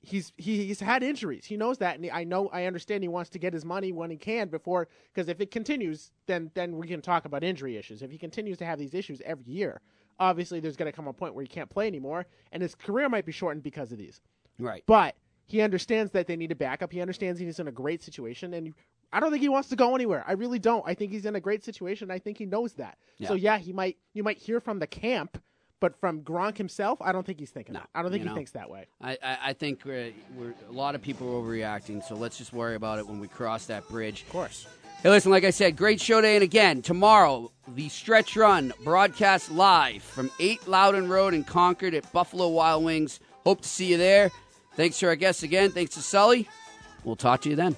he's 0.01 0.33
he, 0.37 0.67
he's 0.67 0.81
had 0.81 1.03
injuries. 1.03 1.45
He 1.45 1.57
knows 1.57 1.79
that, 1.79 1.99
and 1.99 2.11
I 2.11 2.25
know 2.25 2.49
I 2.49 2.65
understand 2.65 3.03
he 3.03 3.09
wants 3.09 3.31
to 3.31 3.39
get 3.39 3.53
his 3.53 3.65
money 3.65 3.93
when 3.93 4.11
he 4.11 4.17
can 4.17 4.49
before 4.49 4.89
because 5.13 5.29
if 5.29 5.41
it 5.41 5.51
continues, 5.51 6.13
then 6.27 6.51
then 6.55 6.77
we 6.77 6.87
can 6.87 7.03
talk 7.03 7.25
about 7.25 7.45
injury 7.45 7.77
issues. 7.77 8.03
If 8.03 8.11
he 8.11 8.19
continues 8.19 8.59
to 8.59 8.65
have 8.65 8.79
these 8.79 8.95
issues 8.95 9.21
every 9.25 9.45
year, 9.53 9.81
obviously 10.19 10.61
there's 10.61 10.77
going 10.77 10.91
to 10.91 10.97
come 10.97 11.09
a 11.09 11.13
point 11.13 11.35
where 11.35 11.43
he 11.43 11.49
can't 11.49 11.71
play 11.71 11.87
anymore, 11.87 12.27
and 12.53 12.63
his 12.63 12.75
career 12.75 13.09
might 13.09 13.27
be 13.27 13.33
shortened 13.33 13.63
because 13.63 13.93
of 13.93 13.99
these. 13.99 14.21
Right. 14.59 14.83
But 14.87 15.17
he 15.47 15.61
understands 15.63 16.13
that 16.13 16.27
they 16.27 16.37
need 16.37 16.53
a 16.53 16.57
backup. 16.57 16.93
He 16.93 17.01
understands 17.01 17.41
he's 17.41 17.59
in 17.61 17.69
a 17.69 17.73
great 17.73 18.03
situation, 18.03 18.53
and 18.55 18.75
I 19.13 19.21
don't 19.21 19.31
think 19.31 19.41
he 19.43 19.49
wants 19.49 19.69
to 19.71 19.77
go 19.77 19.95
anywhere. 19.95 20.25
I 20.27 20.33
really 20.33 20.59
don't. 20.59 20.83
I 20.87 20.95
think 20.95 21.13
he's 21.13 21.25
in 21.25 21.37
a 21.37 21.41
great 21.41 21.65
situation. 21.65 22.11
I 22.11 22.19
think 22.19 22.39
he 22.39 22.47
knows 22.47 22.75
that. 22.75 22.99
So 23.25 23.35
Yeah. 23.35 23.55
yeah, 23.55 23.59
he 23.59 23.73
might. 23.73 23.97
You 24.13 24.23
might 24.23 24.39
hear 24.39 24.61
from 24.61 24.81
the 24.81 24.87
camp, 24.87 25.41
but 25.81 25.99
from 26.01 26.23
Gronk 26.23 26.57
himself, 26.59 27.01
I 27.01 27.13
don't 27.13 27.25
think 27.25 27.39
he's 27.39 27.51
thinking. 27.51 27.75
that. 27.75 27.89
I 27.95 28.03
don't 28.03 28.11
think 28.11 28.23
he 28.25 28.29
know. 28.29 28.35
thinks 28.35 28.51
that 28.53 28.69
way. 28.69 28.87
I, 29.01 29.13
I, 29.23 29.39
I 29.45 29.53
think 29.53 29.83
we're, 29.85 30.13
we're, 30.37 30.55
a 30.69 30.73
lot 30.73 30.95
of 30.95 31.03
people 31.03 31.29
are 31.29 31.41
overreacting, 31.43 32.03
so 32.03 32.15
let's 32.17 32.39
just 32.39 32.53
worry 32.53 32.75
about 32.75 32.99
it 32.99 33.07
when 33.07 33.21
we 33.21 33.29
cross 33.29 33.67
that 33.67 33.89
bridge. 33.89 34.23
Of 34.23 34.31
course. 34.31 34.67
Hey, 35.03 35.11
listen, 35.11 35.31
like 35.31 35.45
I 35.45 35.51
said, 35.51 35.77
great 35.77 36.01
show 36.01 36.21
day. 36.23 36.35
And 36.37 36.43
again, 36.43 36.81
tomorrow, 36.83 37.53
the 37.69 37.89
stretch 37.91 38.35
run 38.35 38.73
broadcast 38.83 39.53
live 39.53 40.03
from 40.03 40.31
8 40.41 40.67
Loudon 40.67 41.09
Road 41.09 41.35
in 41.35 41.45
Concord 41.45 41.95
at 41.95 42.11
Buffalo 42.13 42.49
Wild 42.49 42.83
Wings. 42.83 43.21
Hope 43.45 43.61
to 43.61 43.69
see 43.69 43.87
you 43.91 43.99
there. 43.99 44.33
Thanks 44.77 44.99
to 45.01 45.07
our 45.07 45.17
guests 45.17 45.43
again. 45.43 45.71
Thanks 45.73 45.95
to 45.95 46.03
Sully. 46.03 46.49
We'll 47.05 47.17
talk 47.17 47.41
to 47.43 47.51
you 47.51 47.57
then. 47.57 47.77